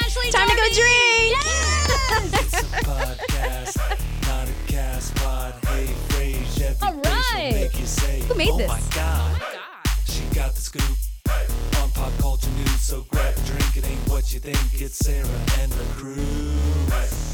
Thanks, 0.00 0.16
Ashley. 0.16 0.30
Time 0.30 0.48
to 0.48 0.54
go 0.56 0.62
Darby. 0.62 0.74
drink. 0.74 1.44
It's 2.40 2.54
a 2.62 2.66
podcast, 2.84 4.26
not 4.26 4.48
a 4.48 4.72
cast 4.72 5.14
pod. 5.16 5.54
Hey, 5.66 5.86
Frage 6.08 6.60
every 6.62 6.88
All 6.88 7.00
day 7.00 7.10
she'll 7.22 7.40
right. 7.40 7.52
make 7.54 7.78
you 7.78 7.86
say, 7.86 8.20
Who 8.22 8.34
made 8.34 8.50
oh 8.50 8.58
this? 8.58 8.70
Oh 8.70 8.74
my 8.74 8.80
God. 8.94 9.42
She 10.06 10.22
got 10.34 10.54
the 10.54 10.60
scoop 10.60 10.82
on 11.80 11.90
pop 11.90 12.12
culture 12.18 12.50
news, 12.50 12.80
so 12.80 13.02
grab 13.10 13.34
a 13.36 13.40
drink. 13.46 13.76
It 13.76 13.86
ain't 13.86 14.08
what 14.08 14.32
you 14.32 14.40
think. 14.40 14.58
It's 14.80 14.98
Sarah 14.98 15.26
and 15.60 15.72
the 15.72 15.84
crew. 15.94 17.33